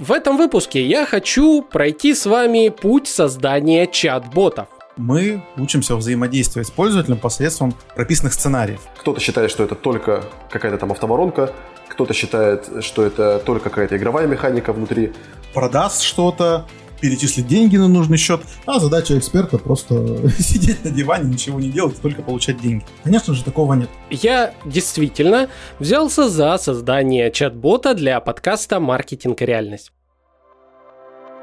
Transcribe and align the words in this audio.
В 0.00 0.12
этом 0.12 0.38
выпуске 0.38 0.82
я 0.82 1.04
хочу 1.04 1.60
пройти 1.60 2.14
с 2.14 2.24
вами 2.24 2.70
путь 2.70 3.06
создания 3.06 3.86
чат-ботов. 3.86 4.66
Мы 4.96 5.44
учимся 5.58 5.94
взаимодействовать 5.94 6.68
с 6.68 6.70
пользователем 6.70 7.18
посредством 7.18 7.74
прописанных 7.94 8.32
сценариев. 8.32 8.80
Кто-то 8.96 9.20
считает, 9.20 9.50
что 9.50 9.62
это 9.62 9.74
только 9.74 10.24
какая-то 10.48 10.78
там 10.78 10.92
автоворонка, 10.92 11.52
кто-то 11.86 12.14
считает, 12.14 12.82
что 12.82 13.04
это 13.04 13.40
только 13.40 13.68
какая-то 13.68 13.98
игровая 13.98 14.26
механика 14.26 14.72
внутри. 14.72 15.12
Продаст 15.52 16.00
что-то, 16.00 16.66
перечислить 17.00 17.46
деньги 17.46 17.76
на 17.76 17.88
нужный 17.88 18.16
счет, 18.16 18.42
а 18.66 18.78
задача 18.78 19.18
эксперта 19.18 19.58
просто 19.58 20.28
сидеть 20.38 20.84
на 20.84 20.90
диване, 20.90 21.30
ничего 21.30 21.60
не 21.60 21.70
делать, 21.70 22.00
только 22.00 22.22
получать 22.22 22.60
деньги. 22.60 22.84
Конечно 23.02 23.34
же, 23.34 23.44
такого 23.44 23.74
нет. 23.74 23.88
Я 24.10 24.54
действительно 24.64 25.48
взялся 25.78 26.28
за 26.28 26.58
создание 26.58 27.30
чат-бота 27.30 27.94
для 27.94 28.20
подкаста 28.20 28.80
«Маркетинг 28.80 29.42
и 29.42 29.46
реальность». 29.46 29.92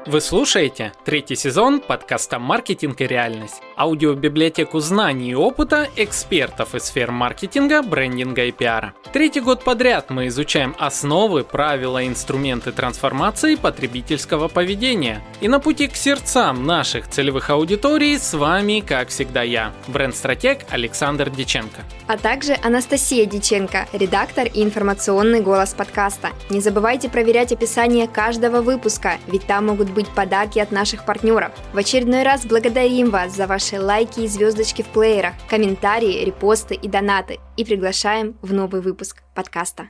Вы 0.08 0.22
слушаете 0.22 0.94
третий 1.04 1.36
сезон 1.36 1.80
подкаста 1.80 2.38
«Маркетинг 2.38 3.02
и 3.02 3.06
реальность»– 3.06 3.60
аудиобиблиотеку 3.76 4.80
знаний 4.80 5.32
и 5.32 5.34
опыта 5.34 5.86
экспертов 5.96 6.74
из 6.74 6.84
сфер 6.84 7.10
маркетинга, 7.10 7.82
брендинга 7.82 8.46
и 8.46 8.50
пиара. 8.50 8.94
Третий 9.12 9.40
год 9.40 9.64
подряд 9.64 10.08
мы 10.08 10.28
изучаем 10.28 10.74
основы, 10.78 11.44
правила, 11.44 12.06
инструменты 12.06 12.72
трансформации 12.72 13.56
потребительского 13.56 14.48
поведения. 14.48 15.22
И 15.42 15.48
на 15.48 15.60
пути 15.60 15.88
к 15.88 15.94
сердцам 15.94 16.64
наших 16.64 17.10
целевых 17.10 17.50
аудиторий 17.50 18.18
с 18.18 18.32
вами, 18.32 18.80
как 18.80 19.08
всегда, 19.08 19.42
я, 19.42 19.74
бренд-стратег 19.88 20.60
Александр 20.70 21.28
Диченко. 21.28 21.82
А 22.06 22.16
также 22.16 22.56
Анастасия 22.62 23.26
Диченко, 23.26 23.86
редактор 23.92 24.46
и 24.46 24.62
информационный 24.62 25.42
голос 25.42 25.74
подкаста. 25.74 26.30
Не 26.48 26.60
забывайте 26.60 27.10
проверять 27.10 27.52
описание 27.52 28.08
каждого 28.08 28.62
выпуска, 28.62 29.18
ведь 29.26 29.46
там 29.46 29.66
могут 29.66 29.90
быть 29.90 29.97
подарки 30.06 30.58
от 30.60 30.70
наших 30.70 31.04
партнеров. 31.04 31.52
В 31.72 31.78
очередной 31.78 32.22
раз 32.22 32.46
благодарим 32.46 33.10
вас 33.10 33.34
за 33.34 33.46
ваши 33.46 33.80
лайки 33.80 34.20
и 34.20 34.28
звездочки 34.28 34.82
в 34.82 34.86
плеерах, 34.86 35.34
комментарии, 35.50 36.24
репосты 36.24 36.74
и 36.74 36.88
донаты 36.88 37.38
и 37.56 37.64
приглашаем 37.64 38.36
в 38.42 38.52
новый 38.52 38.80
выпуск 38.80 39.22
подкаста. 39.34 39.88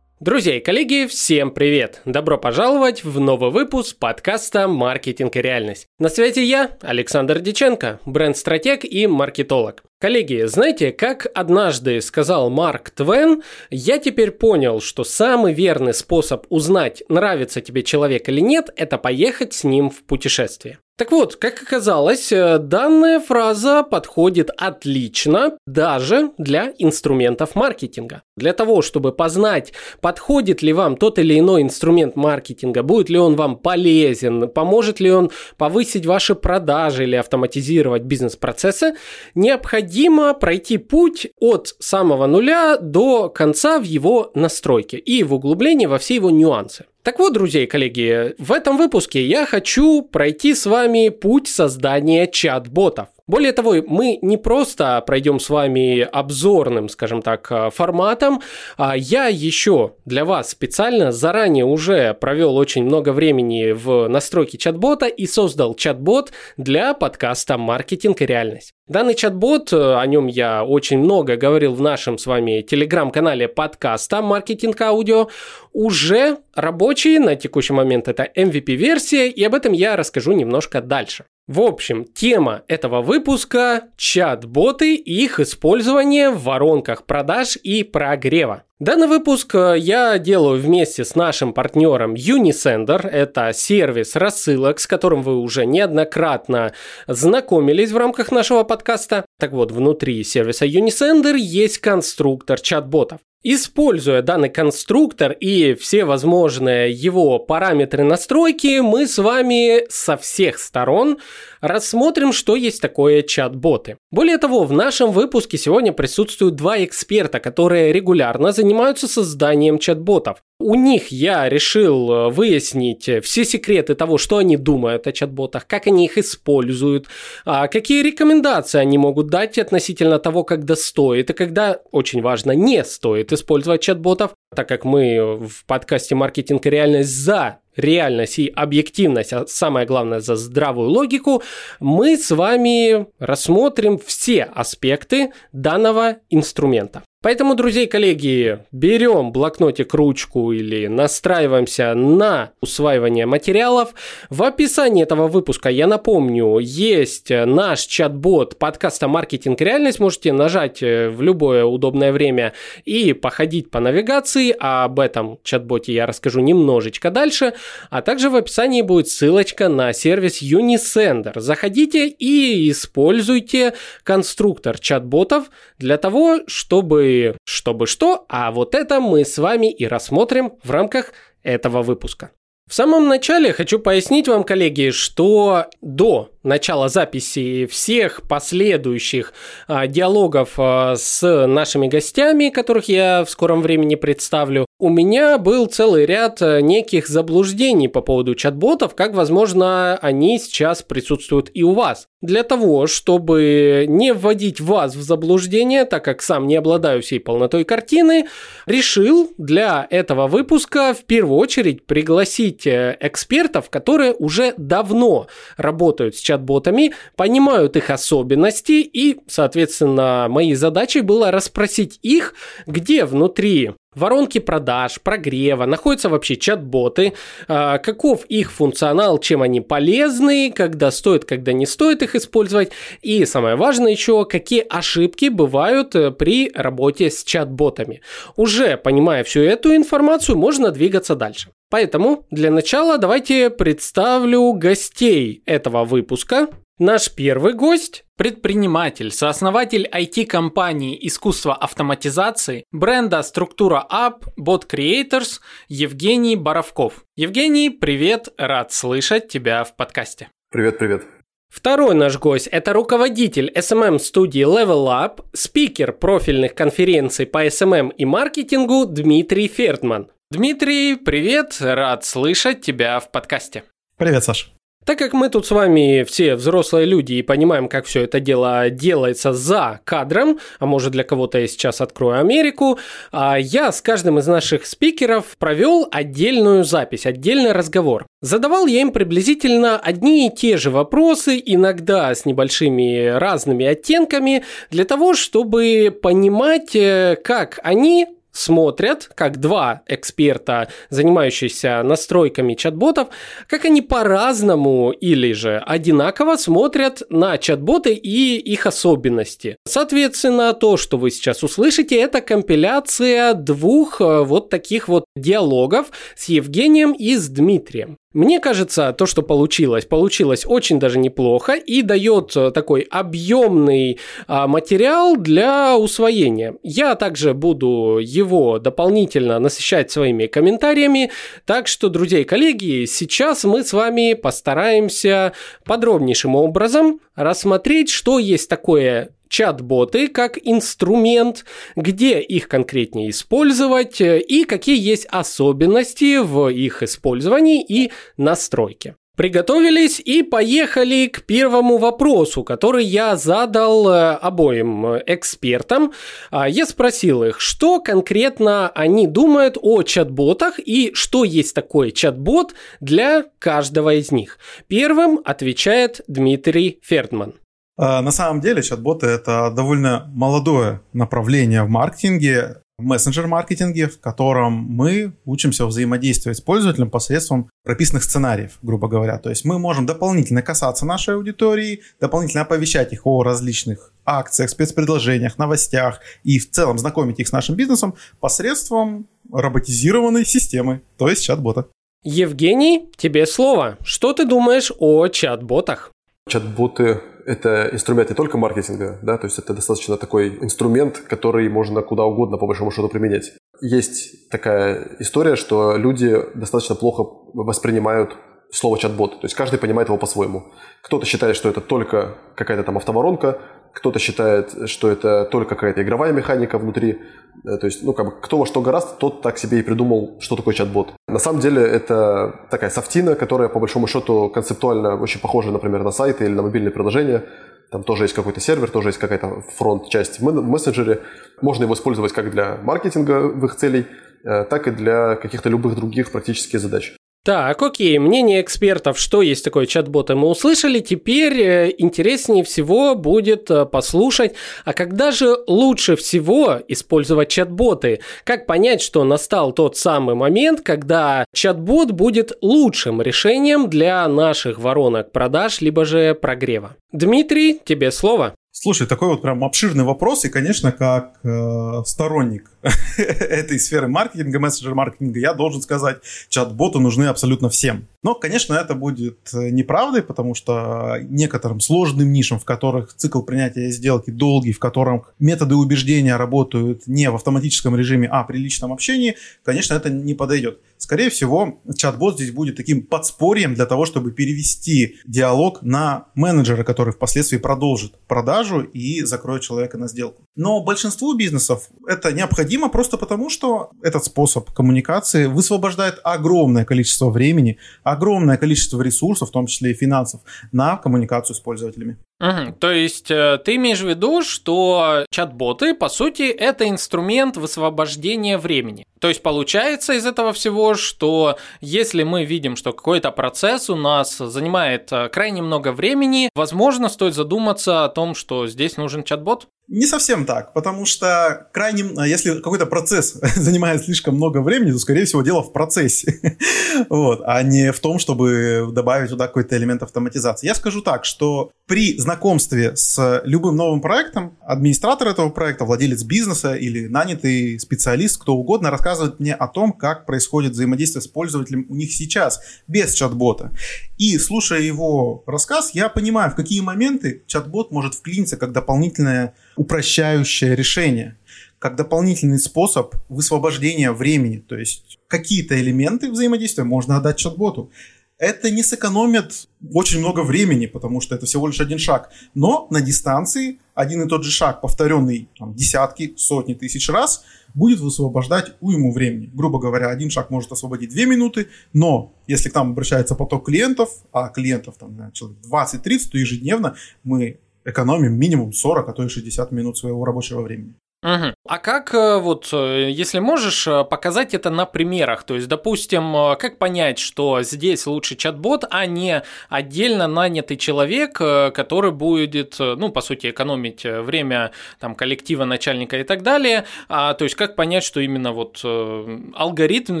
Друзья 0.20 0.58
и 0.58 0.60
коллеги, 0.60 1.06
всем 1.06 1.50
привет! 1.50 2.02
Добро 2.04 2.36
пожаловать 2.36 3.04
в 3.04 3.18
новый 3.20 3.50
выпуск 3.50 3.96
подкаста 3.96 4.68
«Маркетинг 4.68 5.34
и 5.34 5.40
реальность». 5.40 5.86
На 5.98 6.10
связи 6.10 6.40
я, 6.40 6.76
Александр 6.82 7.40
Диченко, 7.40 8.00
бренд-стратег 8.04 8.84
и 8.84 9.06
маркетолог. 9.06 9.82
Коллеги, 9.98 10.44
знаете, 10.44 10.92
как 10.92 11.26
однажды 11.34 12.02
сказал 12.02 12.50
Марк 12.50 12.90
Твен, 12.90 13.42
я 13.70 13.96
теперь 13.96 14.30
понял, 14.30 14.82
что 14.82 15.04
самый 15.04 15.54
верный 15.54 15.94
способ 15.94 16.44
узнать, 16.50 17.02
нравится 17.08 17.62
тебе 17.62 17.82
человек 17.82 18.28
или 18.28 18.40
нет, 18.40 18.68
это 18.76 18.98
поехать 18.98 19.54
с 19.54 19.64
ним 19.64 19.88
в 19.88 20.04
путешествие. 20.04 20.80
Так 21.00 21.12
вот, 21.12 21.36
как 21.36 21.62
оказалось, 21.62 22.30
э, 22.30 22.58
данная 22.58 23.20
фраза 23.20 23.82
подходит 23.82 24.50
отлично 24.58 25.56
даже 25.66 26.32
для 26.36 26.74
инструментов 26.76 27.54
маркетинга. 27.54 28.20
Для 28.40 28.54
того, 28.54 28.80
чтобы 28.80 29.12
познать, 29.12 29.74
подходит 30.00 30.62
ли 30.62 30.72
вам 30.72 30.96
тот 30.96 31.18
или 31.18 31.38
иной 31.38 31.60
инструмент 31.60 32.16
маркетинга, 32.16 32.82
будет 32.82 33.10
ли 33.10 33.18
он 33.18 33.36
вам 33.36 33.56
полезен, 33.58 34.48
поможет 34.48 34.98
ли 34.98 35.12
он 35.12 35.30
повысить 35.58 36.06
ваши 36.06 36.34
продажи 36.34 37.02
или 37.02 37.16
автоматизировать 37.16 38.02
бизнес-процессы, 38.02 38.94
необходимо 39.34 40.32
пройти 40.32 40.78
путь 40.78 41.28
от 41.38 41.74
самого 41.80 42.26
нуля 42.26 42.78
до 42.78 43.28
конца 43.28 43.78
в 43.78 43.82
его 43.82 44.30
настройке 44.34 44.96
и 44.96 45.22
в 45.22 45.34
углублении 45.34 45.84
во 45.84 45.98
все 45.98 46.14
его 46.14 46.30
нюансы. 46.30 46.86
Так 47.02 47.18
вот, 47.18 47.34
друзья 47.34 47.62
и 47.62 47.66
коллеги, 47.66 48.34
в 48.38 48.52
этом 48.52 48.78
выпуске 48.78 49.24
я 49.24 49.44
хочу 49.44 50.02
пройти 50.02 50.54
с 50.54 50.64
вами 50.64 51.10
путь 51.10 51.48
создания 51.48 52.26
чат-ботов. 52.26 53.08
Более 53.30 53.52
того, 53.52 53.76
мы 53.86 54.18
не 54.22 54.36
просто 54.36 55.00
пройдем 55.06 55.38
с 55.38 55.48
вами 55.50 56.00
обзорным, 56.00 56.88
скажем 56.88 57.22
так, 57.22 57.46
э, 57.52 57.70
форматом, 57.70 58.42
а 58.76 58.96
я 58.96 59.28
еще 59.28 59.92
для 60.04 60.24
вас 60.24 60.50
специально 60.50 61.12
заранее 61.12 61.64
уже 61.64 62.12
провел 62.14 62.56
очень 62.56 62.82
много 62.82 63.12
времени 63.12 63.70
в 63.70 64.08
настройке 64.08 64.58
чат-бота 64.58 65.06
и 65.06 65.28
создал 65.28 65.74
чат-бот 65.74 66.32
для 66.56 66.92
подкаста 66.92 67.56
«Маркетинг 67.56 68.20
и 68.20 68.26
реальность». 68.26 68.72
Данный 68.90 69.14
чат-бот, 69.14 69.72
э, 69.72 69.94
о 70.00 70.04
нем 70.04 70.26
я 70.26 70.64
очень 70.64 70.98
много 70.98 71.36
говорил 71.36 71.74
в 71.74 71.80
нашем 71.80 72.18
с 72.18 72.26
вами 72.26 72.60
телеграм-канале 72.62 73.46
подкаста 73.46 74.20
«Маркетинг 74.20 74.80
аудио», 74.80 75.28
уже 75.72 76.38
рабочий, 76.56 77.20
на 77.20 77.36
текущий 77.36 77.72
момент 77.72 78.08
это 78.08 78.28
MVP-версия, 78.34 79.28
и 79.28 79.44
об 79.44 79.54
этом 79.54 79.74
я 79.74 79.94
расскажу 79.94 80.32
немножко 80.32 80.80
дальше. 80.80 81.26
В 81.46 81.60
общем, 81.60 82.04
тема 82.04 82.62
этого 82.66 83.00
выпуска– 83.00 83.82
чат-боты 83.96 84.96
и 84.96 85.22
их 85.22 85.38
использование 85.38 86.30
в 86.30 86.42
воронках 86.42 87.06
продаж 87.06 87.58
и 87.62 87.84
прогрева. 87.84 88.64
Данный 88.80 89.08
выпуск 89.08 89.54
э, 89.54 89.74
я 89.76 90.18
делаю 90.18 90.58
вместе 90.58 91.04
с 91.04 91.14
нашим 91.14 91.52
партнером 91.52 92.14
Unisender. 92.14 93.06
Это 93.06 93.52
сервис 93.52 94.16
рассылок, 94.16 94.80
с 94.80 94.86
которым 94.86 95.22
вы 95.22 95.36
уже 95.36 95.66
неоднократно 95.66 96.72
знакомились 97.06 97.92
в 97.92 97.98
рамках 97.98 98.32
нашего 98.32 98.64
подкаста. 98.64 99.26
Так 99.38 99.52
вот, 99.52 99.70
внутри 99.70 100.24
сервиса 100.24 100.64
Unisender 100.64 101.36
есть 101.36 101.76
конструктор 101.76 102.58
чат-ботов. 102.58 103.20
Используя 103.42 104.20
данный 104.20 104.50
конструктор 104.50 105.32
и 105.32 105.72
все 105.72 106.04
возможные 106.04 106.92
его 106.92 107.38
параметры 107.38 108.04
настройки, 108.04 108.80
мы 108.80 109.06
с 109.06 109.16
вами 109.16 109.86
со 109.88 110.18
всех 110.18 110.58
сторон 110.58 111.16
рассмотрим, 111.62 112.34
что 112.34 112.54
есть 112.54 112.82
такое 112.82 113.22
чат-боты. 113.22 113.96
Более 114.10 114.36
того, 114.36 114.64
в 114.64 114.72
нашем 114.72 115.10
выпуске 115.10 115.56
сегодня 115.56 115.94
присутствуют 115.94 116.56
два 116.56 116.84
эксперта, 116.84 117.40
которые 117.40 117.94
регулярно 117.94 118.52
занимаются 118.52 119.08
созданием 119.08 119.78
чат-ботов. 119.78 120.42
У 120.62 120.74
них 120.74 121.08
я 121.08 121.48
решил 121.48 122.12
э, 122.12 122.28
выяснить 122.28 123.08
все 123.24 123.46
секреты 123.46 123.94
того, 123.94 124.18
что 124.18 124.36
они 124.36 124.58
думают 124.58 125.06
о 125.06 125.12
чат-ботах, 125.12 125.66
как 125.66 125.86
они 125.86 126.04
их 126.04 126.18
используют, 126.18 127.06
а 127.46 127.66
какие 127.66 128.02
рекомендации 128.02 128.78
они 128.78 128.98
могут 128.98 129.28
дать 129.28 129.56
относительно 129.56 130.18
того, 130.18 130.44
когда 130.44 130.76
стоит 130.76 131.30
и 131.30 131.32
когда, 131.32 131.80
очень 131.92 132.20
важно, 132.20 132.52
не 132.52 132.84
стоит 132.84 133.32
использовать 133.32 133.80
чат-ботов, 133.80 134.32
так 134.54 134.68
как 134.68 134.84
мы 134.84 135.38
в 135.38 135.64
подкасте 135.64 136.14
«Маркетинг 136.14 136.66
и 136.66 136.70
реальность» 136.70 137.16
за 137.16 137.60
реальность 137.74 138.38
и 138.38 138.52
объективность, 138.54 139.32
а 139.32 139.46
самое 139.46 139.86
главное 139.86 140.20
за 140.20 140.36
здравую 140.36 140.90
логику, 140.90 141.42
мы 141.78 142.18
с 142.18 142.30
вами 142.30 143.06
рассмотрим 143.18 143.98
все 143.98 144.42
аспекты 144.42 145.32
данного 145.52 146.18
инструмента. 146.28 147.02
Поэтому, 147.22 147.54
друзья 147.54 147.82
и 147.82 147.86
коллеги, 147.86 148.60
берем 148.72 149.30
блокнотик, 149.30 149.92
ручку 149.92 150.52
или 150.52 150.86
настраиваемся 150.86 151.92
на 151.92 152.52
усваивание 152.62 153.26
материалов. 153.26 153.90
В 154.30 154.42
описании 154.42 155.02
этого 155.02 155.28
выпуска, 155.28 155.68
я 155.68 155.86
напомню, 155.86 156.58
есть 156.60 157.28
наш 157.28 157.80
чат-бот 157.82 158.58
подкаста 158.58 159.06
«Маркетинг. 159.06 159.60
Реальность». 159.60 160.00
Можете 160.00 160.32
нажать 160.32 160.82
э, 160.82 161.10
в 161.10 161.20
любое 161.20 161.66
удобное 161.66 162.10
время 162.10 162.54
и 162.86 163.12
походить 163.12 163.70
по 163.70 163.80
навигации. 163.80 164.56
А 164.58 164.84
об 164.84 164.98
этом 164.98 165.40
чат-боте 165.42 165.92
я 165.92 166.06
расскажу 166.06 166.40
немножечко 166.40 167.10
дальше. 167.10 167.52
А 167.90 168.00
также 168.00 168.30
в 168.30 168.36
описании 168.36 168.80
будет 168.80 169.08
ссылочка 169.08 169.68
на 169.68 169.92
сервис 169.92 170.40
Unisender. 170.40 171.38
Заходите 171.38 172.08
и 172.08 172.70
используйте 172.70 173.74
конструктор 174.04 174.78
чат-ботов 174.78 175.50
для 175.78 175.98
того, 175.98 176.40
чтобы 176.46 177.09
чтобы 177.44 177.86
что, 177.86 178.24
а 178.28 178.50
вот 178.50 178.74
это 178.74 179.00
мы 179.00 179.24
с 179.24 179.38
вами 179.38 179.70
и 179.70 179.86
рассмотрим 179.86 180.52
в 180.62 180.70
рамках 180.70 181.12
этого 181.42 181.82
выпуска. 181.82 182.30
В 182.70 182.74
самом 182.74 183.08
начале 183.08 183.52
хочу 183.52 183.80
пояснить 183.80 184.28
вам, 184.28 184.44
коллеги, 184.44 184.90
что 184.90 185.66
до 185.80 186.30
начала 186.44 186.88
записи 186.88 187.66
всех 187.66 188.22
последующих 188.28 189.32
а, 189.66 189.88
диалогов 189.88 190.52
а, 190.56 190.94
с 190.94 191.46
нашими 191.48 191.88
гостями, 191.88 192.50
которых 192.50 192.88
я 192.88 193.24
в 193.24 193.30
скором 193.30 193.60
времени 193.60 193.96
представлю, 193.96 194.66
у 194.80 194.88
меня 194.88 195.36
был 195.36 195.66
целый 195.66 196.06
ряд 196.06 196.40
а, 196.40 196.60
неких 196.60 197.06
заблуждений 197.06 197.86
по 197.86 198.00
поводу 198.00 198.34
чат-ботов, 198.34 198.94
как, 198.94 199.14
возможно, 199.14 199.98
они 200.00 200.38
сейчас 200.38 200.82
присутствуют 200.82 201.50
и 201.52 201.62
у 201.62 201.72
вас. 201.72 202.08
Для 202.22 202.42
того, 202.42 202.86
чтобы 202.86 203.86
не 203.88 204.12
вводить 204.12 204.60
вас 204.60 204.94
в 204.94 205.02
заблуждение, 205.02 205.84
так 205.84 206.04
как 206.04 206.22
сам 206.22 206.46
не 206.46 206.56
обладаю 206.56 207.02
всей 207.02 207.20
полнотой 207.20 207.64
картины, 207.64 208.26
решил 208.66 209.32
для 209.38 209.86
этого 209.90 210.26
выпуска 210.26 210.94
в 210.94 211.04
первую 211.04 211.38
очередь 211.38 211.86
пригласить 211.86 212.66
э, 212.66 212.96
экспертов, 213.00 213.68
которые 213.70 214.14
уже 214.14 214.54
давно 214.56 215.28
работают 215.56 216.16
с 216.16 216.20
чат-ботами, 216.20 216.94
понимают 217.16 217.76
их 217.76 217.90
особенности 217.90 218.80
и, 218.80 219.20
соответственно, 219.26 220.26
моей 220.28 220.54
задачей 220.54 221.02
было 221.02 221.30
расспросить 221.30 221.98
их, 222.02 222.34
где 222.66 223.04
внутри 223.04 223.72
воронки 223.94 224.38
продаж, 224.38 225.00
прогрева, 225.00 225.66
находятся 225.66 226.08
вообще 226.08 226.36
чат-боты, 226.36 227.14
а, 227.48 227.78
каков 227.78 228.24
их 228.26 228.52
функционал, 228.52 229.18
чем 229.18 229.42
они 229.42 229.60
полезны, 229.60 230.52
когда 230.52 230.90
стоит, 230.90 231.24
когда 231.24 231.52
не 231.52 231.66
стоит 231.66 232.02
их 232.02 232.14
использовать, 232.14 232.70
и 233.02 233.24
самое 233.24 233.56
важное 233.56 233.92
еще, 233.92 234.24
какие 234.24 234.64
ошибки 234.68 235.28
бывают 235.28 235.94
э, 235.94 236.10
при 236.10 236.50
работе 236.54 237.10
с 237.10 237.24
чат-ботами. 237.24 238.02
Уже 238.36 238.76
понимая 238.76 239.24
всю 239.24 239.40
эту 239.40 239.74
информацию, 239.74 240.38
можно 240.38 240.70
двигаться 240.70 241.14
дальше. 241.14 241.50
Поэтому 241.70 242.26
для 242.30 242.50
начала 242.50 242.98
давайте 242.98 243.48
представлю 243.48 244.52
гостей 244.52 245.42
этого 245.46 245.84
выпуска. 245.84 246.48
Наш 246.80 247.14
первый 247.14 247.52
гость– 247.52 248.06
предприниматель, 248.16 249.10
сооснователь 249.10 249.86
IT-компании 249.86 250.98
искусства 251.06 251.54
автоматизации, 251.54 252.64
бренда 252.72 253.22
«Структура 253.22 253.86
App», 253.92 254.22
Bot 254.40 254.66
Creators 254.66 255.40
Евгений 255.68 256.36
Боровков. 256.36 257.04
Евгений, 257.16 257.68
привет, 257.68 258.30
рад 258.38 258.72
слышать 258.72 259.28
тебя 259.28 259.62
в 259.64 259.76
подкасте. 259.76 260.30
Привет, 260.50 260.78
привет. 260.78 261.02
Второй 261.50 261.94
наш 261.94 262.18
гость– 262.18 262.46
это 262.50 262.72
руководитель 262.72 263.52
SMM-студии 263.54 264.46
Level 264.46 264.86
Up, 264.86 265.26
спикер 265.34 265.92
профильных 265.92 266.54
конференций 266.54 267.26
по 267.26 267.44
SMM 267.46 267.92
и 267.94 268.06
маркетингу 268.06 268.86
Дмитрий 268.86 269.48
Фердман. 269.48 270.10
Дмитрий, 270.30 270.96
привет, 270.96 271.58
рад 271.60 272.06
слышать 272.06 272.62
тебя 272.62 273.00
в 273.00 273.12
подкасте. 273.12 273.64
Привет, 273.98 274.24
Саша. 274.24 274.46
Так 274.86 274.98
как 274.98 275.12
мы 275.12 275.28
тут 275.28 275.46
с 275.46 275.50
вами 275.50 276.04
все 276.04 276.34
взрослые 276.36 276.86
люди 276.86 277.12
и 277.12 277.22
понимаем, 277.22 277.68
как 277.68 277.84
все 277.84 278.02
это 278.02 278.18
дело 278.18 278.70
делается 278.70 279.34
за 279.34 279.80
кадром, 279.84 280.38
а 280.58 280.64
может 280.64 280.92
для 280.92 281.04
кого-то 281.04 281.38
я 281.38 281.46
сейчас 281.46 281.82
открою 281.82 282.18
Америку, 282.18 282.78
а 283.12 283.38
я 283.38 283.72
с 283.72 283.82
каждым 283.82 284.18
из 284.18 284.26
наших 284.26 284.64
спикеров 284.64 285.36
провел 285.38 285.86
отдельную 285.92 286.64
запись, 286.64 287.04
отдельный 287.04 287.52
разговор. 287.52 288.06
Задавал 288.22 288.66
я 288.66 288.80
им 288.80 288.90
приблизительно 288.90 289.78
одни 289.78 290.26
и 290.26 290.34
те 290.34 290.56
же 290.56 290.70
вопросы, 290.70 291.40
иногда 291.44 292.14
с 292.14 292.24
небольшими 292.24 293.06
разными 293.18 293.66
оттенками, 293.66 294.44
для 294.70 294.86
того, 294.86 295.14
чтобы 295.14 295.96
понимать, 296.02 296.74
э, 296.74 297.16
как 297.22 297.60
они 297.62 298.08
смотрят, 298.40 299.10
как 299.14 299.38
два 299.38 299.82
эксперта, 299.86 300.68
занимающиеся 300.88 301.82
настройками 301.82 302.54
чат-ботов, 302.54 303.08
как 303.46 303.66
они 303.66 303.82
по-разному 303.82 304.92
или 304.92 305.32
же 305.32 305.58
одинаково 305.58 306.36
смотрят 306.36 307.02
на 307.10 307.36
чат-боты 307.36 307.92
и 307.92 308.36
их 308.38 308.66
особенности. 308.66 309.56
Соответственно, 309.66 310.54
то, 310.54 310.76
что 310.76 310.96
вы 310.96 311.10
сейчас 311.10 311.42
услышите, 311.42 311.96
это 311.96 312.20
компиляция 312.20 313.34
двух 313.34 314.00
э, 314.00 314.22
вот 314.24 314.48
таких 314.48 314.88
вот 314.88 315.04
диалогов 315.16 315.90
с 316.16 316.26
Евгением 316.26 316.92
и 316.92 317.16
с 317.16 317.28
Дмитрием. 317.28 317.96
Мне 318.12 318.40
кажется, 318.40 318.92
то, 318.92 319.06
что 319.06 319.22
получилось, 319.22 319.84
получилось 319.84 320.44
очень 320.44 320.80
даже 320.80 320.98
неплохо 320.98 321.54
и 321.54 321.82
дает 321.82 322.36
э, 322.36 322.50
такой 322.50 322.80
объемный 322.80 324.00
а, 324.26 324.48
материал 324.48 325.16
для 325.16 325.76
усвоения. 325.76 326.56
Я 326.64 326.96
также 326.96 327.34
буду 327.34 328.00
его 328.02 328.58
дополнительно 328.58 329.38
насыщать 329.38 329.92
своими 329.92 330.26
комментариями, 330.26 331.12
так 331.44 331.68
что, 331.68 331.88
друзья 331.88 332.18
и 332.18 332.24
коллеги, 332.24 332.84
сейчас 332.86 333.44
мы 333.44 333.62
с 333.62 333.72
вами 333.72 334.14
постараемся 334.14 335.32
подробнейшим 335.64 336.34
образом 336.34 337.00
рассмотреть, 337.14 337.90
что 337.90 338.18
есть 338.18 338.48
такое 338.48 339.10
чат-боты 339.30 340.08
как 340.08 340.38
инструмент, 340.42 341.46
где 341.76 342.20
их 342.20 342.48
конкретнее 342.48 343.08
использовать 343.08 344.02
э, 344.02 344.20
и 344.20 344.44
какие 344.44 344.78
есть 344.78 345.06
особенности 345.06 346.18
в 346.18 346.48
их 346.48 346.82
использовании 346.82 347.64
и 347.66 347.90
настройке. 348.18 348.96
Приготовились 349.16 350.00
и 350.00 350.22
поехали 350.22 351.06
к 351.06 351.26
первому 351.26 351.76
вопросу, 351.76 352.42
который 352.42 352.84
я 352.84 353.16
задал 353.16 353.86
э, 353.88 354.12
обоим 354.12 354.96
экспертам. 355.06 355.92
А, 356.30 356.48
я 356.48 356.64
спросил 356.64 357.24
их, 357.24 357.38
что 357.38 357.80
конкретно 357.80 358.70
они 358.70 359.06
думают 359.06 359.58
о 359.60 359.82
чат-ботах 359.82 360.58
и 360.58 360.92
что 360.94 361.24
есть 361.24 361.54
такой 361.54 361.92
чат-бот 361.92 362.54
для 362.80 363.24
каждого 363.38 363.94
из 363.94 364.10
них. 364.10 364.38
Первым 364.68 365.20
отвечает 365.22 366.00
Дмитрий 366.08 366.78
Фердман. 366.82 367.34
А, 367.82 368.02
на 368.02 368.10
самом 368.10 368.42
деле 368.42 368.62
чат-боты 368.62 369.06
это 369.06 369.50
довольно 369.50 370.10
молодое 370.12 370.82
направление 370.92 371.62
в 371.62 371.70
маркетинге, 371.70 372.58
в 372.78 372.82
мессенджер-маркетинге, 372.82 373.88
в 373.88 373.98
котором 374.00 374.52
мы 374.52 375.14
учимся 375.24 375.64
взаимодействовать 375.64 376.36
с 376.36 376.42
пользователем 376.42 376.90
посредством 376.90 377.48
прописанных 377.64 378.04
сценариев, 378.04 378.58
грубо 378.60 378.86
говоря. 378.86 379.16
То 379.16 379.30
есть 379.30 379.46
мы 379.46 379.58
можем 379.58 379.86
дополнительно 379.86 380.42
касаться 380.42 380.84
нашей 380.84 381.14
аудитории, 381.14 381.80
дополнительно 381.98 382.42
оповещать 382.42 382.92
их 382.92 383.06
о 383.06 383.22
различных 383.22 383.94
акциях, 384.04 384.50
спецпредложениях, 384.50 385.38
новостях 385.38 386.00
и 386.22 386.38
в 386.38 386.50
целом 386.50 386.78
знакомить 386.78 387.18
их 387.18 387.28
с 387.28 387.32
нашим 387.32 387.54
бизнесом 387.54 387.94
посредством 388.20 389.06
роботизированной 389.32 390.26
системы, 390.26 390.82
то 390.98 391.08
есть 391.08 391.24
чат-бота. 391.24 391.68
Евгений, 392.02 392.90
тебе 392.98 393.26
слово. 393.26 393.78
Что 393.82 394.12
ты 394.12 394.26
думаешь 394.26 394.70
о 394.78 395.08
чат-ботах? 395.08 395.92
Чат-боты 396.28 397.00
это 397.30 397.68
инструмент 397.72 398.10
не 398.10 398.16
только 398.16 398.36
маркетинга, 398.38 398.98
да, 399.02 399.16
то 399.16 399.26
есть 399.26 399.38
это 399.38 399.54
достаточно 399.54 399.96
такой 399.96 400.38
инструмент, 400.42 400.98
который 400.98 401.48
можно 401.48 401.80
куда 401.80 402.04
угодно 402.04 402.38
по 402.38 402.46
большому 402.46 402.72
счету 402.72 402.88
применять. 402.88 403.32
Есть 403.60 404.28
такая 404.30 404.96
история, 404.98 405.36
что 405.36 405.76
люди 405.76 406.18
достаточно 406.34 406.74
плохо 406.74 407.04
воспринимают 407.32 408.16
слово 408.50 408.78
чат-бот, 408.78 409.20
то 409.20 409.26
есть 409.26 409.36
каждый 409.36 409.60
понимает 409.60 409.88
его 409.88 409.96
по-своему. 409.96 410.52
Кто-то 410.82 411.06
считает, 411.06 411.36
что 411.36 411.48
это 411.48 411.60
только 411.60 412.18
какая-то 412.34 412.64
там 412.64 412.78
автоворонка, 412.78 413.40
кто-то 413.72 413.98
считает, 413.98 414.68
что 414.68 414.90
это 414.90 415.24
только 415.24 415.54
какая-то 415.54 415.82
игровая 415.82 416.12
механика 416.12 416.58
внутри. 416.58 417.00
Э, 417.44 417.56
то 417.56 417.66
есть, 417.66 417.82
ну, 417.82 417.92
как 417.92 418.06
бы, 418.06 418.12
кто 418.20 418.38
во 418.38 418.46
что 418.46 418.60
гораст, 418.60 418.98
тот 418.98 419.22
так 419.22 419.38
себе 419.38 419.60
и 419.60 419.62
придумал, 419.62 420.16
что 420.20 420.36
такое 420.36 420.54
чат-бот. 420.54 420.92
На 421.08 421.18
самом 421.18 421.40
деле, 421.40 421.62
это 421.62 422.46
такая 422.50 422.70
софтина, 422.70 423.14
которая, 423.14 423.48
по 423.48 423.60
большому 423.60 423.86
счету, 423.86 424.28
концептуально 424.28 424.96
очень 425.00 425.20
похожа, 425.20 425.50
например, 425.50 425.82
на 425.82 425.90
сайты 425.90 426.24
или 426.24 426.32
на 426.32 426.42
мобильные 426.42 426.70
приложения. 426.72 427.24
Там 427.70 427.84
тоже 427.84 428.04
есть 428.04 428.14
какой-то 428.14 428.40
сервер, 428.40 428.68
тоже 428.68 428.88
есть 428.88 428.98
какая-то 428.98 429.42
фронт-часть 429.56 430.20
в 430.20 430.24
мессенджере. 430.24 431.02
Можно 431.40 431.64
его 431.64 431.74
использовать 431.74 432.12
как 432.12 432.30
для 432.30 432.58
маркетинговых 432.62 433.54
целей, 433.54 433.86
э, 434.24 434.44
так 434.44 434.66
и 434.66 434.70
для 434.72 435.14
каких-то 435.16 435.48
любых 435.48 435.76
других 435.76 436.10
практических 436.10 436.58
задач. 436.60 436.96
Так, 437.22 437.60
окей, 437.60 437.98
мнение 437.98 438.40
экспертов, 438.40 438.98
что 438.98 439.20
есть 439.20 439.44
такое 439.44 439.66
чат-боты, 439.66 440.14
мы 440.14 440.28
услышали. 440.28 440.78
Теперь 440.78 441.38
э, 441.38 441.74
интереснее 441.76 442.44
всего 442.44 442.94
будет 442.94 443.50
э, 443.50 443.66
послушать, 443.66 444.34
а 444.64 444.72
когда 444.72 445.10
же 445.10 445.36
лучше 445.46 445.96
всего 445.96 446.60
использовать 446.66 447.28
чат-боты? 447.28 448.00
Как 448.24 448.46
понять, 448.46 448.80
что 448.80 449.04
настал 449.04 449.52
тот 449.52 449.76
самый 449.76 450.14
момент, 450.14 450.62
когда 450.62 451.26
чат-бот 451.34 451.90
будет 451.90 452.32
лучшим 452.40 453.02
решением 453.02 453.68
для 453.68 454.08
наших 454.08 454.58
воронок 454.58 455.12
продаж, 455.12 455.60
либо 455.60 455.84
же 455.84 456.14
прогрева? 456.14 456.76
Дмитрий, 456.90 457.60
тебе 457.62 457.90
слово. 457.90 458.34
Слушай, 458.62 458.86
такой 458.86 459.08
вот 459.08 459.22
прям 459.22 459.42
обширный 459.42 459.84
вопрос, 459.84 460.26
и, 460.26 460.28
конечно, 460.28 460.70
как 460.70 461.18
э, 461.24 461.82
сторонник 461.86 462.50
этой 462.98 463.58
сферы 463.58 463.88
маркетинга, 463.88 464.38
мессенджер-маркетинга, 464.38 465.18
я 465.18 465.32
должен 465.32 465.62
сказать, 465.62 466.02
чат-боты 466.28 466.78
нужны 466.78 467.04
абсолютно 467.04 467.48
всем. 467.48 467.88
Но, 468.02 468.14
конечно, 468.14 468.52
это 468.52 468.74
будет 468.74 469.30
э, 469.32 469.48
неправдой, 469.48 470.02
потому 470.02 470.34
что 470.34 470.98
некоторым 471.00 471.60
сложным 471.60 472.12
нишам, 472.12 472.38
в 472.38 472.44
которых 472.44 472.92
цикл 472.94 473.22
принятия 473.22 473.70
сделки 473.70 474.10
долгий, 474.10 474.52
в 474.52 474.58
котором 474.58 475.04
методы 475.18 475.54
убеждения 475.54 476.16
работают 476.16 476.86
не 476.86 477.10
в 477.10 477.14
автоматическом 477.14 477.74
режиме, 477.76 478.08
а 478.08 478.24
при 478.24 478.36
личном 478.36 478.74
общении, 478.74 479.16
конечно, 479.42 479.72
это 479.72 479.88
не 479.88 480.12
подойдет. 480.12 480.60
Скорее 480.76 481.08
всего, 481.08 481.60
чат-бот 481.76 482.16
здесь 482.16 482.30
будет 482.30 482.56
таким 482.56 482.82
подспорьем 482.82 483.54
для 483.54 483.64
того, 483.64 483.86
чтобы 483.86 484.12
перевести 484.12 484.96
диалог 485.06 485.62
на 485.62 486.06
менеджера, 486.14 486.62
который 486.62 486.92
впоследствии 486.92 487.38
продолжит 487.38 487.98
продажу 488.06 488.49
и 488.58 489.04
закроет 489.04 489.42
человека 489.42 489.78
на 489.78 489.88
сделку. 489.88 490.24
Но 490.36 490.62
большинству 490.62 491.14
бизнесов 491.14 491.68
это 491.86 492.12
необходимо 492.12 492.68
просто 492.68 492.96
потому, 492.96 493.30
что 493.30 493.70
этот 493.82 494.04
способ 494.04 494.50
коммуникации 494.52 495.26
высвобождает 495.26 496.00
огромное 496.02 496.64
количество 496.64 497.10
времени, 497.10 497.58
огромное 497.84 498.36
количество 498.36 498.82
ресурсов, 498.82 499.28
в 499.28 499.32
том 499.32 499.46
числе 499.46 499.70
и 499.70 499.74
финансов, 499.74 500.20
на 500.52 500.76
коммуникацию 500.76 501.36
с 501.36 501.40
пользователями. 501.40 501.96
Угу. 502.20 502.52
То 502.58 502.70
есть 502.70 503.10
э, 503.10 503.38
ты 503.42 503.56
имеешь 503.56 503.80
в 503.80 503.88
виду, 503.88 504.22
что 504.22 505.06
чат-боты, 505.10 505.74
по 505.74 505.88
сути, 505.88 506.24
это 506.24 506.68
инструмент 506.68 507.38
высвобождения 507.38 508.36
времени. 508.36 508.84
То 509.00 509.08
есть 509.08 509.22
получается 509.22 509.94
из 509.94 510.04
этого 510.04 510.34
всего, 510.34 510.74
что 510.74 511.38
если 511.62 512.02
мы 512.02 512.26
видим, 512.26 512.56
что 512.56 512.72
какой-то 512.72 513.10
процесс 513.10 513.70
у 513.70 513.74
нас 513.74 514.18
занимает 514.18 514.92
э, 514.92 515.08
крайне 515.08 515.40
много 515.40 515.72
времени, 515.72 516.28
возможно, 516.34 516.90
стоит 516.90 517.14
задуматься 517.14 517.84
о 517.84 517.88
том, 517.88 518.14
что 518.14 518.46
здесь 518.46 518.76
нужен 518.76 519.02
чат-бот? 519.02 519.48
Не 519.70 519.86
совсем 519.86 520.26
так, 520.26 520.52
потому 520.52 520.84
что 520.84 521.46
крайне, 521.52 521.84
а, 521.96 522.04
если 522.04 522.34
какой-то 522.40 522.66
процесс 522.66 523.12
занимает 523.36 523.84
слишком 523.84 524.16
много 524.16 524.42
времени, 524.42 524.72
то, 524.72 524.80
скорее 524.80 525.04
всего, 525.04 525.22
дело 525.22 525.44
в 525.44 525.52
процессе, 525.52 526.20
вот, 526.88 527.22
а 527.24 527.40
не 527.44 527.70
в 527.70 527.78
том, 527.78 528.00
чтобы 528.00 528.68
добавить 528.72 529.10
туда 529.10 529.28
какой-то 529.28 529.56
элемент 529.56 529.84
автоматизации. 529.84 530.48
Я 530.48 530.56
скажу 530.56 530.82
так, 530.82 531.04
что 531.04 531.52
при 531.66 531.96
знакомстве 532.00 532.74
с 532.74 533.22
любым 533.24 533.54
новым 533.54 533.80
проектом 533.80 534.36
администратор 534.44 535.06
этого 535.06 535.30
проекта, 535.30 535.64
владелец 535.64 536.02
бизнеса 536.02 536.54
или 536.54 536.88
нанятый 536.88 537.60
специалист, 537.60 538.20
кто 538.20 538.34
угодно, 538.34 538.72
рассказывает 538.72 539.20
мне 539.20 539.34
о 539.34 539.46
том, 539.46 539.72
как 539.72 540.04
происходит 540.04 540.50
взаимодействие 540.50 541.00
с 541.00 541.06
пользователем 541.06 541.66
у 541.68 541.76
них 541.76 541.92
сейчас, 541.92 542.40
без 542.66 542.92
чат-бота. 542.92 543.52
И 544.00 544.16
слушая 544.16 544.62
его 544.62 545.22
рассказ, 545.26 545.72
я 545.74 545.90
понимаю, 545.90 546.30
в 546.30 546.34
какие 546.34 546.60
моменты 546.60 547.22
чат-бот 547.26 547.70
может 547.70 547.92
вклиниться 547.94 548.38
как 548.38 548.50
дополнительное 548.50 549.34
упрощающее 549.56 550.56
решение, 550.56 551.18
как 551.58 551.76
дополнительный 551.76 552.38
способ 552.38 552.94
высвобождения 553.10 553.92
времени. 553.92 554.38
То 554.38 554.56
есть 554.56 554.98
какие-то 555.06 555.60
элементы 555.60 556.10
взаимодействия 556.10 556.64
можно 556.64 556.96
отдать 556.96 557.18
чат-боту. 557.18 557.72
Это 558.20 558.50
не 558.50 558.62
сэкономит 558.62 559.48
очень 559.72 560.00
много 560.00 560.20
времени, 560.20 560.66
потому 560.66 561.00
что 561.00 561.14
это 561.14 561.24
всего 561.24 561.46
лишь 561.46 561.58
один 561.58 561.78
шаг. 561.78 562.10
Но 562.34 562.66
на 562.70 562.82
дистанции 562.82 563.60
один 563.74 564.02
и 564.02 564.08
тот 564.08 564.24
же 564.24 564.30
шаг, 564.30 564.60
повторенный 564.60 565.30
там, 565.38 565.54
десятки, 565.54 566.12
сотни 566.18 566.52
тысяч 566.52 566.90
раз, 566.90 567.24
будет 567.54 567.80
высвобождать 567.80 568.56
уйму 568.60 568.92
времени. 568.92 569.30
Грубо 569.32 569.58
говоря, 569.58 569.88
один 569.88 570.10
шаг 570.10 570.28
может 570.28 570.52
освободить 570.52 570.92
2 570.94 571.06
минуты, 571.06 571.48
но 571.72 572.14
если 572.26 572.50
к 572.50 572.54
нам 572.54 572.72
обращается 572.72 573.14
поток 573.14 573.46
клиентов, 573.46 573.88
а 574.12 574.28
клиентов 574.28 574.76
там, 574.78 575.10
человек 575.12 575.38
20-30, 575.50 576.10
то 576.12 576.18
ежедневно 576.18 576.76
мы 577.02 577.40
экономим 577.64 578.12
минимум 578.18 578.52
40, 578.52 578.86
а 578.86 578.92
то 578.92 579.02
и 579.02 579.08
60 579.08 579.50
минут 579.50 579.78
своего 579.78 580.04
рабочего 580.04 580.42
времени. 580.42 580.74
Угу. 581.02 581.34
А 581.48 581.58
как 581.58 581.94
э, 581.94 582.18
вот, 582.18 582.50
э, 582.52 582.90
если 582.90 583.20
можешь, 583.20 583.66
э, 583.66 583.84
показать 583.84 584.34
это 584.34 584.50
на 584.50 584.66
примерах? 584.66 585.22
То 585.22 585.34
есть, 585.34 585.48
допустим, 585.48 586.36
как 586.38 586.58
понять, 586.58 586.98
что 586.98 587.40
здесь 587.42 587.86
лучше 587.86 588.16
чат-бот, 588.16 588.64
а 588.70 588.84
не 588.84 589.22
отдельно 589.48 590.06
нанятый 590.06 590.58
человек, 590.58 591.14
который 591.14 591.90
будет, 591.90 592.56
ну, 592.58 592.90
по 592.90 593.00
сути, 593.00 593.30
экономить 593.30 593.84
время 593.84 594.52
там 594.78 594.94
коллектива, 594.94 595.44
начальника 595.44 595.98
и 595.98 596.04
так 596.04 596.22
далее. 596.22 596.66
А, 596.88 597.14
то 597.14 597.24
есть, 597.24 597.34
как 597.34 597.56
понять, 597.56 597.84
что 597.84 598.00
именно 598.00 598.32
вот 598.32 598.62
алгоритм 598.62 600.00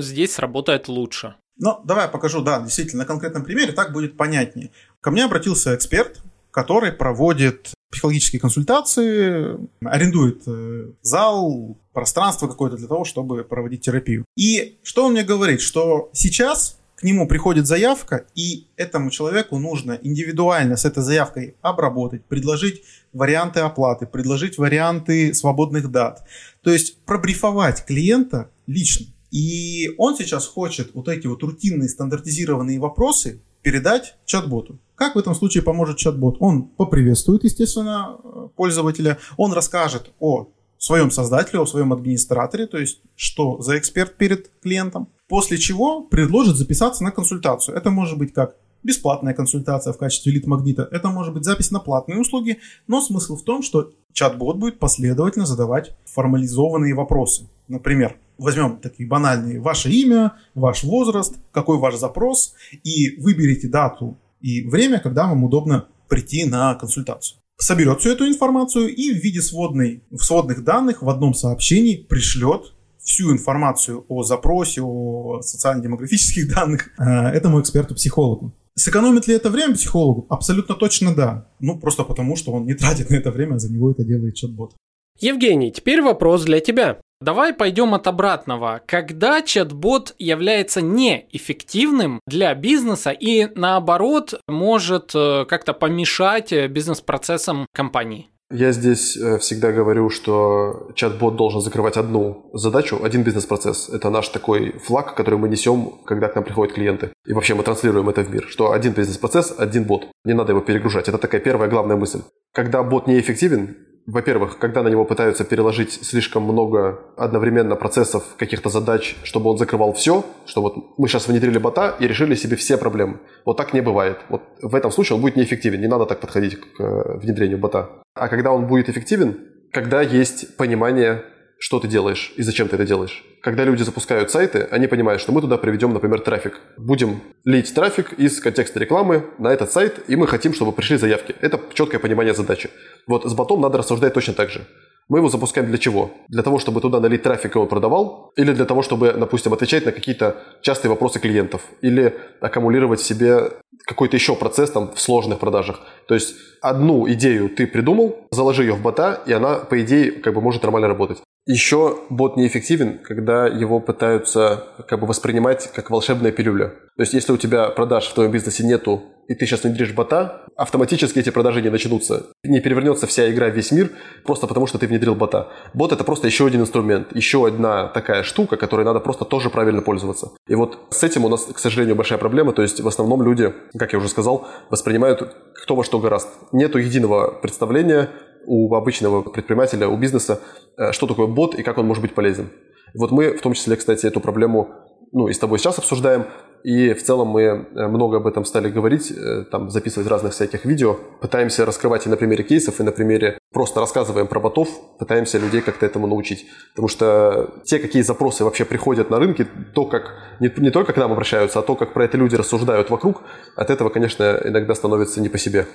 здесь 0.00 0.38
работает 0.38 0.88
лучше? 0.88 1.34
Ну, 1.56 1.80
давай 1.84 2.04
я 2.04 2.08
покажу, 2.08 2.42
да, 2.42 2.60
действительно, 2.60 3.02
на 3.02 3.06
конкретном 3.06 3.44
примере 3.44 3.72
так 3.72 3.92
будет 3.92 4.16
понятнее. 4.16 4.70
Ко 5.00 5.10
мне 5.10 5.24
обратился 5.24 5.74
эксперт, 5.74 6.20
который 6.50 6.92
проводит 6.92 7.72
психологические 7.90 8.40
консультации, 8.40 9.58
арендует 9.84 10.42
э, 10.46 10.92
зал, 11.02 11.76
пространство 11.92 12.46
какое-то 12.46 12.76
для 12.76 12.86
того, 12.86 13.04
чтобы 13.04 13.44
проводить 13.44 13.82
терапию. 13.82 14.24
И 14.36 14.78
что 14.82 15.06
он 15.06 15.12
мне 15.12 15.24
говорит, 15.24 15.60
что 15.60 16.08
сейчас 16.12 16.78
к 17.00 17.02
нему 17.02 17.26
приходит 17.26 17.66
заявка, 17.66 18.26
и 18.34 18.66
этому 18.76 19.10
человеку 19.10 19.58
нужно 19.58 19.98
индивидуально 20.02 20.76
с 20.76 20.84
этой 20.84 21.02
заявкой 21.02 21.56
обработать, 21.62 22.24
предложить 22.26 22.82
варианты 23.12 23.60
оплаты, 23.60 24.06
предложить 24.06 24.58
варианты 24.58 25.32
свободных 25.32 25.90
дат. 25.90 26.22
То 26.62 26.70
есть 26.70 26.98
пробрифовать 27.06 27.86
клиента 27.86 28.50
лично. 28.66 29.06
И 29.30 29.94
он 29.96 30.16
сейчас 30.16 30.46
хочет 30.46 30.90
вот 30.94 31.08
эти 31.08 31.26
вот 31.26 31.42
рутинные 31.42 31.88
стандартизированные 31.88 32.78
вопросы 32.78 33.40
передать 33.62 34.16
чат-боту. 34.24 34.78
Как 34.94 35.14
в 35.14 35.18
этом 35.18 35.34
случае 35.34 35.62
поможет 35.62 35.96
чат-бот? 35.96 36.36
Он 36.40 36.64
поприветствует, 36.64 37.44
естественно, 37.44 38.18
пользователя, 38.56 39.18
он 39.36 39.52
расскажет 39.52 40.12
о 40.20 40.48
своем 40.78 41.10
создателе, 41.10 41.60
о 41.60 41.66
своем 41.66 41.92
администраторе, 41.92 42.66
то 42.66 42.78
есть 42.78 43.00
что 43.14 43.60
за 43.60 43.78
эксперт 43.78 44.16
перед 44.16 44.50
клиентом, 44.62 45.08
после 45.28 45.58
чего 45.58 46.02
предложит 46.02 46.56
записаться 46.56 47.04
на 47.04 47.10
консультацию. 47.12 47.76
Это 47.76 47.90
может 47.90 48.18
быть 48.18 48.32
как 48.32 48.56
бесплатная 48.82 49.34
консультация 49.34 49.92
в 49.92 49.98
качестве 49.98 50.32
лид-магнита, 50.32 50.88
это 50.90 51.08
может 51.08 51.34
быть 51.34 51.44
запись 51.44 51.70
на 51.70 51.80
платные 51.80 52.18
услуги, 52.18 52.58
но 52.86 53.00
смысл 53.02 53.36
в 53.36 53.42
том, 53.42 53.62
что 53.62 53.92
чат-бот 54.12 54.56
будет 54.56 54.78
последовательно 54.78 55.46
задавать 55.46 55.94
формализованные 56.06 56.94
вопросы. 56.94 57.48
Например, 57.68 58.16
возьмем 58.40 58.78
такие 58.78 59.08
банальные 59.08 59.60
ваше 59.60 59.90
имя, 59.90 60.34
ваш 60.54 60.82
возраст, 60.82 61.36
какой 61.52 61.78
ваш 61.78 61.96
запрос, 61.96 62.54
и 62.82 63.20
выберите 63.20 63.68
дату 63.68 64.18
и 64.40 64.62
время, 64.62 64.98
когда 64.98 65.26
вам 65.26 65.44
удобно 65.44 65.86
прийти 66.08 66.44
на 66.44 66.74
консультацию. 66.74 67.38
Соберет 67.58 68.00
всю 68.00 68.10
эту 68.10 68.26
информацию 68.26 68.88
и 68.88 69.12
в 69.12 69.22
виде 69.22 69.42
сводной, 69.42 70.02
сводных 70.18 70.64
данных 70.64 71.02
в 71.02 71.10
одном 71.10 71.34
сообщении 71.34 71.96
пришлет 71.96 72.72
всю 72.98 73.32
информацию 73.32 74.04
о 74.08 74.22
запросе, 74.22 74.82
о 74.82 75.42
социально-демографических 75.42 76.54
данных 76.54 76.90
э, 76.98 77.04
этому 77.04 77.60
эксперту-психологу. 77.60 78.54
Сэкономит 78.76 79.26
ли 79.26 79.34
это 79.34 79.50
время 79.50 79.74
психологу? 79.74 80.26
Абсолютно 80.30 80.74
точно 80.74 81.14
да. 81.14 81.48
Ну, 81.60 81.78
просто 81.78 82.02
потому, 82.02 82.36
что 82.36 82.52
он 82.52 82.64
не 82.64 82.74
тратит 82.74 83.10
на 83.10 83.16
это 83.16 83.30
время, 83.30 83.56
а 83.56 83.58
за 83.58 83.70
него 83.70 83.90
это 83.90 84.04
делает 84.04 84.36
чат-бот. 84.36 84.74
Евгений, 85.18 85.70
теперь 85.70 86.00
вопрос 86.00 86.44
для 86.44 86.60
тебя. 86.60 86.98
Давай 87.22 87.52
пойдем 87.52 87.92
от 87.92 88.06
обратного. 88.06 88.80
Когда 88.86 89.42
чат-бот 89.42 90.14
является 90.18 90.80
неэффективным 90.80 92.20
для 92.26 92.54
бизнеса 92.54 93.10
и 93.10 93.46
наоборот 93.54 94.40
может 94.48 95.10
э, 95.14 95.44
как-то 95.44 95.74
помешать 95.74 96.50
э, 96.50 96.66
бизнес-процессам 96.68 97.66
компании? 97.74 98.30
Я 98.50 98.72
здесь 98.72 99.18
э, 99.18 99.38
всегда 99.38 99.70
говорю, 99.70 100.08
что 100.08 100.92
чат-бот 100.94 101.36
должен 101.36 101.60
закрывать 101.60 101.98
одну 101.98 102.50
задачу, 102.54 102.98
один 103.04 103.22
бизнес-процесс. 103.22 103.90
Это 103.90 104.08
наш 104.08 104.28
такой 104.30 104.72
флаг, 104.78 105.14
который 105.14 105.38
мы 105.38 105.50
несем, 105.50 106.00
когда 106.06 106.28
к 106.28 106.34
нам 106.34 106.44
приходят 106.44 106.74
клиенты. 106.74 107.10
И 107.26 107.34
вообще 107.34 107.54
мы 107.54 107.62
транслируем 107.62 108.08
это 108.08 108.22
в 108.22 108.30
мир, 108.32 108.46
что 108.48 108.72
один 108.72 108.92
бизнес-процесс, 108.92 109.54
один 109.58 109.84
бот. 109.84 110.06
Не 110.24 110.32
надо 110.32 110.52
его 110.52 110.62
перегружать. 110.62 111.06
Это 111.08 111.18
такая 111.18 111.42
первая 111.42 111.68
главная 111.68 111.96
мысль. 111.96 112.22
Когда 112.54 112.82
бот 112.82 113.06
неэффективен, 113.06 113.76
во-первых, 114.10 114.58
когда 114.58 114.82
на 114.82 114.88
него 114.88 115.04
пытаются 115.04 115.44
переложить 115.44 115.92
слишком 115.92 116.42
много 116.42 117.00
одновременно 117.16 117.76
процессов, 117.76 118.24
каких-то 118.36 118.68
задач, 118.68 119.16
чтобы 119.22 119.50
он 119.50 119.58
закрывал 119.58 119.92
все, 119.92 120.24
что 120.46 120.62
вот 120.62 120.98
мы 120.98 121.08
сейчас 121.08 121.28
внедрили 121.28 121.58
бота 121.58 121.94
и 122.00 122.08
решили 122.08 122.34
себе 122.34 122.56
все 122.56 122.76
проблемы. 122.76 123.20
Вот 123.44 123.56
так 123.56 123.72
не 123.72 123.80
бывает. 123.80 124.18
Вот 124.28 124.42
в 124.62 124.74
этом 124.74 124.90
случае 124.90 125.16
он 125.16 125.22
будет 125.22 125.36
неэффективен. 125.36 125.80
Не 125.80 125.88
надо 125.88 126.06
так 126.06 126.20
подходить 126.20 126.60
к 126.60 126.80
э, 126.80 127.18
внедрению 127.18 127.58
бота. 127.58 127.90
А 128.14 128.28
когда 128.28 128.52
он 128.52 128.66
будет 128.66 128.88
эффективен, 128.88 129.38
когда 129.72 130.02
есть 130.02 130.56
понимание 130.56 131.24
что 131.60 131.78
ты 131.78 131.88
делаешь 131.88 132.32
и 132.36 132.42
зачем 132.42 132.68
ты 132.68 132.76
это 132.76 132.86
делаешь. 132.86 133.22
Когда 133.42 133.64
люди 133.64 133.82
запускают 133.82 134.30
сайты, 134.30 134.66
они 134.70 134.86
понимают, 134.86 135.20
что 135.20 135.30
мы 135.30 135.42
туда 135.42 135.58
приведем, 135.58 135.92
например, 135.92 136.20
трафик. 136.20 136.58
Будем 136.78 137.20
лить 137.44 137.74
трафик 137.74 138.14
из 138.14 138.40
контекста 138.40 138.80
рекламы 138.80 139.26
на 139.38 139.48
этот 139.48 139.70
сайт, 139.70 140.00
и 140.08 140.16
мы 140.16 140.26
хотим, 140.26 140.54
чтобы 140.54 140.72
пришли 140.72 140.96
заявки. 140.96 141.36
Это 141.42 141.60
четкое 141.74 142.00
понимание 142.00 142.32
задачи. 142.32 142.70
Вот 143.06 143.24
с 143.24 143.34
ботом 143.34 143.60
надо 143.60 143.76
рассуждать 143.76 144.14
точно 144.14 144.32
так 144.32 144.48
же. 144.48 144.66
Мы 145.10 145.18
его 145.18 145.28
запускаем 145.28 145.66
для 145.66 145.76
чего? 145.76 146.12
Для 146.28 146.42
того, 146.42 146.58
чтобы 146.58 146.80
туда 146.80 147.00
налить 147.00 147.24
трафик, 147.24 147.56
и 147.56 147.58
он 147.58 147.68
продавал? 147.68 148.32
Или 148.36 148.52
для 148.52 148.64
того, 148.64 148.80
чтобы, 148.80 149.12
допустим, 149.12 149.52
отвечать 149.52 149.84
на 149.84 149.92
какие-то 149.92 150.36
частые 150.62 150.88
вопросы 150.88 151.18
клиентов? 151.18 151.62
Или 151.82 152.14
аккумулировать 152.40 153.00
себе 153.00 153.50
какой-то 153.84 154.16
еще 154.16 154.34
процесс 154.34 154.70
там 154.70 154.92
в 154.94 155.00
сложных 155.00 155.40
продажах? 155.40 155.80
То 156.06 156.14
есть 156.14 156.36
одну 156.62 157.10
идею 157.12 157.50
ты 157.50 157.66
придумал, 157.66 158.28
заложи 158.30 158.62
ее 158.62 158.74
в 158.74 158.82
бота, 158.82 159.20
и 159.26 159.32
она, 159.32 159.56
по 159.56 159.82
идее, 159.82 160.12
как 160.12 160.32
бы 160.32 160.40
может 160.40 160.62
нормально 160.62 160.88
работать. 160.88 161.18
Еще 161.52 161.98
бот 162.10 162.36
неэффективен, 162.36 163.00
когда 163.02 163.48
его 163.48 163.80
пытаются 163.80 164.66
как 164.88 165.00
бы 165.00 165.08
воспринимать 165.08 165.68
как 165.74 165.90
волшебная 165.90 166.30
пилюля. 166.30 166.68
То 166.96 167.02
есть, 167.02 167.12
если 167.12 167.32
у 167.32 167.36
тебя 167.36 167.70
продаж 167.70 168.06
в 168.06 168.14
твоем 168.14 168.30
бизнесе 168.30 168.64
нету, 168.64 169.02
и 169.26 169.34
ты 169.34 169.46
сейчас 169.46 169.64
внедришь 169.64 169.92
бота, 169.92 170.42
автоматически 170.56 171.18
эти 171.18 171.30
продажи 171.30 171.60
не 171.60 171.68
начнутся. 171.68 172.26
Не 172.44 172.60
перевернется 172.60 173.08
вся 173.08 173.28
игра, 173.32 173.48
весь 173.48 173.72
мир, 173.72 173.90
просто 174.24 174.46
потому 174.46 174.68
что 174.68 174.78
ты 174.78 174.86
внедрил 174.86 175.16
бота. 175.16 175.48
Бот– 175.74 175.90
это 175.92 176.04
просто 176.04 176.28
еще 176.28 176.46
один 176.46 176.60
инструмент, 176.60 177.16
еще 177.16 177.44
одна 177.44 177.88
такая 177.88 178.22
штука, 178.22 178.56
которой 178.56 178.84
надо 178.84 179.00
просто 179.00 179.24
тоже 179.24 179.50
правильно 179.50 179.82
пользоваться. 179.82 180.30
И 180.46 180.54
вот 180.54 180.78
с 180.90 181.02
этим 181.02 181.24
у 181.24 181.28
нас, 181.28 181.46
к 181.46 181.58
сожалению, 181.58 181.96
большая 181.96 182.18
проблема. 182.18 182.52
То 182.52 182.62
есть, 182.62 182.80
в 182.80 182.86
основном 182.86 183.22
люди, 183.22 183.52
как 183.76 183.92
я 183.92 183.98
уже 183.98 184.08
сказал, 184.08 184.46
воспринимают 184.68 185.34
кто 185.62 185.74
во 185.74 185.84
что 185.84 185.98
гораст. 185.98 186.28
Нету 186.52 186.78
единого 186.78 187.32
представления, 187.32 188.10
у 188.46 188.74
обычного 188.74 189.22
предпринимателя, 189.22 189.88
у 189.88 189.96
бизнеса, 189.96 190.40
э, 190.76 190.92
что 190.92 191.06
такое 191.06 191.26
бот 191.26 191.54
и 191.54 191.62
как 191.62 191.78
он 191.78 191.86
может 191.86 192.02
быть 192.02 192.14
полезен. 192.14 192.50
Вот 192.94 193.10
мы 193.10 193.36
в 193.36 193.40
том 193.40 193.52
числе, 193.54 193.76
кстати, 193.76 194.06
эту 194.06 194.20
проблему 194.20 194.68
ну, 195.12 195.28
и 195.28 195.32
с 195.32 195.38
тобой 195.38 195.58
сейчас 195.58 195.78
обсуждаем. 195.78 196.26
И 196.62 196.92
в 196.92 197.02
целом 197.02 197.28
мы 197.28 197.42
э, 197.42 197.86
много 197.88 198.18
об 198.18 198.26
этом 198.26 198.44
стали 198.44 198.68
говорить, 198.68 199.10
э, 199.10 199.44
там 199.50 199.70
записывать 199.70 200.08
разных 200.08 200.34
всяких 200.34 200.66
видео. 200.66 200.98
Пытаемся 201.22 201.64
раскрывать 201.64 202.06
и 202.06 202.10
на 202.10 202.16
примере 202.16 202.44
кейсов, 202.44 202.80
и 202.80 202.82
на 202.82 202.92
примере 202.92 203.38
просто 203.50 203.80
рассказываем 203.80 204.26
про 204.26 204.40
ботов, 204.40 204.68
пытаемся 204.98 205.38
людей 205.38 205.62
как-то 205.62 205.86
этому 205.86 206.06
научить. 206.06 206.46
Потому 206.72 206.88
что 206.88 207.54
те, 207.64 207.78
какие 207.78 208.02
запросы 208.02 208.44
вообще 208.44 208.66
приходят 208.66 209.08
на 209.08 209.18
рынке, 209.18 209.48
то, 209.74 209.86
как 209.86 210.12
не, 210.38 210.52
не 210.58 210.70
только 210.70 210.92
к 210.92 210.98
нам 210.98 211.12
обращаются, 211.12 211.60
а 211.60 211.62
то, 211.62 211.76
как 211.76 211.94
про 211.94 212.04
это 212.04 212.18
люди 212.18 212.36
рассуждают 212.36 212.90
вокруг, 212.90 213.22
от 213.56 213.70
этого, 213.70 213.88
конечно, 213.88 214.38
иногда 214.44 214.74
становится 214.74 215.22
не 215.22 215.30
по 215.30 215.38
себе. 215.38 215.66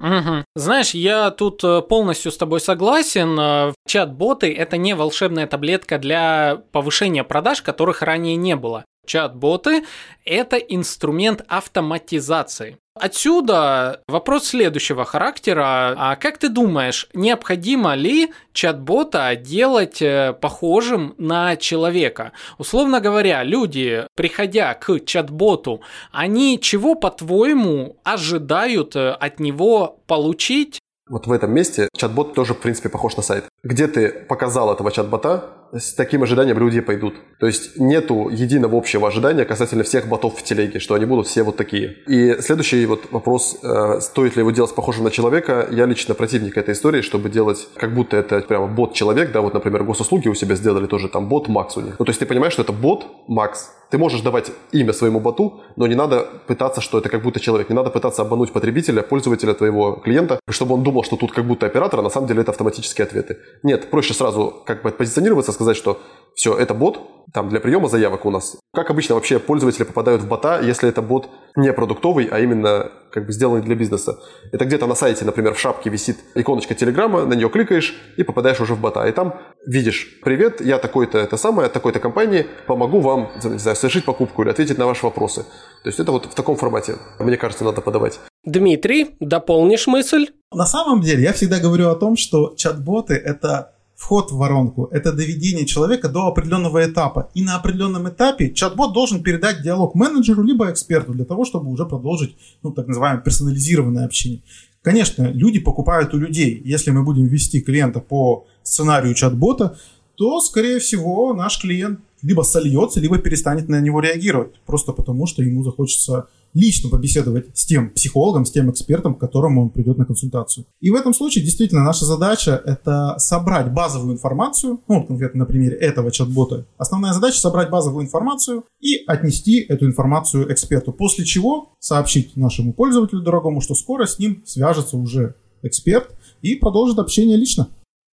Угу. 0.00 0.44
Знаешь, 0.56 0.94
я 0.94 1.30
тут 1.30 1.62
э, 1.62 1.82
полностью 1.82 2.32
с 2.32 2.38
тобой 2.38 2.60
согласен. 2.60 3.74
Чат-боты– 3.86 4.52
это 4.56 4.78
не 4.78 4.94
волшебная 4.94 5.46
таблетка 5.46 5.98
для 5.98 6.62
повышения 6.72 7.22
продаж, 7.22 7.60
которых 7.62 8.02
ранее 8.02 8.36
не 8.36 8.56
было. 8.56 8.84
Чат-боты– 9.06 9.84
это 10.24 10.56
инструмент 10.56 11.44
автоматизации. 11.48 12.78
Отсюда 13.00 14.02
вопрос 14.08 14.48
следующего 14.48 15.06
характера. 15.06 15.94
А 15.96 16.16
как 16.16 16.36
ты 16.36 16.50
думаешь, 16.50 17.08
необходимо 17.14 17.94
ли 17.94 18.30
чат-бота 18.52 19.36
делать 19.36 20.02
э, 20.02 20.34
похожим 20.38 21.14
на 21.16 21.56
человека? 21.56 22.32
Условно 22.58 23.00
говоря, 23.00 23.42
люди, 23.42 24.06
приходя 24.16 24.74
к 24.74 25.00
чат-боту, 25.06 25.80
они 26.12 26.60
чего, 26.60 26.94
по-твоему, 26.94 27.96
ожидают 28.04 28.94
э, 28.96 29.12
от 29.12 29.40
него 29.40 29.98
получить? 30.06 30.78
Вот 31.10 31.26
в 31.26 31.32
этом 31.32 31.52
месте 31.52 31.88
чат-бот 31.96 32.34
тоже, 32.34 32.54
в 32.54 32.58
принципе, 32.58 32.88
похож 32.88 33.16
на 33.16 33.22
сайт. 33.22 33.44
Где 33.64 33.88
ты 33.88 34.10
показал 34.10 34.72
этого 34.72 34.92
чат-бота, 34.92 35.44
с 35.72 35.92
таким 35.92 36.22
ожиданием 36.22 36.58
люди 36.58 36.80
пойдут. 36.80 37.14
То 37.38 37.46
есть 37.46 37.78
нету 37.78 38.28
единого 38.28 38.78
общего 38.78 39.08
ожидания 39.08 39.44
касательно 39.44 39.82
всех 39.82 40.06
ботов 40.08 40.36
в 40.36 40.42
телеге, 40.42 40.78
что 40.78 40.94
они 40.94 41.06
будут 41.06 41.26
все 41.26 41.42
вот 41.42 41.56
такие. 41.56 41.96
И 42.06 42.40
следующий 42.40 42.86
вот 42.86 43.10
вопрос, 43.10 43.58
э, 43.62 44.00
стоит 44.00 44.36
ли 44.36 44.40
его 44.40 44.50
делать 44.50 44.74
похожим 44.74 45.04
на 45.04 45.10
человека, 45.10 45.66
я 45.70 45.86
лично 45.86 46.14
противник 46.14 46.56
этой 46.56 46.74
истории, 46.74 47.02
чтобы 47.02 47.28
делать 47.28 47.68
как 47.76 47.94
будто 47.94 48.16
это 48.16 48.40
прямо 48.40 48.66
бот-человек, 48.66 49.32
да, 49.32 49.40
вот, 49.40 49.54
например, 49.54 49.84
госуслуги 49.84 50.28
у 50.28 50.34
себя 50.34 50.54
сделали 50.54 50.86
тоже 50.86 51.08
там 51.08 51.28
бот 51.28 51.48
Макс 51.48 51.76
у 51.76 51.80
них. 51.80 51.96
Ну, 51.98 52.04
то 52.04 52.10
есть 52.10 52.20
ты 52.20 52.26
понимаешь, 52.26 52.52
что 52.52 52.62
это 52.62 52.72
бот 52.72 53.06
Макс, 53.28 53.70
ты 53.90 53.98
можешь 53.98 54.20
давать 54.20 54.52
имя 54.72 54.92
своему 54.92 55.20
боту, 55.20 55.60
но 55.76 55.86
не 55.86 55.94
надо 55.94 56.26
пытаться, 56.46 56.80
что 56.80 56.98
это 56.98 57.08
как 57.08 57.22
будто 57.22 57.40
человек. 57.40 57.68
Не 57.68 57.74
надо 57.74 57.90
пытаться 57.90 58.22
обмануть 58.22 58.52
потребителя, 58.52 59.02
пользователя 59.02 59.52
твоего 59.54 59.92
клиента, 59.92 60.38
чтобы 60.48 60.74
он 60.74 60.82
думал, 60.82 60.99
что 61.02 61.16
тут 61.16 61.32
как 61.32 61.46
будто 61.46 61.66
оператор, 61.66 62.00
а 62.00 62.02
на 62.02 62.10
самом 62.10 62.26
деле 62.26 62.42
это 62.42 62.50
автоматические 62.50 63.04
ответы. 63.04 63.38
Нет, 63.62 63.90
проще 63.90 64.14
сразу 64.14 64.62
как 64.66 64.82
бы 64.82 64.90
позиционироваться, 64.90 65.52
сказать, 65.52 65.76
что 65.76 66.00
все, 66.34 66.56
это 66.56 66.74
бот, 66.74 67.00
там 67.32 67.48
для 67.48 67.60
приема 67.60 67.88
заявок 67.88 68.26
у 68.26 68.30
нас. 68.30 68.56
Как 68.72 68.90
обычно 68.90 69.14
вообще 69.14 69.38
пользователи 69.38 69.84
попадают 69.84 70.22
в 70.22 70.28
бота, 70.28 70.60
если 70.60 70.88
это 70.88 71.02
бот 71.02 71.28
не 71.56 71.72
продуктовый, 71.72 72.28
а 72.30 72.38
именно 72.38 72.90
как 73.12 73.26
бы 73.26 73.32
сделанный 73.32 73.62
для 73.62 73.74
бизнеса. 73.74 74.18
Это 74.52 74.64
где-то 74.64 74.86
на 74.86 74.94
сайте, 74.94 75.24
например, 75.24 75.54
в 75.54 75.58
шапке 75.58 75.90
висит 75.90 76.18
иконочка 76.34 76.74
Телеграма, 76.74 77.24
на 77.24 77.34
нее 77.34 77.48
кликаешь 77.48 77.94
и 78.16 78.22
попадаешь 78.22 78.60
уже 78.60 78.74
в 78.74 78.80
бота. 78.80 79.06
И 79.06 79.12
там 79.12 79.40
видишь, 79.66 80.20
привет, 80.22 80.60
я 80.60 80.78
такой-то, 80.78 81.18
это 81.18 81.36
самое, 81.36 81.66
от 81.66 81.72
такой-то 81.72 82.00
компании, 82.00 82.46
помогу 82.66 83.00
вам, 83.00 83.30
не 83.44 83.58
знаю, 83.58 83.76
совершить 83.76 84.04
покупку 84.04 84.42
или 84.42 84.50
ответить 84.50 84.78
на 84.78 84.86
ваши 84.86 85.04
вопросы. 85.04 85.44
То 85.82 85.88
есть 85.88 85.98
это 85.98 86.12
вот 86.12 86.26
в 86.26 86.34
таком 86.34 86.56
формате, 86.56 86.96
мне 87.18 87.36
кажется, 87.36 87.64
надо 87.64 87.80
подавать. 87.80 88.20
Дмитрий, 88.44 89.16
дополнишь 89.20 89.86
мысль? 89.86 90.26
На 90.52 90.66
самом 90.66 91.00
деле, 91.00 91.22
я 91.22 91.32
всегда 91.32 91.58
говорю 91.58 91.88
о 91.88 91.94
том, 91.94 92.16
что 92.16 92.54
чат-боты– 92.56 93.14
это 93.14 93.72
вход 94.00 94.30
в 94.30 94.36
воронку– 94.36 94.88
это 94.92 95.12
доведение 95.12 95.66
человека 95.66 96.08
до 96.08 96.26
определенного 96.26 96.84
этапа. 96.84 97.30
И 97.34 97.42
на 97.42 97.56
определенном 97.56 98.08
этапе 98.08 98.52
чат-бот 98.52 98.92
должен 98.92 99.22
передать 99.22 99.62
диалог 99.62 99.94
менеджеру 99.94 100.42
либо 100.42 100.70
эксперту 100.70 101.12
для 101.12 101.24
того, 101.24 101.44
чтобы 101.44 101.70
уже 101.70 101.86
продолжить 101.86 102.36
ну, 102.62 102.72
так 102.72 102.86
называемое 102.86 103.22
персонализированное 103.22 104.06
общение. 104.06 104.42
Конечно, 104.82 105.24
люди 105.24 105.60
покупают 105.60 106.14
у 106.14 106.18
людей. 106.18 106.60
Если 106.64 106.90
мы 106.90 107.04
будем 107.04 107.26
вести 107.26 107.60
клиента 107.60 108.00
по 108.00 108.46
сценарию 108.62 109.14
чат-бота, 109.14 109.76
то, 110.14 110.40
скорее 110.40 110.78
всего, 110.78 111.34
наш 111.34 111.60
клиент 111.60 112.00
либо 112.22 112.42
сольется, 112.42 113.00
либо 113.00 113.18
перестанет 113.18 113.68
на 113.68 113.80
него 113.80 114.00
реагировать. 114.00 114.60
Просто 114.66 114.92
потому, 114.92 115.26
что 115.26 115.42
ему 115.42 115.62
захочется 115.62 116.28
лично 116.54 116.90
побеседовать 116.90 117.46
с 117.56 117.64
тем 117.64 117.90
психологом, 117.90 118.44
с 118.44 118.50
тем 118.50 118.70
экспертом, 118.70 119.14
к 119.14 119.20
которому 119.20 119.62
он 119.62 119.70
придет 119.70 119.98
на 119.98 120.04
консультацию. 120.04 120.66
И 120.80 120.90
в 120.90 120.94
этом 120.94 121.14
случае 121.14 121.44
действительно 121.44 121.84
наша 121.84 122.04
задача 122.04 122.60
это 122.64 123.14
собрать 123.18 123.72
базовую 123.72 124.14
информацию, 124.14 124.80
ну, 124.88 125.04
конкретно 125.04 125.40
на 125.40 125.46
примере 125.46 125.76
этого 125.76 126.10
чат-бота. 126.10 126.66
Основная 126.76 127.12
задача 127.12 127.38
собрать 127.38 127.70
базовую 127.70 128.04
информацию 128.04 128.64
и 128.80 128.96
отнести 129.06 129.60
эту 129.60 129.86
информацию 129.86 130.52
эксперту, 130.52 130.92
после 130.92 131.24
чего 131.24 131.72
сообщить 131.78 132.36
нашему 132.36 132.72
пользователю 132.72 133.22
дорогому, 133.22 133.60
что 133.60 133.74
скоро 133.74 134.06
с 134.06 134.18
ним 134.18 134.42
свяжется 134.44 134.96
уже 134.96 135.36
эксперт 135.62 136.10
и 136.42 136.54
продолжит 136.56 136.98
общение 136.98 137.36
лично. 137.36 137.68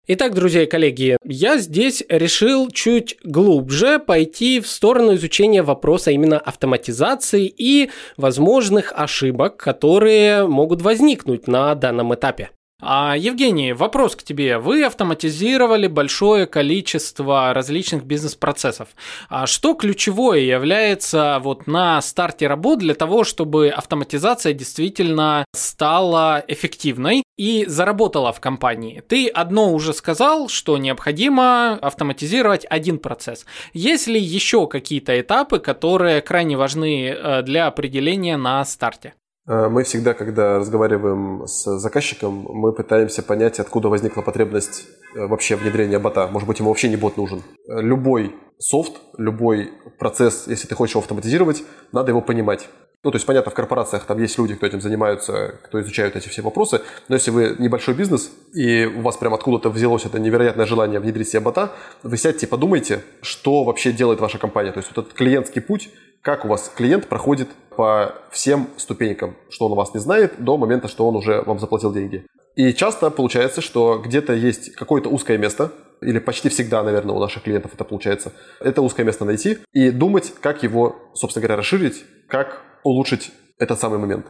Итак, 0.05 0.33
друзья 0.33 0.63
и 0.63 0.65
коллеги, 0.65 1.15
я 1.23 1.57
здесь 1.57 2.03
решил 2.09 2.69
чуть 2.69 3.15
глубже 3.23 3.99
пойти 3.99 4.59
в 4.59 4.67
сторону 4.67 5.15
изучения 5.15 5.63
вопроса 5.63 6.11
именно 6.11 6.37
автоматизации 6.37 7.45
и 7.45 7.89
возможных 8.17 8.91
ошибок, 8.93 9.55
которые 9.55 10.45
могут 10.45 10.81
возникнуть 10.81 11.47
на 11.47 11.73
данном 11.75 12.13
этапе. 12.13 12.49
А, 12.85 13.15
Евгений, 13.15 13.71
вопрос 13.71 14.13
к 14.15 14.23
тебе. 14.23 14.57
Вы 14.57 14.83
автоматизировали 14.83 15.87
большое 15.87 16.45
количество 16.45 17.53
различных 17.53 18.03
бизнес-процессов. 18.03 18.89
А 19.29 19.47
что 19.47 19.73
ключевое 19.73 20.39
является 20.41 21.39
вот 21.41 21.65
на 21.65 22.01
старте 22.01 22.47
работ 22.47 22.79
для 22.79 22.93
того, 22.93 23.23
чтобы 23.23 23.69
автоматизация 23.69 24.51
действительно 24.51 25.45
стала 25.55 26.43
эффективной 26.49 27.23
и 27.37 27.63
заработала 27.67 28.33
в 28.33 28.41
компании? 28.41 29.01
Ты 29.07 29.29
одно 29.29 29.71
уже 29.71 29.93
сказал, 29.93 30.49
что 30.49 30.77
необходимо 30.77 31.75
автоматизировать 31.81 32.65
один 32.69 32.99
процесс. 32.99 33.45
Есть 33.71 34.07
ли 34.07 34.19
еще 34.19 34.67
какие-то 34.67 35.17
этапы, 35.21 35.59
которые 35.59 36.21
крайне 36.21 36.57
важны 36.57 37.07
э, 37.07 37.41
для 37.43 37.67
определения 37.67 38.35
на 38.35 38.65
старте? 38.65 39.13
Э, 39.45 39.67
мы 39.69 39.83
всегда, 39.83 40.13
когда 40.13 40.57
разговариваем 40.59 41.45
с 41.47 41.77
заказчиком, 41.77 42.45
мы 42.49 42.73
пытаемся 42.73 43.23
понять, 43.23 43.59
откуда 43.59 43.89
возникла 43.89 44.21
потребность 44.21 44.87
э, 45.15 45.25
вообще 45.25 45.55
внедрения 45.55 45.99
бота. 45.99 46.27
Может 46.27 46.47
быть, 46.47 46.59
ему 46.59 46.69
вообще 46.69 46.89
не 46.89 46.95
бот 46.95 47.17
нужен. 47.17 47.43
Э, 47.67 47.81
любой 47.81 48.35
софт, 48.57 49.01
любой 49.17 49.71
процесс, 49.99 50.47
если 50.47 50.67
ты 50.67 50.75
хочешь 50.75 50.95
его 50.95 51.01
автоматизировать, 51.01 51.63
надо 51.91 52.11
его 52.11 52.21
понимать. 52.21 52.69
Ну, 53.03 53.11
то 53.11 53.17
есть, 53.17 53.25
понятно, 53.25 53.51
в 53.51 53.53
корпорациях 53.53 54.05
там 54.05 54.17
есть 54.21 54.37
люди, 54.37 54.55
кто 54.55 54.65
этим 54.65 54.79
занимаются, 54.79 55.55
кто 55.63 55.81
изучают 55.81 56.15
эти 56.15 56.29
все 56.29 56.41
вопросы, 56.41 56.81
но 57.09 57.15
если 57.15 57.31
вы 57.31 57.55
небольшой 57.59 57.95
бизнес, 57.95 58.31
и 58.53 58.85
у 58.85 59.01
вас 59.01 59.17
прям 59.17 59.33
откуда-то 59.33 59.69
взялось 59.69 60.05
это 60.05 60.19
невероятное 60.19 60.65
желание 60.65 61.01
внедрить 61.01 61.27
себе 61.27 61.41
бота, 61.41 61.73
вы 62.01 62.17
сядьте 62.17 62.47
подумайте, 62.47 63.03
что 63.21 63.65
вообще 63.65 63.91
делает 63.91 64.21
ваша 64.21 64.37
компания. 64.37 64.71
То 64.71 64.79
есть, 64.79 64.89
вот 64.95 65.05
этот 65.05 65.17
клиентский 65.17 65.61
путь, 65.61 65.89
как 66.21 66.45
у 66.45 66.47
вас 66.47 66.71
клиент 66.73 67.07
проходит 67.07 67.49
по 67.75 68.15
всем 68.31 68.69
ступенькам, 68.77 69.35
что 69.49 69.65
он 69.65 69.73
у 69.73 69.75
вас 69.75 69.93
не 69.93 69.99
знает, 69.99 70.35
до 70.37 70.55
момента, 70.55 70.87
что 70.87 71.05
он 71.05 71.17
уже 71.17 71.41
вам 71.41 71.59
заплатил 71.59 71.91
деньги. 71.91 72.25
И 72.55 72.71
часто 72.73 73.09
получается, 73.09 73.59
что 73.59 73.97
где-то 73.97 74.31
есть 74.31 74.75
какое-то 74.75 75.09
узкое 75.09 75.37
место, 75.37 75.71
или 76.01 76.19
почти 76.19 76.47
всегда, 76.47 76.83
наверное, 76.83 77.15
у 77.15 77.19
наших 77.19 77.43
клиентов 77.43 77.71
это 77.73 77.83
получается, 77.83 78.31
это 78.61 78.81
узкое 78.81 79.05
место 79.05 79.25
найти 79.25 79.57
и 79.73 79.89
думать, 79.89 80.33
как 80.39 80.63
его, 80.63 80.95
собственно 81.13 81.41
говоря, 81.41 81.57
расширить, 81.57 82.05
как 82.27 82.61
улучшить 82.83 83.31
этот 83.59 83.79
самый 83.79 83.99
момент. 83.99 84.25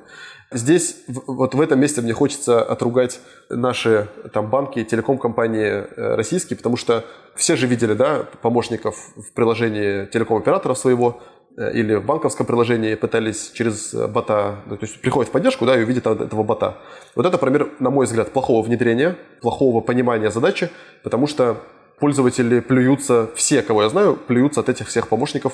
Здесь, 0.52 0.98
вот 1.08 1.56
в 1.56 1.62
этом 1.62 1.80
месте 1.80 2.02
мне 2.02 2.14
хочется 2.14 2.62
отругать 2.62 3.20
наши 3.50 4.08
там 4.34 4.50
банки, 4.50 4.84
телеком-компании 4.84 5.70
э, 5.70 6.16
российские, 6.16 6.58
потому 6.58 6.78
что 6.78 7.04
все 7.36 7.56
же 7.56 7.66
видели, 7.66 7.94
да, 7.94 8.28
помощников 8.42 8.96
в 9.16 9.34
приложении 9.34 10.06
телеком-оператора 10.06 10.76
своего, 10.76 11.22
Э, 11.56 11.72
или 11.72 11.96
в 11.96 12.06
банковском 12.06 12.46
приложении 12.46 12.96
пытались 12.96 13.52
через 13.52 13.94
бота, 13.94 14.62
ну, 14.66 14.78
то 14.78 14.86
есть 14.86 15.00
приходят 15.02 15.30
в 15.30 15.32
поддержку, 15.32 15.66
да, 15.66 15.78
и 15.78 15.84
увидят 15.84 16.08
этого 16.08 16.44
бота. 16.44 16.78
Вот 17.16 17.26
это 17.26 17.38
пример, 17.38 17.70
на 17.80 17.90
мой 17.90 18.06
взгляд, 18.06 18.32
плохого 18.32 18.66
внедрения, 18.66 19.16
плохого 19.42 19.82
понимания 19.82 20.32
задачи, 20.32 20.70
потому 21.04 21.28
что 21.28 21.58
пользователи 22.00 22.60
плюются, 22.60 23.30
все, 23.36 23.62
кого 23.62 23.84
я 23.84 23.90
знаю, 23.90 24.16
плюются 24.16 24.62
от 24.62 24.70
этих 24.70 24.88
всех 24.88 25.08
помощников, 25.08 25.54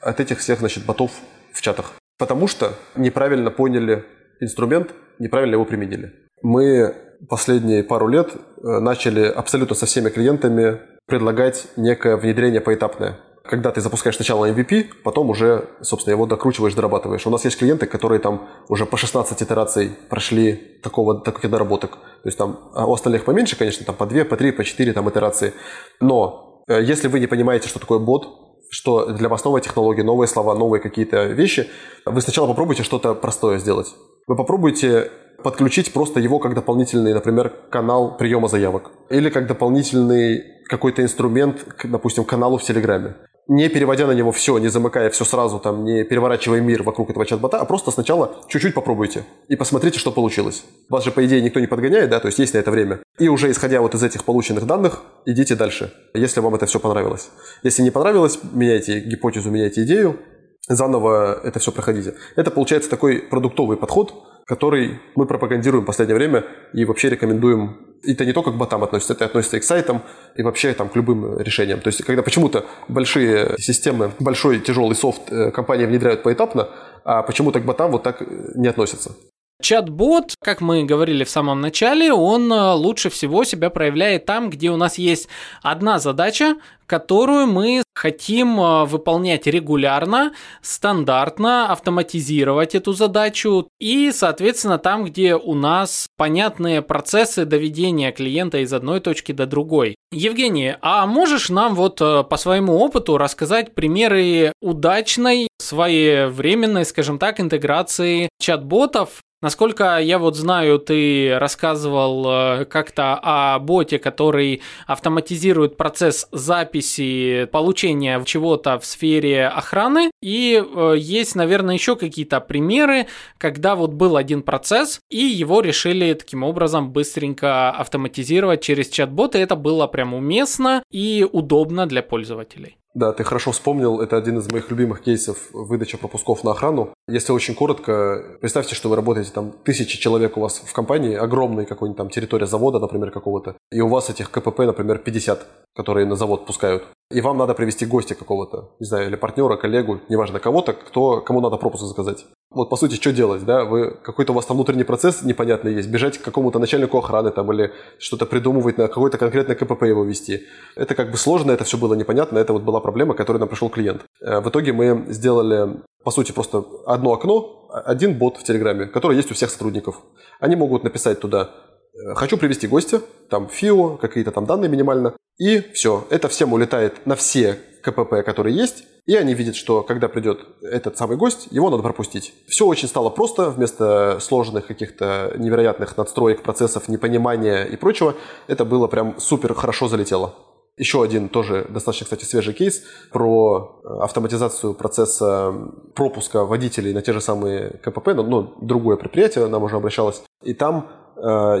от 0.00 0.20
этих 0.20 0.38
всех, 0.38 0.60
значит, 0.60 0.84
ботов 0.84 1.10
в 1.52 1.60
чатах. 1.60 1.99
Потому 2.20 2.46
что 2.48 2.74
неправильно 2.96 3.50
поняли 3.50 4.04
инструмент, 4.40 4.94
неправильно 5.18 5.54
его 5.54 5.64
применили. 5.64 6.12
Мы 6.42 6.94
последние 7.30 7.82
пару 7.82 8.08
лет 8.08 8.28
э, 8.34 8.78
начали 8.78 9.24
абсолютно 9.24 9.74
со 9.74 9.86
всеми 9.86 10.10
клиентами 10.10 10.80
предлагать 11.06 11.68
некое 11.76 12.16
внедрение 12.16 12.60
поэтапное 12.60 13.16
когда 13.42 13.72
ты 13.72 13.80
запускаешь 13.80 14.14
сначала 14.14 14.48
MVP, 14.48 15.02
потом 15.02 15.30
уже, 15.30 15.64
собственно, 15.80 16.12
его 16.12 16.26
докручиваешь, 16.26 16.74
дорабатываешь. 16.74 17.26
У 17.26 17.30
нас 17.30 17.44
есть 17.44 17.58
клиенты, 17.58 17.86
которые 17.86 18.20
там 18.20 18.48
уже 18.68 18.86
по 18.86 18.96
16 18.96 19.42
итераций 19.42 19.90
прошли 20.08 20.78
такого, 20.82 21.20
таких 21.20 21.50
доработок. 21.50 21.92
То 21.92 22.28
есть 22.28 22.38
там, 22.38 22.70
а 22.74 22.86
у 22.86 22.92
остальных 22.92 23.24
поменьше, 23.24 23.56
конечно, 23.56 23.84
там 23.84 23.96
по 23.96 24.06
2, 24.06 24.24
по 24.26 24.36
3, 24.36 24.52
по 24.52 24.62
4 24.62 24.92
там 24.92 25.08
итерации. 25.08 25.52
Но 26.00 26.62
э, 26.68 26.80
если 26.82 27.08
вы 27.08 27.18
не 27.18 27.26
понимаете, 27.26 27.66
что 27.66 27.80
такое 27.80 27.98
бот, 27.98 28.49
что 28.70 29.06
для 29.06 29.28
вас 29.28 29.44
новая 29.44 29.60
технология, 29.60 30.02
новые 30.02 30.28
слова, 30.28 30.54
новые 30.54 30.80
какие-то 30.80 31.26
вещи, 31.26 31.68
вы 32.06 32.20
сначала 32.20 32.46
попробуйте 32.46 32.82
что-то 32.82 33.14
простое 33.14 33.58
сделать. 33.58 33.94
Вы 34.26 34.36
попробуйте 34.36 35.10
подключить 35.42 35.92
просто 35.92 36.20
его 36.20 36.38
как 36.38 36.54
дополнительный, 36.54 37.14
например, 37.14 37.52
канал 37.70 38.16
приема 38.16 38.48
заявок. 38.48 38.92
Или 39.10 39.30
как 39.30 39.46
дополнительный 39.46 40.42
какой-то 40.68 41.02
инструмент, 41.02 41.66
допустим, 41.84 42.24
каналу 42.24 42.58
в 42.58 42.62
Телеграме 42.62 43.16
не 43.50 43.68
переводя 43.68 44.06
на 44.06 44.12
него 44.12 44.30
все, 44.30 44.58
не 44.58 44.68
замыкая 44.68 45.10
все 45.10 45.24
сразу, 45.24 45.58
там, 45.58 45.84
не 45.84 46.04
переворачивая 46.04 46.60
мир 46.60 46.84
вокруг 46.84 47.10
этого 47.10 47.26
чат-бота, 47.26 47.58
а 47.58 47.64
просто 47.64 47.90
сначала 47.90 48.36
чуть-чуть 48.46 48.74
попробуйте 48.74 49.24
и 49.48 49.56
посмотрите, 49.56 49.98
что 49.98 50.12
получилось. 50.12 50.64
Вас 50.88 51.04
же, 51.04 51.10
по 51.10 51.26
идее, 51.26 51.42
никто 51.42 51.58
не 51.58 51.66
подгоняет, 51.66 52.10
да, 52.10 52.20
то 52.20 52.28
есть 52.28 52.38
есть 52.38 52.54
на 52.54 52.58
это 52.58 52.70
время. 52.70 53.00
И 53.18 53.28
уже 53.28 53.50
исходя 53.50 53.80
вот 53.80 53.96
из 53.96 54.04
этих 54.04 54.24
полученных 54.24 54.66
данных, 54.66 55.02
идите 55.26 55.56
дальше, 55.56 55.92
если 56.14 56.38
вам 56.38 56.54
это 56.54 56.66
все 56.66 56.78
понравилось. 56.78 57.28
Если 57.64 57.82
не 57.82 57.90
понравилось, 57.90 58.38
меняйте 58.52 59.00
гипотезу, 59.00 59.50
меняйте 59.50 59.82
идею, 59.82 60.20
заново 60.68 61.40
это 61.42 61.58
все 61.58 61.72
проходите. 61.72 62.14
Это 62.36 62.52
получается 62.52 62.88
такой 62.88 63.18
продуктовый 63.18 63.76
подход, 63.76 64.14
который 64.50 64.98
мы 65.14 65.26
пропагандируем 65.26 65.84
в 65.84 65.86
последнее 65.86 66.16
время 66.16 66.44
и 66.72 66.84
вообще 66.84 67.08
рекомендуем 67.08 67.76
это 68.02 68.24
не 68.24 68.32
только 68.32 68.50
к 68.50 68.56
ботам 68.56 68.82
относится, 68.82 69.12
это 69.12 69.26
относится 69.26 69.58
и 69.58 69.60
к 69.60 69.64
сайтам, 69.64 70.02
и 70.34 70.42
вообще 70.42 70.74
там, 70.74 70.88
к 70.88 70.96
любым 70.96 71.38
решениям. 71.38 71.80
То 71.80 71.88
есть, 71.88 72.02
когда 72.04 72.22
почему-то 72.22 72.64
большие 72.88 73.54
системы, 73.58 74.10
большой 74.18 74.58
тяжелый 74.58 74.96
софт 74.96 75.30
э, 75.30 75.52
компании 75.52 75.86
внедряют 75.86 76.24
поэтапно, 76.24 76.68
а 77.04 77.22
почему-то 77.22 77.60
к 77.60 77.64
ботам 77.64 77.92
вот 77.92 78.02
так 78.02 78.22
не 78.56 78.66
относятся. 78.66 79.12
Чат-бот, 79.60 80.34
как 80.42 80.60
мы 80.60 80.84
говорили 80.84 81.24
в 81.24 81.30
самом 81.30 81.60
начале, 81.60 82.12
он 82.12 82.52
э, 82.52 82.72
лучше 82.72 83.10
всего 83.10 83.44
себя 83.44 83.68
проявляет 83.70 84.24
там, 84.24 84.48
где 84.50 84.70
у 84.70 84.76
нас 84.76 84.96
есть 84.96 85.28
одна 85.62 85.98
задача, 85.98 86.56
которую 86.86 87.46
мы 87.46 87.82
хотим 87.94 88.58
э, 88.58 88.84
выполнять 88.86 89.46
регулярно, 89.46 90.32
стандартно, 90.62 91.70
автоматизировать 91.70 92.74
эту 92.74 92.94
задачу 92.94 93.68
и, 93.78 94.10
соответственно, 94.12 94.78
там, 94.78 95.04
где 95.04 95.36
у 95.36 95.54
нас 95.54 96.06
понятные 96.16 96.80
процессы 96.82 97.44
доведения 97.44 98.10
клиента 98.10 98.58
из 98.58 98.72
одной 98.72 99.00
точки 99.00 99.32
до 99.32 99.46
другой. 99.46 99.94
Евгений, 100.10 100.74
а 100.80 101.06
можешь 101.06 101.50
нам 101.50 101.74
вот 101.74 102.00
э, 102.00 102.24
по 102.24 102.36
своему 102.38 102.78
опыту 102.78 103.18
рассказать 103.18 103.74
примеры 103.74 104.52
удачной, 104.62 105.48
своевременной, 105.58 106.84
скажем 106.86 107.18
так, 107.18 107.38
интеграции 107.40 108.30
чат-ботов 108.40 109.20
Насколько 109.42 109.98
я 109.98 110.18
вот 110.18 110.36
знаю, 110.36 110.78
ты 110.78 111.38
рассказывал 111.38 112.26
э, 112.26 112.64
как-то 112.66 113.18
о 113.22 113.58
боте, 113.58 113.98
который 113.98 114.60
автоматизирует 114.86 115.78
процесс 115.78 116.28
записи 116.30 117.48
получения 117.50 118.22
чего-то 118.26 118.78
в 118.78 118.84
сфере 118.84 119.46
охраны. 119.46 120.10
И 120.20 120.62
э, 120.62 120.94
есть, 120.98 121.36
наверное, 121.36 121.74
еще 121.74 121.96
какие-то 121.96 122.40
примеры, 122.40 123.06
когда 123.38 123.76
вот 123.76 123.92
был 123.92 124.18
один 124.18 124.42
процесс, 124.42 125.00
и 125.08 125.24
его 125.24 125.62
решили 125.62 126.12
таким 126.12 126.42
образом 126.42 126.92
быстренько 126.92 127.70
автоматизировать 127.70 128.60
через 128.60 128.90
чат-бот, 128.90 129.36
и 129.36 129.38
это 129.38 129.56
было 129.56 129.86
прям 129.86 130.12
уместно 130.12 130.82
и 130.90 131.26
удобно 131.32 131.86
для 131.86 132.02
пользователей. 132.02 132.76
Да, 132.92 133.12
ты 133.12 133.22
хорошо 133.22 133.52
вспомнил, 133.52 134.00
это 134.00 134.16
один 134.16 134.38
из 134.38 134.50
моих 134.50 134.68
любимых 134.68 135.00
кейсов 135.00 135.50
выдачи 135.52 135.96
пропусков 135.96 136.42
на 136.42 136.50
охрану. 136.50 136.92
Если 137.06 137.32
очень 137.32 137.54
коротко, 137.54 138.36
представьте, 138.40 138.74
что 138.74 138.88
вы 138.88 138.96
работаете 138.96 139.30
там 139.30 139.52
тысячи 139.52 139.96
человек 139.96 140.36
у 140.36 140.40
вас 140.40 140.58
в 140.58 140.72
компании, 140.72 141.14
огромной 141.14 141.66
какой-нибудь 141.66 141.96
там 141.96 142.10
территория 142.10 142.46
завода, 142.46 142.80
например, 142.80 143.12
какого-то, 143.12 143.54
и 143.70 143.80
у 143.80 143.86
вас 143.86 144.10
этих 144.10 144.32
КПП, 144.32 144.60
например, 144.60 144.98
50, 144.98 145.46
которые 145.76 146.04
на 146.04 146.16
завод 146.16 146.46
пускают. 146.46 146.82
И 147.12 147.20
вам 147.20 147.38
надо 147.38 147.54
привести 147.54 147.86
гостя 147.86 148.16
какого-то, 148.16 148.70
не 148.80 148.86
знаю, 148.86 149.06
или 149.06 149.14
партнера, 149.14 149.56
коллегу, 149.56 150.00
неважно 150.08 150.40
кого-то, 150.40 150.72
кто, 150.72 151.20
кому 151.20 151.40
надо 151.40 151.58
пропуск 151.58 151.84
заказать. 151.84 152.26
Вот, 152.52 152.68
по 152.68 152.76
сути, 152.76 152.96
что 152.96 153.12
делать, 153.12 153.44
да? 153.44 153.64
Вы, 153.64 153.92
какой-то 154.02 154.32
у 154.32 154.34
вас 154.34 154.44
там 154.44 154.56
внутренний 154.56 154.82
процесс 154.82 155.22
непонятный 155.22 155.72
есть, 155.72 155.88
бежать 155.88 156.18
к 156.18 156.22
какому-то 156.22 156.58
начальнику 156.58 156.98
охраны 156.98 157.30
там 157.30 157.52
или 157.52 157.72
что-то 157.98 158.26
придумывать, 158.26 158.76
на 158.76 158.88
какой-то 158.88 159.18
конкретный 159.18 159.54
КПП 159.54 159.84
его 159.84 160.02
вести. 160.02 160.48
Это 160.74 160.96
как 160.96 161.12
бы 161.12 161.16
сложно, 161.16 161.52
это 161.52 161.62
все 161.62 161.78
было 161.78 161.94
непонятно, 161.94 162.38
это 162.38 162.52
вот 162.52 162.62
была 162.62 162.80
проблема, 162.80 163.14
к 163.14 163.28
нам 163.28 163.48
пришел 163.48 163.70
клиент. 163.70 164.04
Э, 164.20 164.40
в 164.40 164.48
итоге 164.48 164.72
мы 164.72 165.04
сделали, 165.10 165.80
по 166.02 166.10
сути, 166.10 166.32
просто 166.32 166.64
одно 166.86 167.12
окно, 167.12 167.68
один 167.84 168.18
бот 168.18 168.36
в 168.36 168.42
Телеграме, 168.42 168.86
который 168.86 169.16
есть 169.16 169.30
у 169.30 169.34
всех 169.34 169.50
сотрудников. 169.50 170.00
Они 170.40 170.56
могут 170.56 170.82
написать 170.82 171.20
туда 171.20 171.50
«Э, 171.94 172.14
«Хочу 172.14 172.36
привести 172.36 172.66
гостя», 172.66 173.00
там 173.28 173.48
ФИО, 173.48 173.96
какие-то 173.98 174.32
там 174.32 174.46
данные 174.46 174.68
минимально, 174.68 175.14
и 175.38 175.60
все. 175.72 176.04
Это 176.10 176.28
всем 176.28 176.52
улетает 176.52 177.06
на 177.06 177.14
все 177.14 177.58
КПП, 177.82 178.22
которые 178.24 178.56
есть, 178.56 178.84
и 179.06 179.16
они 179.16 179.34
видят, 179.34 179.56
что 179.56 179.82
когда 179.82 180.08
придет 180.08 180.40
этот 180.62 180.96
самый 180.96 181.16
гость, 181.16 181.48
его 181.50 181.70
надо 181.70 181.82
пропустить. 181.82 182.32
Все 182.46 182.66
очень 182.66 182.88
стало 182.88 183.10
просто, 183.10 183.50
вместо 183.50 184.18
сложных 184.20 184.66
каких-то 184.66 185.34
невероятных 185.36 185.96
надстроек, 185.96 186.42
процессов, 186.42 186.88
непонимания 186.88 187.64
и 187.64 187.76
прочего, 187.76 188.14
это 188.46 188.64
было 188.64 188.86
прям 188.86 189.18
супер 189.18 189.54
хорошо 189.54 189.88
залетело. 189.88 190.34
Еще 190.76 191.02
один 191.02 191.28
тоже 191.28 191.66
достаточно, 191.68 192.04
кстати, 192.04 192.24
свежий 192.24 192.54
кейс 192.54 192.82
про 193.12 193.82
э, 193.84 194.02
автоматизацию 194.02 194.72
процесса 194.72 195.52
пропуска 195.94 196.46
водителей 196.46 196.94
на 196.94 197.02
те 197.02 197.12
же 197.12 197.20
самые 197.20 197.78
КПП, 197.82 198.14
но, 198.14 198.22
но 198.22 198.54
другое 198.62 198.96
предприятие 198.96 199.46
нам 199.48 199.62
уже 199.62 199.76
обращалось. 199.76 200.22
И 200.42 200.54
там 200.54 200.88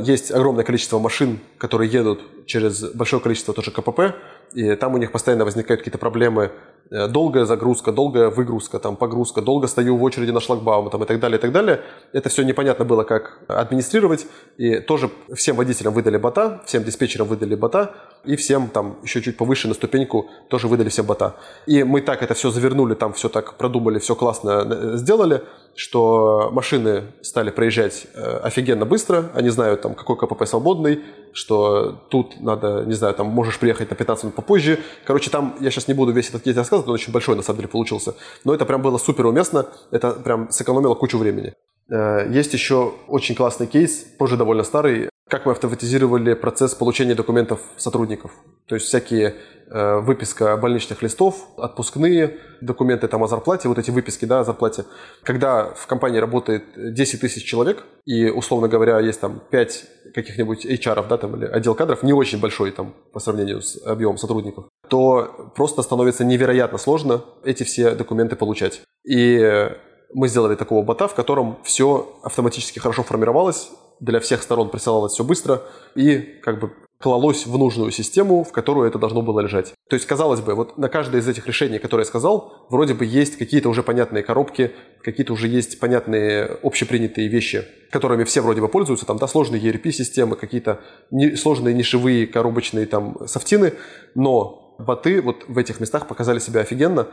есть 0.02 0.30
огромное 0.30 0.64
количество 0.64 0.98
машин, 0.98 1.38
которые 1.58 1.90
едут 1.90 2.20
через 2.46 2.82
большое 2.94 3.22
количество 3.22 3.52
тоже 3.52 3.70
КПП, 3.70 4.14
и 4.54 4.74
там 4.74 4.94
у 4.94 4.98
них 4.98 5.12
постоянно 5.12 5.44
возникают 5.44 5.80
какие-то 5.80 5.98
проблемы 5.98 6.50
Э, 6.90 7.06
долгая 7.06 7.44
загрузка, 7.44 7.92
долгая 7.92 8.30
выгрузка, 8.30 8.80
там, 8.80 8.96
погрузка, 8.96 9.40
долго 9.42 9.68
стою 9.68 9.96
в 9.96 10.02
очереди 10.02 10.32
на 10.32 10.40
шлагбаум 10.40 10.90
там, 10.90 11.04
и 11.04 11.06
так 11.06 11.20
далее, 11.20 11.38
и 11.38 11.40
так 11.40 11.52
далее. 11.52 11.82
Это 12.12 12.28
все 12.28 12.42
непонятно 12.42 12.84
было, 12.84 13.04
как 13.04 13.38
администрировать. 13.46 14.26
И 14.56 14.80
тоже 14.80 15.08
всем 15.32 15.54
водителям 15.54 15.94
выдали 15.94 16.16
бота, 16.16 16.62
всем 16.66 16.82
диспетчерам 16.82 17.28
выдали 17.28 17.54
бота, 17.54 17.94
и 18.24 18.36
всем 18.36 18.68
там 18.68 18.98
еще 19.02 19.22
чуть 19.22 19.36
повыше 19.36 19.68
на 19.68 19.74
ступеньку 19.74 20.28
тоже 20.48 20.68
выдали 20.68 20.88
всем 20.88 21.06
бота. 21.06 21.36
И 21.66 21.84
мы 21.84 22.00
так 22.00 22.22
это 22.22 22.34
все 22.34 22.50
завернули, 22.50 22.94
там 22.94 23.12
все 23.12 23.28
так 23.28 23.54
продумали, 23.56 23.98
все 23.98 24.14
классно 24.14 24.66
э, 24.68 24.96
сделали, 24.96 25.42
что 25.74 26.50
машины 26.52 27.04
стали 27.22 27.50
проезжать 27.50 28.06
э, 28.14 28.40
офигенно 28.42 28.84
быстро, 28.84 29.30
они 29.34 29.48
знают 29.48 29.82
там, 29.82 29.94
какой 29.94 30.16
КПП 30.16 30.46
свободный, 30.46 31.00
что 31.32 31.92
тут 32.10 32.40
надо, 32.40 32.84
не 32.84 32.94
знаю, 32.94 33.14
там 33.14 33.28
можешь 33.28 33.58
приехать 33.58 33.90
на 33.90 33.96
15 33.96 34.24
минут 34.24 34.36
попозже. 34.36 34.78
Короче, 35.04 35.30
там 35.30 35.56
я 35.60 35.70
сейчас 35.70 35.88
не 35.88 35.94
буду 35.94 36.12
весь 36.12 36.28
этот 36.28 36.42
кейс 36.42 36.56
рассказывать, 36.56 36.88
он 36.88 36.94
очень 36.94 37.12
большой 37.12 37.36
на 37.36 37.42
самом 37.42 37.58
деле 37.58 37.68
получился. 37.68 38.14
Но 38.44 38.54
это 38.54 38.66
прям 38.66 38.82
было 38.82 38.98
супер 38.98 39.26
уместно, 39.26 39.66
это 39.90 40.10
прям 40.10 40.50
сэкономило 40.50 40.94
кучу 40.94 41.18
времени. 41.18 41.54
Э, 41.90 42.28
есть 42.30 42.52
еще 42.52 42.94
очень 43.08 43.34
классный 43.34 43.66
кейс, 43.66 44.04
позже 44.18 44.36
довольно 44.36 44.64
старый, 44.64 45.08
как 45.30 45.46
мы 45.46 45.52
автоматизировали 45.52 46.34
процесс 46.34 46.74
получения 46.74 47.14
документов 47.14 47.60
сотрудников. 47.76 48.32
То 48.66 48.74
есть 48.74 48.88
всякие 48.88 49.36
э, 49.70 50.00
выписка 50.00 50.56
больничных 50.56 51.02
листов, 51.02 51.48
отпускные 51.56 52.38
документы 52.60 53.06
там 53.06 53.22
о 53.22 53.28
зарплате, 53.28 53.68
вот 53.68 53.78
эти 53.78 53.92
выписки 53.92 54.24
да, 54.24 54.40
о 54.40 54.44
зарплате. 54.44 54.84
Когда 55.22 55.72
в 55.72 55.86
компании 55.86 56.18
работает 56.18 56.64
10 56.74 57.20
тысяч 57.20 57.44
человек, 57.44 57.84
и, 58.04 58.28
условно 58.28 58.66
говоря, 58.66 58.98
есть 58.98 59.20
там 59.20 59.40
5 59.50 59.84
каких-нибудь 60.14 60.66
HR, 60.66 61.06
да, 61.08 61.16
там, 61.16 61.36
или 61.36 61.44
отдел 61.44 61.76
кадров, 61.76 62.02
не 62.02 62.12
очень 62.12 62.40
большой 62.40 62.72
там 62.72 62.94
по 63.12 63.20
сравнению 63.20 63.62
с 63.62 63.80
объемом 63.86 64.18
сотрудников, 64.18 64.66
то 64.88 65.52
просто 65.54 65.82
становится 65.82 66.24
невероятно 66.24 66.76
сложно 66.76 67.22
эти 67.44 67.62
все 67.62 67.94
документы 67.94 68.34
получать. 68.34 68.82
И 69.04 69.70
мы 70.12 70.28
сделали 70.28 70.54
такого 70.54 70.82
бота, 70.82 71.08
в 71.08 71.14
котором 71.14 71.58
все 71.62 72.08
автоматически 72.22 72.78
хорошо 72.78 73.02
формировалось, 73.02 73.70
для 74.00 74.20
всех 74.20 74.42
сторон 74.42 74.70
присылалось 74.70 75.12
все 75.12 75.24
быстро 75.24 75.62
и 75.94 76.18
как 76.42 76.58
бы 76.58 76.72
клалось 77.00 77.46
в 77.46 77.56
нужную 77.56 77.90
систему, 77.92 78.44
в 78.44 78.52
которую 78.52 78.86
это 78.86 78.98
должно 78.98 79.22
было 79.22 79.40
лежать. 79.40 79.72
То 79.88 79.96
есть, 79.96 80.06
казалось 80.06 80.40
бы, 80.40 80.54
вот 80.54 80.76
на 80.76 80.88
каждое 80.88 81.22
из 81.22 81.28
этих 81.28 81.46
решений, 81.46 81.78
которые 81.78 82.02
я 82.04 82.08
сказал, 82.08 82.66
вроде 82.68 82.92
бы 82.92 83.06
есть 83.06 83.38
какие-то 83.38 83.70
уже 83.70 83.82
понятные 83.82 84.22
коробки, 84.22 84.72
какие-то 85.02 85.32
уже 85.32 85.48
есть 85.48 85.80
понятные 85.80 86.58
общепринятые 86.62 87.28
вещи, 87.28 87.66
которыми 87.90 88.24
все 88.24 88.42
вроде 88.42 88.60
бы 88.60 88.68
пользуются, 88.68 89.06
там, 89.06 89.16
да, 89.16 89.26
сложные 89.28 89.62
ERP-системы, 89.62 90.36
какие-то 90.36 90.80
не, 91.10 91.36
сложные 91.36 91.74
нишевые 91.74 92.26
коробочные 92.26 92.84
там 92.84 93.26
софтины, 93.26 93.72
но 94.14 94.76
боты 94.78 95.22
вот 95.22 95.44
в 95.48 95.56
этих 95.56 95.80
местах 95.80 96.06
показали 96.06 96.38
себя 96.38 96.60
офигенно 96.60 97.08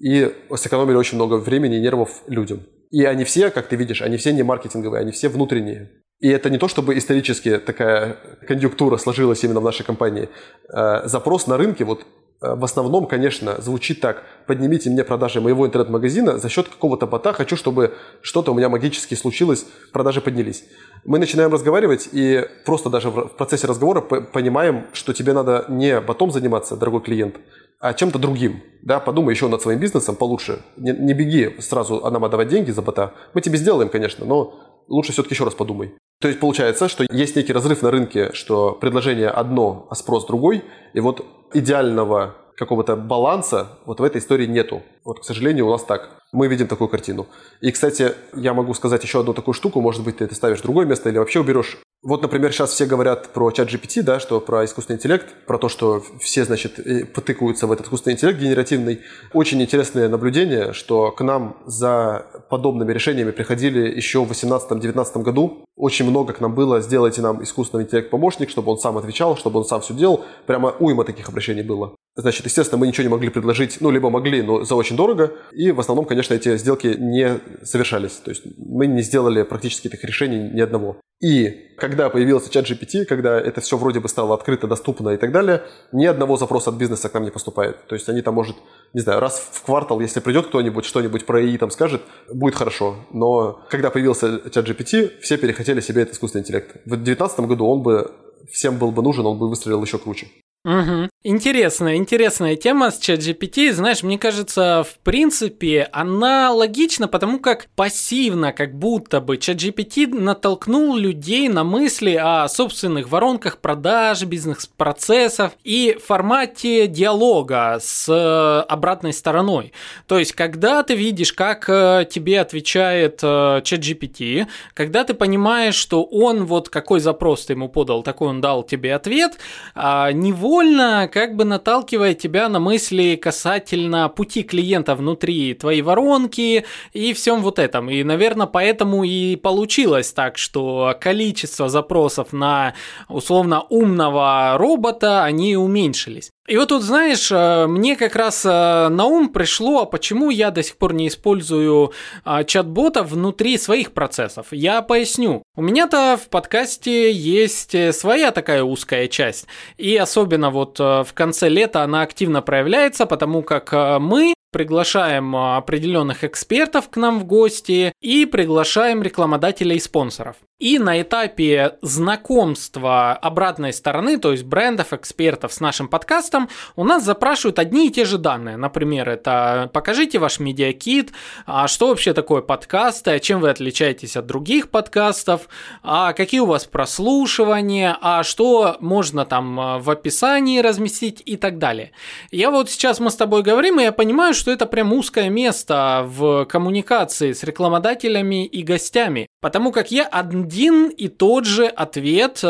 и 0.00 0.34
сэкономили 0.54 0.96
очень 0.96 1.16
много 1.16 1.34
времени 1.34 1.76
и 1.76 1.80
нервов 1.80 2.22
людям. 2.26 2.60
И 2.90 3.04
они 3.04 3.24
все, 3.24 3.50
как 3.50 3.68
ты 3.68 3.76
видишь, 3.76 4.02
они 4.02 4.16
все 4.16 4.32
не 4.32 4.42
маркетинговые, 4.42 5.00
они 5.00 5.12
все 5.12 5.28
внутренние. 5.28 5.90
И 6.20 6.28
это 6.28 6.50
не 6.50 6.58
то, 6.58 6.66
чтобы 6.66 6.98
исторически 6.98 7.58
такая 7.58 8.16
конъюнктура 8.46 8.96
сложилась 8.96 9.44
именно 9.44 9.60
в 9.60 9.64
нашей 9.64 9.84
компании. 9.84 10.28
Э, 10.72 11.06
запрос 11.06 11.46
на 11.46 11.56
рынке 11.56 11.84
вот 11.84 12.00
э, 12.40 12.54
в 12.54 12.64
основном, 12.64 13.06
конечно, 13.06 13.60
звучит 13.60 14.00
так. 14.00 14.24
Поднимите 14.46 14.90
мне 14.90 15.04
продажи 15.04 15.40
моего 15.40 15.64
интернет-магазина 15.64 16.38
за 16.38 16.48
счет 16.48 16.68
какого-то 16.68 17.06
бота. 17.06 17.32
Хочу, 17.32 17.56
чтобы 17.56 17.94
что-то 18.20 18.52
у 18.52 18.54
меня 18.54 18.68
магически 18.68 19.14
случилось, 19.14 19.64
продажи 19.92 20.20
поднялись. 20.20 20.64
Мы 21.04 21.20
начинаем 21.20 21.52
разговаривать 21.52 22.08
и 22.10 22.44
просто 22.64 22.90
даже 22.90 23.10
в 23.10 23.28
процессе 23.36 23.68
разговора 23.68 24.00
понимаем, 24.00 24.86
что 24.92 25.12
тебе 25.12 25.32
надо 25.34 25.66
не 25.68 26.00
ботом 26.00 26.32
заниматься, 26.32 26.76
дорогой 26.76 27.02
клиент, 27.02 27.36
а 27.80 27.94
чем-то 27.94 28.18
другим. 28.18 28.62
Да, 28.82 29.00
подумай 29.00 29.34
еще 29.34 29.48
над 29.48 29.62
своим 29.62 29.78
бизнесом 29.78 30.16
получше. 30.16 30.60
Не, 30.76 30.92
не 30.92 31.14
беги 31.14 31.56
сразу 31.60 32.04
а 32.04 32.10
нам 32.10 32.24
отдавать 32.24 32.48
деньги 32.48 32.70
за 32.70 32.82
бота. 32.82 33.14
Мы 33.34 33.40
тебе 33.40 33.58
сделаем, 33.58 33.88
конечно, 33.88 34.24
но 34.24 34.54
лучше 34.88 35.12
все-таки 35.12 35.34
еще 35.34 35.44
раз 35.44 35.54
подумай. 35.54 35.94
То 36.20 36.28
есть 36.28 36.40
получается, 36.40 36.88
что 36.88 37.04
есть 37.10 37.36
некий 37.36 37.52
разрыв 37.52 37.82
на 37.82 37.90
рынке, 37.90 38.32
что 38.32 38.72
предложение 38.72 39.28
одно, 39.28 39.86
а 39.90 39.94
спрос 39.94 40.26
другой, 40.26 40.64
и 40.92 41.00
вот 41.00 41.24
идеального 41.54 42.34
какого-то 42.56 42.96
баланса 42.96 43.78
вот 43.86 44.00
в 44.00 44.02
этой 44.02 44.18
истории 44.18 44.46
нету. 44.46 44.82
Вот, 45.04 45.20
к 45.20 45.24
сожалению, 45.24 45.68
у 45.68 45.70
нас 45.70 45.84
так. 45.84 46.17
Мы 46.32 46.46
видим 46.48 46.66
такую 46.66 46.88
картину. 46.88 47.26
И, 47.60 47.70
кстати, 47.70 48.12
я 48.34 48.52
могу 48.52 48.74
сказать 48.74 49.02
еще 49.02 49.20
одну 49.20 49.32
такую 49.32 49.54
штуку, 49.54 49.80
может 49.80 50.04
быть, 50.04 50.18
ты 50.18 50.24
это 50.24 50.34
ставишь 50.34 50.58
в 50.58 50.62
другое 50.62 50.86
место 50.86 51.08
или 51.08 51.18
вообще 51.18 51.40
уберешь. 51.40 51.78
Вот, 52.02 52.22
например, 52.22 52.52
сейчас 52.52 52.70
все 52.70 52.86
говорят 52.86 53.30
про 53.32 53.50
чат 53.50 53.68
GPT, 53.68 54.02
да, 54.02 54.20
что 54.20 54.40
про 54.40 54.64
искусственный 54.64 54.98
интеллект, 54.98 55.34
про 55.46 55.58
то, 55.58 55.68
что 55.68 56.02
все, 56.20 56.44
значит, 56.44 56.78
потыкаются 57.12 57.66
в 57.66 57.72
этот 57.72 57.86
искусственный 57.86 58.14
интеллект 58.14 58.38
генеративный. 58.38 59.00
Очень 59.32 59.60
интересное 59.62 60.08
наблюдение, 60.08 60.72
что 60.74 61.10
к 61.10 61.22
нам 61.22 61.56
за 61.66 62.26
подобными 62.50 62.92
решениями 62.92 63.32
приходили 63.32 63.88
еще 63.88 64.24
в 64.24 64.30
2018-2019 64.30 65.22
году. 65.22 65.64
Очень 65.78 66.10
много 66.10 66.32
к 66.32 66.40
нам 66.40 66.56
было, 66.56 66.80
сделайте 66.80 67.22
нам 67.22 67.40
искусственный 67.44 67.84
интеллект 67.84 68.10
помощник, 68.10 68.50
чтобы 68.50 68.72
он 68.72 68.78
сам 68.78 68.98
отвечал, 68.98 69.36
чтобы 69.36 69.60
он 69.60 69.64
сам 69.64 69.80
все 69.80 69.94
делал. 69.94 70.24
Прямо 70.44 70.74
уйма 70.80 71.04
таких 71.04 71.28
обращений 71.28 71.62
было. 71.62 71.94
Значит, 72.16 72.46
естественно, 72.46 72.80
мы 72.80 72.88
ничего 72.88 73.04
не 73.04 73.10
могли 73.10 73.28
предложить, 73.30 73.76
ну, 73.80 73.92
либо 73.92 74.10
могли, 74.10 74.42
но 74.42 74.64
за 74.64 74.74
очень 74.74 74.96
дорого. 74.96 75.34
И 75.52 75.70
в 75.70 75.78
основном, 75.78 76.04
конечно, 76.04 76.34
эти 76.34 76.56
сделки 76.56 76.96
не 76.98 77.38
совершались. 77.62 78.14
То 78.14 78.30
есть 78.30 78.42
мы 78.56 78.88
не 78.88 79.02
сделали 79.02 79.44
практически 79.44 79.86
этих 79.86 80.02
решений 80.02 80.50
ни 80.52 80.60
одного. 80.60 80.96
И 81.20 81.74
когда 81.76 82.10
появился 82.10 82.50
чат 82.50 82.68
GPT, 82.68 83.04
когда 83.04 83.40
это 83.40 83.60
все 83.60 83.76
вроде 83.76 84.00
бы 84.00 84.08
стало 84.08 84.34
открыто, 84.34 84.66
доступно 84.66 85.10
и 85.10 85.16
так 85.16 85.30
далее, 85.30 85.62
ни 85.92 86.06
одного 86.06 86.36
запроса 86.36 86.70
от 86.70 86.76
бизнеса 86.76 87.08
к 87.08 87.14
нам 87.14 87.22
не 87.22 87.30
поступает. 87.30 87.86
То 87.86 87.94
есть 87.94 88.08
они 88.08 88.22
там, 88.22 88.34
может, 88.34 88.56
не 88.94 89.00
знаю, 89.00 89.20
раз 89.20 89.38
в 89.52 89.62
квартал, 89.62 90.00
если 90.00 90.20
придет 90.20 90.46
кто-нибудь, 90.46 90.84
что-нибудь 90.84 91.26
про 91.26 91.42
ИИ 91.42 91.58
там 91.58 91.70
скажет, 91.70 92.02
будет 92.32 92.54
хорошо. 92.54 92.96
Но 93.12 93.60
когда 93.68 93.90
появился 93.90 94.50
чат 94.50 94.66
GPT, 94.68 95.20
все 95.20 95.36
перехотели 95.36 95.80
себе 95.80 96.02
этот 96.02 96.14
искусственный 96.14 96.42
интеллект. 96.42 96.76
В 96.84 96.90
2019 96.90 97.40
году 97.40 97.66
он 97.66 97.82
бы 97.82 98.10
всем 98.50 98.78
был 98.78 98.90
бы 98.90 99.02
нужен, 99.02 99.26
он 99.26 99.38
бы 99.38 99.48
выстрелил 99.48 99.82
еще 99.82 99.98
круче. 99.98 100.28
Угу. 100.68 101.08
Интересная, 101.24 101.96
интересная 101.96 102.54
тема 102.54 102.90
с 102.90 103.00
ChatGPT. 103.00 103.72
Знаешь, 103.72 104.02
мне 104.02 104.18
кажется, 104.18 104.84
в 104.84 104.98
принципе, 104.98 105.88
она 105.92 106.52
логична, 106.52 107.08
потому 107.08 107.38
как 107.38 107.68
пассивно, 107.74 108.52
как 108.52 108.74
будто 108.74 109.22
бы 109.22 109.36
ChatGPT 109.36 110.08
натолкнул 110.08 110.94
людей 110.94 111.48
на 111.48 111.64
мысли 111.64 112.20
о 112.20 112.46
собственных 112.48 113.08
воронках 113.08 113.58
продаж, 113.58 114.24
бизнес-процессов 114.24 115.52
и 115.64 115.98
формате 116.06 116.86
диалога 116.86 117.78
с 117.80 118.06
э, 118.06 118.60
обратной 118.68 119.14
стороной. 119.14 119.72
То 120.06 120.18
есть, 120.18 120.32
когда 120.32 120.82
ты 120.82 120.94
видишь, 120.94 121.32
как 121.32 121.64
э, 121.70 122.06
тебе 122.10 122.40
отвечает 122.40 123.20
э, 123.22 123.62
ChatGPT, 123.64 124.46
когда 124.74 125.04
ты 125.04 125.14
понимаешь, 125.14 125.76
что 125.76 126.04
он 126.04 126.44
вот 126.44 126.68
какой 126.68 127.00
запрос 127.00 127.46
ты 127.46 127.54
ему 127.54 127.70
подал, 127.70 128.02
такой 128.02 128.28
он 128.28 128.42
дал 128.42 128.62
тебе 128.62 128.94
ответ, 128.94 129.38
а, 129.74 130.12
него 130.12 130.57
невольно 130.58 131.08
как 131.12 131.36
бы 131.36 131.44
наталкивает 131.44 132.18
тебя 132.18 132.48
на 132.48 132.58
мысли 132.58 133.16
касательно 133.16 134.08
пути 134.08 134.42
клиента 134.42 134.94
внутри 134.94 135.54
твоей 135.54 135.82
воронки 135.82 136.64
и 136.92 137.12
всем 137.12 137.42
вот 137.42 137.58
этом. 137.58 137.88
И, 137.90 138.02
наверное, 138.02 138.46
поэтому 138.46 139.04
и 139.04 139.36
получилось 139.36 140.12
так, 140.12 140.36
что 140.36 140.96
количество 141.00 141.68
запросов 141.68 142.32
на 142.32 142.74
условно 143.08 143.62
умного 143.62 144.56
робота, 144.58 145.24
они 145.24 145.56
уменьшились. 145.56 146.30
И 146.48 146.56
вот 146.56 146.70
тут, 146.70 146.82
знаешь, 146.82 147.30
э, 147.30 147.66
мне 147.66 147.94
как 147.94 148.16
раз 148.16 148.46
э, 148.46 148.48
на 148.88 149.04
ум 149.04 149.28
пришло, 149.28 149.82
а 149.82 149.84
почему 149.84 150.30
я 150.30 150.50
до 150.50 150.62
сих 150.62 150.78
пор 150.78 150.94
не 150.94 151.08
использую 151.08 151.92
а, 152.24 152.42
чат-бота 152.42 153.02
внутри 153.02 153.58
своих 153.58 153.92
процессов. 153.92 154.46
Я 154.50 154.80
поясню. 154.80 155.42
У 155.56 155.60
меня-то 155.60 156.16
в 156.16 156.30
подкасте 156.30 157.12
есть 157.12 157.74
э, 157.74 157.92
своя 157.92 158.30
такая 158.30 158.62
узкая 158.62 159.08
часть. 159.08 159.46
И 159.76 159.94
особенно 159.94 160.48
вот 160.48 160.78
в 160.78 161.08
конце 161.12 161.50
лета 161.50 161.82
она 161.82 162.00
активно 162.00 162.40
проявляется, 162.40 163.04
потому 163.04 163.42
как 163.42 163.72
мы 164.00 164.32
приглашаем 164.50 165.34
определенных 165.36 166.24
экспертов 166.24 166.88
к 166.88 166.96
нам 166.96 167.18
в 167.18 167.24
гости 167.24 167.92
и 168.00 168.26
приглашаем 168.26 169.02
рекламодателей 169.02 169.76
и 169.76 169.80
спонсоров. 169.80 170.36
И 170.58 170.80
на 170.80 171.00
этапе 171.00 171.76
знакомства 171.82 173.12
обратной 173.12 173.72
стороны, 173.72 174.18
то 174.18 174.32
есть 174.32 174.42
брендов, 174.42 174.92
экспертов 174.92 175.52
с 175.52 175.60
нашим 175.60 175.86
подкастом, 175.86 176.48
у 176.74 176.82
нас 176.82 177.04
запрашивают 177.04 177.60
одни 177.60 177.86
и 177.86 177.90
те 177.92 178.04
же 178.04 178.18
данные. 178.18 178.56
Например, 178.56 179.08
это 179.08 179.70
покажите 179.72 180.18
ваш 180.18 180.40
медиакит, 180.40 181.12
а 181.46 181.68
что 181.68 181.86
вообще 181.86 182.12
такое 182.12 182.42
подкасты, 182.42 183.12
а 183.12 183.20
чем 183.20 183.38
вы 183.40 183.50
отличаетесь 183.50 184.16
от 184.16 184.26
других 184.26 184.70
подкастов, 184.70 185.48
а 185.84 186.12
какие 186.12 186.40
у 186.40 186.46
вас 186.46 186.64
прослушивания, 186.64 187.96
а 188.00 188.24
что 188.24 188.78
можно 188.80 189.24
там 189.24 189.60
а, 189.60 189.78
в 189.78 189.88
описании 189.88 190.58
разместить 190.58 191.22
и 191.24 191.36
так 191.36 191.58
далее. 191.58 191.92
Я 192.32 192.50
вот 192.50 192.68
сейчас 192.68 192.98
мы 192.98 193.12
с 193.12 193.16
тобой 193.16 193.42
говорим, 193.42 193.78
и 193.78 193.84
я 193.84 193.92
понимаю, 193.92 194.34
что 194.38 194.50
это 194.50 194.66
прям 194.66 194.92
узкое 194.92 195.28
место 195.28 196.04
в 196.06 196.46
коммуникации 196.46 197.32
с 197.32 197.42
рекламодателями 197.42 198.46
и 198.46 198.62
гостями, 198.62 199.26
потому 199.40 199.72
как 199.72 199.90
я 199.90 200.04
один 200.04 200.88
и 200.88 201.08
тот 201.08 201.44
же 201.44 201.66
ответ, 201.66 202.40
э, 202.42 202.46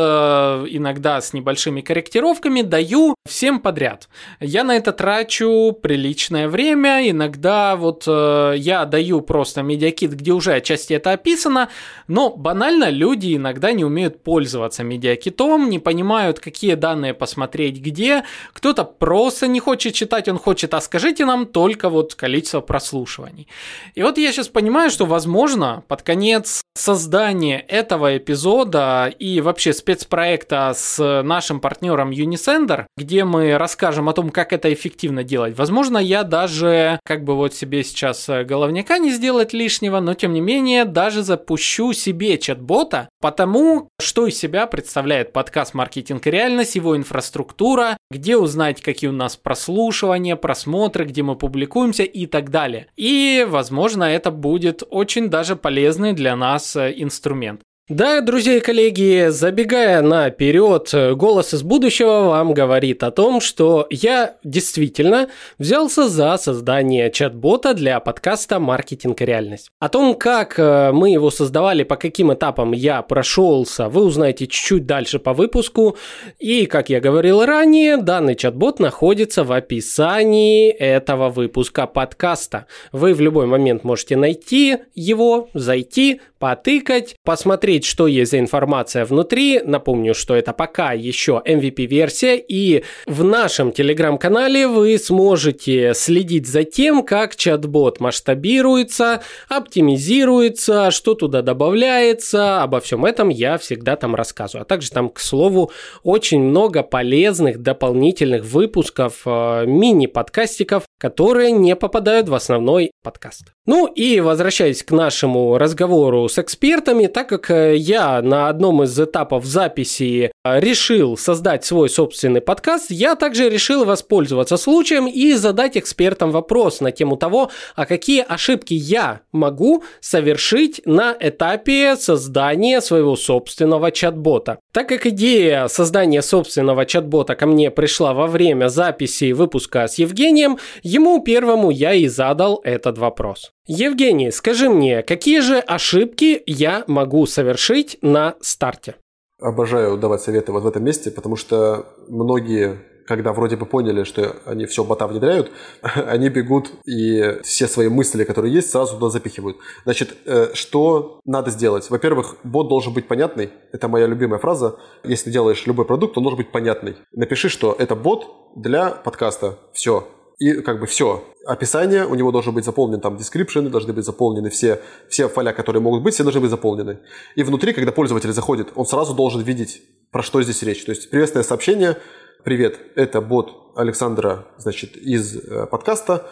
иногда 0.68 1.20
с 1.20 1.32
небольшими 1.32 1.80
корректировками, 1.80 2.62
даю 2.62 3.14
всем 3.26 3.60
подряд. 3.60 4.08
Я 4.40 4.64
на 4.64 4.76
это 4.76 4.92
трачу 4.92 5.72
приличное 5.82 6.48
время, 6.48 7.08
иногда 7.10 7.76
вот 7.76 8.04
э, 8.06 8.54
я 8.56 8.84
даю 8.84 9.20
просто 9.22 9.62
медиакит, 9.62 10.12
где 10.12 10.32
уже 10.32 10.52
отчасти 10.52 10.92
это 10.92 11.12
описано, 11.12 11.68
но 12.06 12.30
банально 12.30 12.90
люди 12.90 13.36
иногда 13.36 13.72
не 13.72 13.84
умеют 13.84 14.22
пользоваться 14.22 14.84
медиакитом, 14.84 15.70
не 15.70 15.78
понимают, 15.78 16.40
какие 16.40 16.74
данные 16.74 17.14
посмотреть 17.14 17.80
где, 17.80 18.24
кто-то 18.52 18.84
просто 18.84 19.46
не 19.46 19.60
хочет 19.60 19.94
читать, 19.94 20.28
он 20.28 20.38
хочет, 20.38 20.74
а 20.74 20.80
скажите 20.80 21.24
нам 21.24 21.46
только 21.46 21.77
вот 21.84 22.14
количество 22.14 22.60
прослушиваний. 22.60 23.48
И 23.94 24.02
вот 24.02 24.18
я 24.18 24.32
сейчас 24.32 24.48
понимаю, 24.48 24.90
что 24.90 25.06
возможно 25.06 25.84
под 25.88 26.02
конец 26.02 26.62
создания 26.74 27.60
этого 27.60 27.98
этого 27.98 28.16
эпизода 28.16 29.12
и 29.18 29.40
вообще 29.40 29.72
спецпроекта 29.72 30.72
с 30.74 31.22
нашим 31.22 31.60
партнером 31.60 32.10
Unisender, 32.10 32.86
где 32.96 33.24
мы 33.24 33.58
расскажем 33.58 34.08
о 34.08 34.12
том, 34.12 34.30
как 34.30 34.52
это 34.52 34.72
эффективно 34.72 35.24
делать. 35.24 35.56
Возможно, 35.56 35.98
я 35.98 36.22
даже 36.22 37.00
как 37.04 37.24
бы 37.24 37.34
вот 37.34 37.54
себе 37.54 37.82
сейчас 37.82 38.28
э, 38.28 38.44
головняка 38.44 38.98
не 38.98 39.10
сделать 39.10 39.52
лишнего, 39.52 40.00
но 40.00 40.14
тем 40.14 40.32
не 40.32 40.40
менее 40.40 40.84
даже 40.84 41.22
запущу 41.22 41.92
себе 41.92 42.38
чат-бота, 42.38 43.08
потому 43.20 43.88
что 44.00 44.26
из 44.26 44.38
себя 44.38 44.66
представляет 44.66 45.32
подкаст 45.32 45.74
«Маркетинг 45.74 46.26
и 46.26 46.30
реальность», 46.30 46.76
его 46.76 46.96
инфраструктура, 46.96 47.96
где 48.10 48.36
узнать, 48.36 48.82
какие 48.82 49.10
у 49.10 49.12
нас 49.12 49.36
прослушивания, 49.36 50.36
просмотры, 50.36 51.04
где 51.04 51.22
мы 51.22 51.36
публикуемся 51.36 52.04
и 52.04 52.26
так 52.26 52.50
далее. 52.50 52.88
И, 52.96 53.46
возможно, 53.48 54.04
это 54.04 54.30
будет 54.30 54.82
очень 54.90 55.28
даже 55.28 55.56
полезный 55.56 56.12
для 56.12 56.36
нас 56.36 56.76
э, 56.76 56.92
инструмент. 56.96 57.62
Да, 57.88 58.20
друзья 58.20 58.56
и 58.56 58.60
коллеги, 58.60 59.28
забегая 59.30 60.02
наперед, 60.02 60.92
голос 61.16 61.54
из 61.54 61.62
будущего 61.62 62.28
вам 62.28 62.52
говорит 62.52 63.02
о 63.02 63.10
том, 63.10 63.40
что 63.40 63.86
я 63.88 64.34
действительно 64.44 65.30
взялся 65.56 66.06
за 66.06 66.36
создание 66.36 67.10
чат-бота 67.10 67.72
для 67.72 67.98
подкаста 68.00 68.58
«Маркетинг 68.58 69.22
и 69.22 69.24
реальность». 69.24 69.70
О 69.78 69.88
том, 69.88 70.14
как 70.16 70.58
э, 70.58 70.92
мы 70.92 71.08
его 71.08 71.30
создавали, 71.30 71.82
по 71.82 71.96
каким 71.96 72.30
этапам 72.30 72.72
я 72.72 73.00
прошелся, 73.00 73.88
вы 73.88 74.04
узнаете 74.04 74.48
чуть-чуть 74.48 74.84
дальше 74.84 75.18
по 75.18 75.32
выпуску. 75.32 75.96
И, 76.38 76.66
как 76.66 76.90
я 76.90 77.00
говорил 77.00 77.42
ранее, 77.46 77.96
данный 77.96 78.34
чат-бот 78.34 78.80
находится 78.80 79.44
в 79.44 79.52
описании 79.52 80.68
этого 80.68 81.30
выпуска 81.30 81.86
подкаста. 81.86 82.66
Вы 82.92 83.14
в 83.14 83.22
любой 83.22 83.46
момент 83.46 83.82
можете 83.82 84.16
найти 84.16 84.76
его, 84.94 85.48
зайти, 85.54 86.20
потыкать, 86.38 87.16
посмотреть, 87.24 87.77
что 87.84 88.06
есть 88.06 88.30
за 88.30 88.38
информация 88.38 89.04
внутри. 89.04 89.60
Напомню, 89.64 90.14
что 90.14 90.34
это 90.34 90.52
пока 90.52 90.92
еще 90.92 91.42
MVP-версия, 91.44 92.36
и 92.36 92.84
в 93.06 93.24
нашем 93.24 93.72
телеграм-канале 93.72 94.66
вы 94.66 94.98
сможете 94.98 95.94
следить 95.94 96.46
за 96.46 96.64
тем, 96.64 97.02
как 97.02 97.36
чат-бот 97.36 98.00
масштабируется, 98.00 99.22
оптимизируется, 99.48 100.90
что 100.90 101.14
туда 101.14 101.42
добавляется. 101.42 102.62
Обо 102.62 102.80
всем 102.80 103.04
этом 103.04 103.28
я 103.28 103.58
всегда 103.58 103.96
там 103.96 104.14
рассказываю. 104.14 104.62
А 104.62 104.64
также 104.64 104.90
там, 104.90 105.08
к 105.08 105.20
слову, 105.20 105.70
очень 106.02 106.40
много 106.40 106.82
полезных 106.82 107.58
дополнительных 107.62 108.44
выпусков, 108.44 109.22
э, 109.26 109.64
мини-подкастиков, 109.66 110.84
которые 110.98 111.52
не 111.52 111.76
попадают 111.76 112.28
в 112.28 112.34
основной 112.34 112.90
подкаст. 113.02 113.52
Ну 113.68 113.84
и 113.84 114.20
возвращаясь 114.20 114.82
к 114.82 114.92
нашему 114.92 115.58
разговору 115.58 116.26
с 116.26 116.38
экспертами, 116.38 117.06
так 117.06 117.28
как 117.28 117.50
э, 117.50 117.76
я 117.76 118.22
на 118.22 118.48
одном 118.48 118.82
из 118.82 118.98
этапов 118.98 119.44
записи 119.44 120.32
э, 120.42 120.60
решил 120.60 121.18
создать 121.18 121.66
свой 121.66 121.90
собственный 121.90 122.40
подкаст, 122.40 122.90
я 122.90 123.14
также 123.14 123.50
решил 123.50 123.84
воспользоваться 123.84 124.56
случаем 124.56 125.06
и 125.06 125.34
задать 125.34 125.76
экспертам 125.76 126.30
вопрос 126.30 126.80
на 126.80 126.92
тему 126.92 127.18
того, 127.18 127.50
а 127.76 127.84
какие 127.84 128.24
ошибки 128.26 128.72
я 128.72 129.20
могу 129.32 129.84
совершить 130.00 130.80
на 130.86 131.14
этапе 131.20 131.96
создания 131.96 132.80
своего 132.80 133.16
собственного 133.16 133.92
чат-бота. 133.92 134.60
Так 134.72 134.88
как 134.88 135.04
идея 135.04 135.68
создания 135.68 136.22
собственного 136.22 136.86
чат-бота 136.86 137.34
ко 137.34 137.44
мне 137.44 137.70
пришла 137.70 138.14
во 138.14 138.28
время 138.28 138.70
записи 138.70 139.32
выпуска 139.32 139.86
с 139.88 139.98
Евгением, 139.98 140.56
ему 140.82 141.22
первому 141.22 141.70
я 141.70 141.92
и 141.92 142.08
задал 142.08 142.62
этот 142.64 142.96
вопрос. 142.96 143.52
Евгений, 143.70 144.30
скажи 144.30 144.70
мне, 144.70 145.02
какие 145.02 145.40
же 145.40 145.58
ошибки 145.58 146.42
я 146.46 146.84
могу 146.86 147.26
совершить 147.26 147.98
на 148.00 148.34
старте? 148.40 148.94
Обожаю 149.38 149.98
давать 149.98 150.22
советы 150.22 150.52
вот 150.52 150.62
в 150.62 150.66
этом 150.66 150.82
месте, 150.82 151.10
потому 151.10 151.36
что 151.36 151.84
многие 152.08 152.78
когда 153.06 153.32
вроде 153.32 153.56
бы 153.56 153.64
поняли, 153.64 154.04
что 154.04 154.36
они 154.44 154.66
все 154.66 154.84
бота 154.84 155.06
внедряют, 155.06 155.50
они 155.82 156.28
бегут 156.28 156.70
и 156.86 157.40
все 157.42 157.66
свои 157.66 157.88
мысли, 157.88 158.24
которые 158.24 158.52
есть, 158.52 158.70
сразу 158.70 158.94
туда 158.94 159.08
запихивают. 159.08 159.56
Значит, 159.84 160.14
э, 160.26 160.48
что 160.52 161.20
надо 161.24 161.50
сделать? 161.50 161.88
Во-первых, 161.88 162.36
бот 162.44 162.68
должен 162.68 162.92
быть 162.92 163.08
понятный. 163.08 163.50
Это 163.72 163.88
моя 163.88 164.06
любимая 164.06 164.38
фраза. 164.38 164.78
Если 165.04 165.30
делаешь 165.30 165.66
любой 165.66 165.86
продукт, 165.86 166.18
он 166.18 166.22
должен 166.22 166.36
быть 166.36 166.52
понятный. 166.52 166.96
Напиши, 167.12 167.48
что 167.48 167.74
это 167.78 167.94
бот 167.96 168.26
для 168.56 168.90
подкаста. 168.90 169.58
Все 169.72 170.06
и 170.38 170.60
как 170.62 170.80
бы 170.80 170.86
все. 170.86 171.24
Описание 171.46 172.06
у 172.06 172.14
него 172.14 172.30
должен 172.30 172.54
быть 172.54 172.64
заполнен, 172.64 173.00
там, 173.00 173.16
description, 173.16 173.68
должны 173.68 173.92
быть 173.92 174.04
заполнены 174.04 174.50
все, 174.50 174.80
все 175.08 175.28
поля, 175.28 175.52
которые 175.52 175.82
могут 175.82 176.02
быть, 176.02 176.14
все 176.14 176.22
должны 176.22 176.40
быть 176.40 176.50
заполнены. 176.50 177.00
И 177.34 177.42
внутри, 177.42 177.72
когда 177.72 177.90
пользователь 177.90 178.32
заходит, 178.32 178.68
он 178.74 178.86
сразу 178.86 179.14
должен 179.14 179.42
видеть, 179.42 179.82
про 180.10 180.22
что 180.22 180.42
здесь 180.42 180.62
речь. 180.62 180.84
То 180.84 180.92
есть 180.92 181.10
приветственное 181.10 181.44
сообщение, 181.44 181.96
привет, 182.44 182.78
это 182.94 183.20
бот 183.20 183.72
Александра, 183.74 184.46
значит, 184.58 184.96
из 184.96 185.36
э, 185.36 185.66
подкаста, 185.66 186.28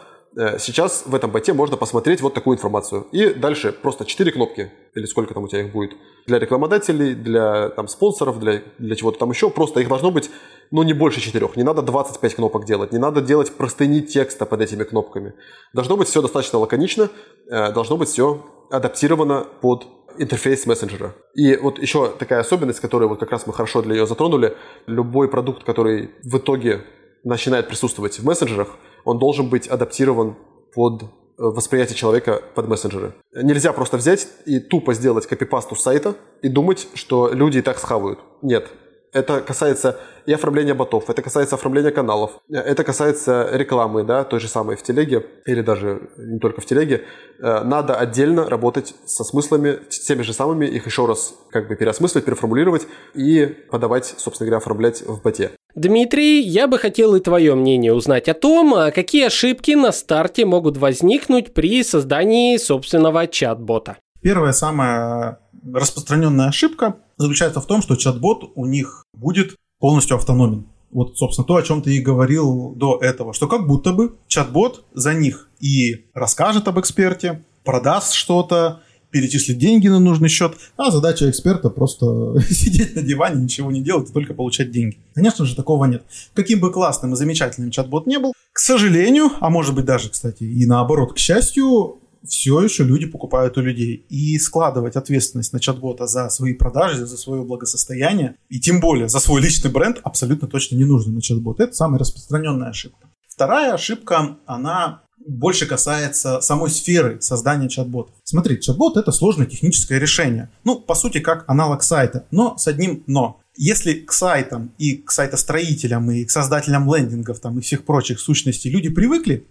сейчас 0.59 1.05
в 1.07 1.15
этом 1.15 1.31
боте 1.31 1.55
можно 1.55 1.77
посмотреть 1.77 2.21
вот 2.21 2.35
такую 2.35 2.57
информацию. 2.57 3.07
И 3.13 3.33
дальше 3.33 3.73
просто 3.73 4.05
4 4.05 4.33
кнопки, 4.33 4.71
или 4.95 5.07
сколько 5.07 5.33
там 5.33 5.45
у 5.45 5.49
тебя 5.49 5.63
их 5.63 5.73
будет, 5.73 5.93
для 6.27 6.39
рекламодателей, 6.39 7.15
для 7.15 7.71
там, 7.71 7.89
спонсоров, 7.89 8.39
для, 8.39 8.63
для 8.79 8.97
чего-то 8.97 9.19
там 9.19 9.31
еще. 9.31 9.49
Просто 9.49 9.81
их 9.81 9.89
должно 9.89 10.11
быть, 10.11 10.31
ну, 10.71 10.83
не 10.83 10.93
больше 10.93 11.21
4. 11.21 11.49
Не 11.57 11.63
надо 11.63 11.83
25 11.83 12.35
кнопок 12.35 12.67
делать, 12.67 12.93
не 12.93 12.99
надо 12.99 13.23
делать 13.23 13.53
простыни 13.53 14.01
текста 14.01 14.45
под 14.45 14.61
этими 14.61 14.85
кнопками. 14.85 15.33
Должно 15.73 15.97
быть 15.97 16.09
все 16.09 16.21
достаточно 16.21 16.59
лаконично, 16.59 17.09
э, 17.49 17.73
должно 17.73 17.97
быть 17.97 18.09
все 18.09 18.45
адаптировано 18.71 19.47
под 19.61 19.87
интерфейс 20.19 20.67
мессенджера. 20.67 21.15
И 21.35 21.57
вот 21.57 21.79
еще 21.79 22.09
такая 22.09 22.41
особенность, 22.41 22.81
которую 22.81 23.09
вот 23.09 23.21
как 23.21 23.31
раз 23.31 23.47
мы 23.47 23.53
хорошо 23.53 23.83
для 23.83 23.95
нее 23.95 24.07
затронули, 24.07 24.57
любой 24.87 25.29
продукт, 25.29 25.65
который 25.65 26.11
в 26.23 26.39
итоге 26.39 26.85
начинает 27.25 27.69
присутствовать 27.69 28.19
в 28.19 28.25
мессенджерах, 28.25 28.77
он 29.07 29.19
должен 29.19 29.49
быть 29.49 29.69
адаптирован 29.69 30.35
под 30.75 31.05
э, 31.05 31.07
восприятие 31.39 31.97
человека 31.97 32.43
под 32.55 32.69
мессенджеры. 32.69 33.15
Нельзя 33.33 33.73
просто 33.73 33.97
взять 33.97 34.29
и 34.45 34.59
тупо 34.59 34.93
сделать 34.95 35.27
копипасту 35.27 35.77
сайта 35.77 36.17
и 36.43 36.49
думать, 36.49 36.89
что 36.95 37.31
люди 37.33 37.59
и 37.59 37.63
так 37.63 37.79
схавают. 37.79 38.19
Нет. 38.43 38.69
Это 39.17 39.41
касается 39.41 39.99
и 40.27 40.33
оформления 40.35 40.75
ботов, 40.75 41.09
это 41.09 41.23
касается 41.23 41.55
оформления 41.55 41.91
каналов, 41.91 42.33
это 42.51 42.85
касается 42.85 43.49
рекламы, 43.51 44.05
да, 44.05 44.25
той 44.25 44.41
же 44.41 44.49
самой 44.49 44.77
в 44.77 44.83
телеге, 44.83 45.25
или 45.47 45.63
даже 45.63 46.11
не 46.19 46.39
только 46.39 46.61
в 46.61 46.67
телеге. 46.67 47.05
Э, 47.41 47.63
надо 47.65 47.95
отдельно 47.95 48.47
работать 48.47 48.95
со 49.07 49.25
смыслами, 49.25 49.79
с 49.89 50.01
теми 50.01 50.21
же 50.21 50.35
самыми, 50.35 50.67
их 50.67 50.85
еще 50.85 51.07
раз 51.07 51.35
как 51.51 51.67
бы 51.67 51.77
переосмыслить, 51.77 52.27
переформулировать 52.27 52.87
и 53.15 53.47
подавать, 53.71 54.15
собственно 54.19 54.49
говоря, 54.51 54.59
оформлять 54.59 55.01
в 55.01 55.23
боте. 55.23 55.53
Дмитрий, 55.75 56.43
я 56.43 56.67
бы 56.67 56.79
хотел 56.79 57.15
и 57.15 57.21
твое 57.21 57.55
мнение 57.55 57.95
узнать 57.95 58.29
о 58.29 58.35
том, 58.35 58.75
а 58.75 58.91
какие 58.91 59.29
ошибки 59.29 59.71
на 59.71 59.93
старте 59.93 60.45
могут 60.45 60.77
возникнуть 60.77 61.55
при 61.55 61.83
создании 61.83 62.59
собственного 62.59 63.27
чат-бота. 63.27 63.97
Первая 64.21 64.53
самая 64.53 65.39
распространенная 65.73 66.49
ошибка 66.49 66.97
заключается 67.17 67.61
в 67.61 67.67
том, 67.67 67.83
что 67.83 67.97
чат-бот 67.97 68.53
у 68.55 68.67
них 68.67 69.05
будет 69.15 69.57
полностью 69.79 70.17
автономен. 70.17 70.67
Вот, 70.91 71.19
собственно, 71.19 71.47
то, 71.47 71.57
о 71.57 71.63
чем 71.63 71.83
ты 71.83 71.97
и 71.97 72.01
говорил 72.01 72.73
до 72.75 72.99
этого, 73.01 73.35
что 73.35 73.49
как 73.49 73.67
будто 73.67 73.93
бы 73.93 74.17
чат-бот 74.29 74.85
за 74.95 75.15
них 75.15 75.51
и 75.61 76.07
расскажет 76.15 76.69
об 76.69 76.79
эксперте, 76.79 77.43
продаст 77.65 78.13
что-то, 78.13 78.81
перечислить 79.11 79.59
деньги 79.59 79.89
на 79.89 79.99
нужный 79.99 80.29
счет, 80.29 80.57
а 80.77 80.91
задача 80.91 81.31
эксперта 81.31 81.71
просто 81.71 82.07
сидеть 82.51 82.95
на 82.97 83.03
диване, 83.03 83.43
ничего 83.43 83.71
не 83.71 83.83
делать 83.83 84.11
и 84.11 84.13
только 84.13 84.35
получать 84.35 84.71
деньги. 84.71 84.99
Конечно 85.15 85.45
же, 85.45 85.57
такого 85.57 85.85
нет. 85.87 86.03
Каким 86.35 86.61
бы 86.61 86.73
классным 86.73 87.13
и 87.15 87.17
замечательным 87.17 87.71
чат-бот 87.71 88.07
не 88.07 88.19
был, 88.19 88.33
к 88.53 88.59
сожалению, 88.59 89.31
а 89.41 89.51
может 89.51 89.75
быть 89.75 89.85
даже, 89.85 90.09
кстати, 90.09 90.45
и 90.45 90.67
наоборот, 90.67 91.13
к 91.13 91.19
счастью, 91.19 91.99
все 92.29 92.61
еще 92.61 92.85
люди 92.85 93.07
покупают 93.07 93.57
у 93.59 93.61
людей. 93.61 94.07
И 94.09 94.39
складывать 94.39 94.97
ответственность 94.97 95.53
на 95.53 95.61
чат-бота 95.61 96.07
за 96.07 96.29
свои 96.29 96.55
продажи, 96.55 97.07
за 97.07 97.17
свое 97.17 97.43
благосостояние, 97.43 98.37
и 98.49 98.61
тем 98.61 98.81
более 98.81 99.09
за 99.09 99.21
свой 99.21 99.41
личный 99.41 99.71
бренд 99.71 99.99
абсолютно 100.03 100.49
точно 100.49 100.77
не 100.77 100.85
нужно 100.85 101.13
на 101.13 101.23
чат-бот. 101.23 101.61
Это 101.61 101.73
самая 101.73 101.99
распространенная 101.99 102.71
ошибка. 102.71 103.09
Вторая 103.29 103.75
ошибка, 103.75 104.39
она 104.47 105.03
больше 105.27 105.67
касается 105.67 106.41
самой 106.41 106.71
сферы 106.71 107.21
создания 107.21 107.69
чат-ботов. 107.69 108.15
Смотрите, 108.25 108.63
чат-бот 108.63 108.97
это 108.97 109.13
сложное 109.13 109.47
техническое 109.47 109.99
решение. 109.99 110.51
Ну, 110.65 110.79
по 110.79 110.95
сути, 110.95 111.21
как 111.21 111.45
аналог 111.49 111.83
сайта, 111.83 112.27
но 112.31 112.57
с 112.57 112.67
одним 112.69 113.03
но. 113.07 113.41
Если 113.57 113.95
к 113.95 114.13
сайтам 114.13 114.73
и 114.79 114.97
к 114.97 115.11
сайтостроителям 115.11 116.11
и 116.11 116.25
к 116.25 116.31
создателям 116.31 116.93
лендингов 116.93 117.41
там, 117.41 117.59
и 117.59 117.63
всех 117.63 117.85
прочих 117.85 118.21
сущностей 118.21 118.71
люди 118.71 118.89
привыкли, 118.89 119.47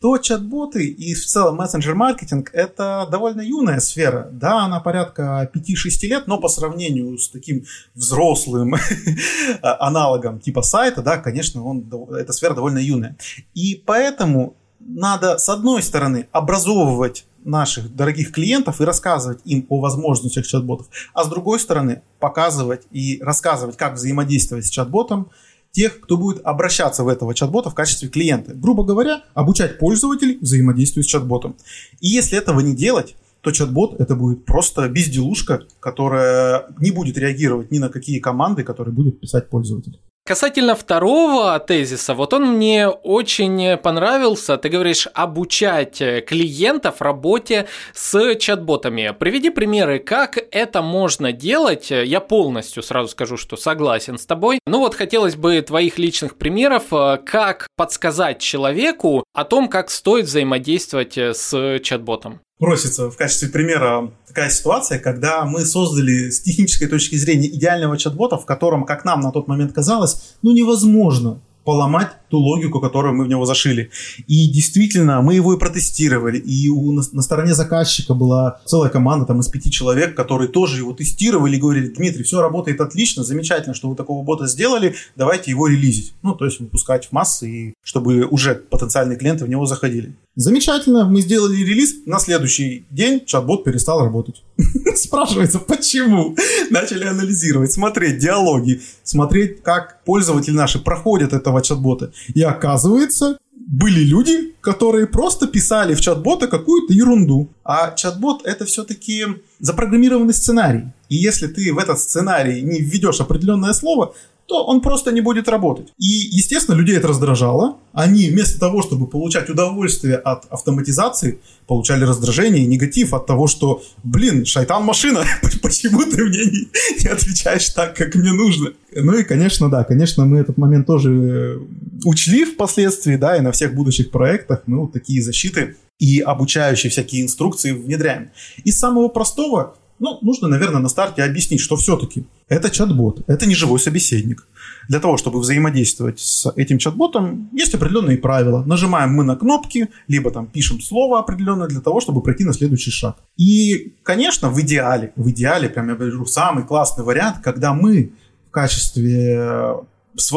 то 0.00 0.16
чат-боты 0.18 0.86
и 0.86 1.14
в 1.14 1.26
целом 1.26 1.56
мессенджер-маркетинг 1.56 2.50
это 2.52 3.08
довольно 3.10 3.40
юная 3.40 3.80
сфера. 3.80 4.28
Да, 4.30 4.64
она 4.64 4.80
порядка 4.80 5.50
5-6 5.54 5.62
лет, 6.02 6.26
но 6.28 6.38
по 6.38 6.48
сравнению 6.48 7.18
с 7.18 7.28
таким 7.28 7.64
взрослым 7.94 8.76
аналогом 9.62 10.40
типа 10.40 10.62
сайта, 10.62 11.02
да, 11.02 11.18
конечно, 11.18 11.64
он, 11.64 11.90
эта 12.16 12.32
сфера 12.32 12.54
довольно 12.54 12.78
юная. 12.78 13.16
И 13.54 13.82
поэтому 13.84 14.56
надо, 14.78 15.38
с 15.38 15.48
одной 15.48 15.82
стороны, 15.82 16.28
образовывать 16.32 17.26
наших 17.48 17.94
дорогих 17.94 18.32
клиентов 18.32 18.80
и 18.80 18.84
рассказывать 18.84 19.40
им 19.44 19.66
о 19.68 19.80
возможностях 19.80 20.46
чат-ботов, 20.46 20.88
а 21.14 21.24
с 21.24 21.28
другой 21.28 21.58
стороны, 21.58 22.02
показывать 22.20 22.82
и 22.92 23.18
рассказывать, 23.22 23.76
как 23.76 23.94
взаимодействовать 23.94 24.66
с 24.66 24.70
чат-ботом 24.70 25.30
тех, 25.72 26.00
кто 26.00 26.16
будет 26.16 26.44
обращаться 26.44 27.04
в 27.04 27.08
этого 27.08 27.34
чат-бота 27.34 27.70
в 27.70 27.74
качестве 27.74 28.08
клиента. 28.08 28.54
Грубо 28.54 28.84
говоря, 28.84 29.24
обучать 29.34 29.78
пользователей 29.78 30.38
взаимодействию 30.40 31.04
с 31.04 31.06
чат-ботом. 31.06 31.56
И 32.00 32.08
если 32.08 32.38
этого 32.38 32.60
не 32.60 32.74
делать, 32.74 33.16
то 33.40 33.50
чат-бот 33.50 34.00
это 34.00 34.14
будет 34.14 34.44
просто 34.44 34.88
безделушка, 34.88 35.62
которая 35.80 36.66
не 36.80 36.90
будет 36.90 37.16
реагировать 37.16 37.70
ни 37.70 37.78
на 37.78 37.88
какие 37.88 38.18
команды, 38.18 38.64
которые 38.64 38.94
будет 38.94 39.20
писать 39.20 39.48
пользователь. 39.48 40.00
Касательно 40.28 40.74
второго 40.74 41.58
тезиса, 41.58 42.12
вот 42.12 42.34
он 42.34 42.56
мне 42.56 42.86
очень 42.86 43.78
понравился. 43.78 44.58
Ты 44.58 44.68
говоришь 44.68 45.08
обучать 45.14 46.02
клиентов 46.26 47.00
работе 47.00 47.66
с 47.94 48.34
чат-ботами. 48.34 49.16
Приведи 49.18 49.48
примеры, 49.48 49.98
как 50.00 50.38
это 50.50 50.82
можно 50.82 51.32
делать. 51.32 51.90
Я 51.90 52.20
полностью 52.20 52.82
сразу 52.82 53.08
скажу, 53.08 53.38
что 53.38 53.56
согласен 53.56 54.18
с 54.18 54.26
тобой. 54.26 54.58
Ну 54.66 54.80
вот 54.80 54.94
хотелось 54.94 55.34
бы 55.34 55.62
твоих 55.62 55.98
личных 55.98 56.36
примеров, 56.36 56.88
как 57.24 57.66
подсказать 57.74 58.38
человеку 58.38 59.24
о 59.32 59.44
том, 59.44 59.66
как 59.66 59.88
стоит 59.88 60.26
взаимодействовать 60.26 61.16
с 61.16 61.78
чат-ботом 61.80 62.40
просится 62.58 63.10
в 63.10 63.16
качестве 63.16 63.48
примера 63.48 64.12
такая 64.26 64.50
ситуация, 64.50 64.98
когда 64.98 65.44
мы 65.44 65.64
создали 65.64 66.30
с 66.30 66.40
технической 66.40 66.88
точки 66.88 67.16
зрения 67.16 67.48
идеального 67.48 67.96
чат-бота, 67.96 68.36
в 68.36 68.46
котором, 68.46 68.84
как 68.84 69.04
нам 69.04 69.20
на 69.20 69.32
тот 69.32 69.48
момент 69.48 69.72
казалось, 69.72 70.34
ну 70.42 70.52
невозможно 70.52 71.40
поломать 71.68 72.08
ту 72.30 72.38
логику, 72.38 72.80
которую 72.80 73.14
мы 73.14 73.24
в 73.24 73.28
него 73.28 73.44
зашили. 73.44 73.90
И 74.26 74.48
действительно, 74.48 75.20
мы 75.20 75.34
его 75.34 75.52
и 75.52 75.58
протестировали. 75.58 76.38
И 76.38 76.70
у, 76.70 76.92
на, 76.92 77.02
на 77.12 77.20
стороне 77.20 77.52
заказчика 77.52 78.14
была 78.14 78.62
целая 78.64 78.88
команда 78.88 79.26
там, 79.26 79.40
из 79.40 79.48
пяти 79.48 79.70
человек, 79.70 80.16
которые 80.16 80.48
тоже 80.48 80.78
его 80.78 80.94
тестировали 80.94 81.56
и 81.56 81.60
говорили, 81.60 81.88
Дмитрий, 81.88 82.22
все 82.22 82.40
работает 82.40 82.80
отлично, 82.80 83.22
замечательно, 83.22 83.74
что 83.74 83.90
вы 83.90 83.96
такого 83.96 84.24
бота 84.24 84.46
сделали, 84.46 84.94
давайте 85.14 85.50
его 85.50 85.66
релизить. 85.66 86.14
Ну, 86.22 86.34
то 86.34 86.46
есть 86.46 86.58
выпускать 86.58 87.08
в 87.08 87.12
массы, 87.12 87.50
и 87.50 87.74
чтобы 87.82 88.24
уже 88.24 88.54
потенциальные 88.54 89.18
клиенты 89.18 89.44
в 89.44 89.50
него 89.50 89.66
заходили. 89.66 90.16
Замечательно, 90.38 91.04
мы 91.04 91.20
сделали 91.20 91.56
релиз, 91.56 91.96
на 92.06 92.20
следующий 92.20 92.86
день 92.90 93.24
чат-бот 93.26 93.64
перестал 93.64 94.04
работать. 94.04 94.44
Спрашивается, 94.94 95.58
почему? 95.58 96.36
Начали 96.70 97.02
анализировать, 97.02 97.72
смотреть 97.72 98.18
диалоги, 98.18 98.80
смотреть, 99.02 99.64
как 99.64 100.04
пользователи 100.04 100.54
наши 100.54 100.78
проходят 100.78 101.32
этого 101.32 101.60
чат-бота. 101.60 102.12
И 102.34 102.42
оказывается, 102.42 103.36
были 103.52 104.04
люди, 104.04 104.54
которые 104.60 105.08
просто 105.08 105.48
писали 105.48 105.96
в 105.96 106.00
чат-бота 106.00 106.46
какую-то 106.46 106.94
ерунду. 106.94 107.50
А 107.64 107.90
чат-бот 107.90 108.46
это 108.46 108.64
все-таки 108.64 109.26
запрограммированный 109.58 110.34
сценарий. 110.34 110.84
И 111.08 111.16
если 111.16 111.48
ты 111.48 111.74
в 111.74 111.78
этот 111.78 111.98
сценарий 111.98 112.62
не 112.62 112.78
введешь 112.80 113.20
определенное 113.20 113.72
слово, 113.72 114.14
то 114.48 114.64
он 114.64 114.80
просто 114.80 115.12
не 115.12 115.20
будет 115.20 115.46
работать. 115.48 115.88
И, 115.98 116.06
естественно, 116.06 116.74
людей 116.74 116.96
это 116.96 117.08
раздражало. 117.08 117.76
Они 117.92 118.30
вместо 118.30 118.58
того, 118.58 118.82
чтобы 118.82 119.06
получать 119.06 119.50
удовольствие 119.50 120.16
от 120.16 120.46
автоматизации, 120.46 121.38
получали 121.66 122.04
раздражение 122.04 122.64
и 122.64 122.66
негатив 122.66 123.12
от 123.12 123.26
того, 123.26 123.46
что, 123.46 123.82
блин, 124.02 124.46
шайтан 124.46 124.84
машина, 124.84 125.22
почему 125.62 126.02
ты 126.04 126.24
мне 126.24 126.46
не, 126.46 126.68
не 127.02 127.08
отвечаешь 127.08 127.68
так, 127.68 127.94
как 127.94 128.14
мне 128.14 128.32
нужно? 128.32 128.72
Ну 128.94 129.18
и, 129.18 129.22
конечно, 129.22 129.70
да, 129.70 129.84
конечно, 129.84 130.24
мы 130.24 130.38
этот 130.38 130.56
момент 130.56 130.86
тоже 130.86 131.12
э, 131.12 131.58
учли 132.06 132.46
впоследствии, 132.46 133.16
да, 133.16 133.36
и 133.36 133.42
на 133.42 133.52
всех 133.52 133.74
будущих 133.74 134.10
проектах 134.10 134.62
мы 134.64 134.80
вот 134.80 134.94
такие 134.94 135.22
защиты 135.22 135.76
и 135.98 136.20
обучающие 136.20 136.90
всякие 136.90 137.22
инструкции 137.22 137.72
внедряем. 137.72 138.30
Из 138.64 138.78
самого 138.78 139.08
простого 139.08 139.76
ну, 139.98 140.18
нужно, 140.22 140.48
наверное, 140.48 140.80
на 140.80 140.88
старте 140.88 141.22
объяснить, 141.22 141.60
что 141.60 141.76
все-таки 141.76 142.24
это 142.48 142.70
чат-бот, 142.70 143.22
это 143.26 143.46
не 143.46 143.54
живой 143.54 143.80
собеседник. 143.80 144.46
Для 144.88 145.00
того, 145.00 145.16
чтобы 145.16 145.40
взаимодействовать 145.40 146.20
с 146.20 146.50
этим 146.56 146.78
чат-ботом, 146.78 147.50
есть 147.52 147.74
определенные 147.74 148.16
правила. 148.16 148.62
Нажимаем 148.64 149.12
мы 149.12 149.24
на 149.24 149.36
кнопки, 149.36 149.88
либо 150.06 150.30
там 150.30 150.46
пишем 150.46 150.80
слово 150.80 151.18
определенное 151.18 151.68
для 151.68 151.80
того, 151.80 152.00
чтобы 152.00 152.22
пройти 152.22 152.44
на 152.44 152.52
следующий 152.52 152.90
шаг. 152.90 153.16
И, 153.36 153.94
конечно, 154.02 154.50
в 154.50 154.60
идеале, 154.60 155.12
в 155.16 155.28
идеале, 155.30 155.68
прям 155.68 155.88
я 155.88 155.94
говорю, 155.94 156.24
самый 156.26 156.64
классный 156.64 157.04
вариант, 157.04 157.38
когда 157.42 157.74
мы 157.74 158.12
в 158.48 158.50
качестве 158.50 159.74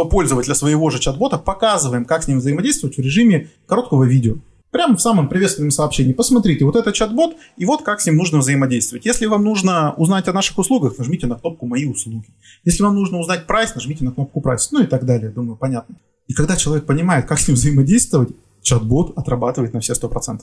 пользователя 0.10 0.54
своего 0.54 0.90
же 0.90 1.00
чат-бота 1.00 1.38
показываем, 1.38 2.06
как 2.06 2.24
с 2.24 2.28
ним 2.28 2.40
взаимодействовать 2.40 2.98
в 2.98 3.00
режиме 3.00 3.50
короткого 3.68 4.04
видео. 4.04 4.36
Прямо 4.72 4.96
в 4.96 5.02
самом 5.02 5.28
приветственном 5.28 5.72
сообщении. 5.72 6.14
Посмотрите, 6.14 6.64
вот 6.64 6.78
это 6.78 6.94
чат-бот, 6.94 7.36
и 7.58 7.66
вот 7.66 7.84
как 7.84 8.00
с 8.00 8.06
ним 8.06 8.16
нужно 8.16 8.40
взаимодействовать. 8.40 9.06
Если 9.06 9.26
вам 9.26 9.44
нужно 9.44 9.94
узнать 9.96 10.28
о 10.30 10.34
наших 10.34 10.58
услугах, 10.58 10.98
нажмите 10.98 11.28
на 11.28 11.36
кнопку 11.36 11.66
«Мои 11.66 11.86
услуги». 11.86 12.28
Если 12.64 12.82
вам 12.82 12.96
нужно 12.96 13.20
узнать 13.20 13.48
прайс, 13.48 13.76
нажмите 13.76 14.06
на 14.06 14.12
кнопку 14.12 14.40
«Прайс». 14.40 14.72
Ну 14.72 14.82
и 14.82 14.86
так 14.86 15.06
далее, 15.06 15.30
думаю, 15.30 15.58
понятно. 15.58 15.96
И 16.28 16.34
когда 16.34 16.56
человек 16.56 16.86
понимает, 16.86 17.26
как 17.26 17.40
с 17.40 17.48
ним 17.48 17.56
взаимодействовать, 17.56 18.30
чат-бот 18.62 19.18
отрабатывает 19.18 19.74
на 19.74 19.82
все 19.82 19.94
100%. 19.94 20.40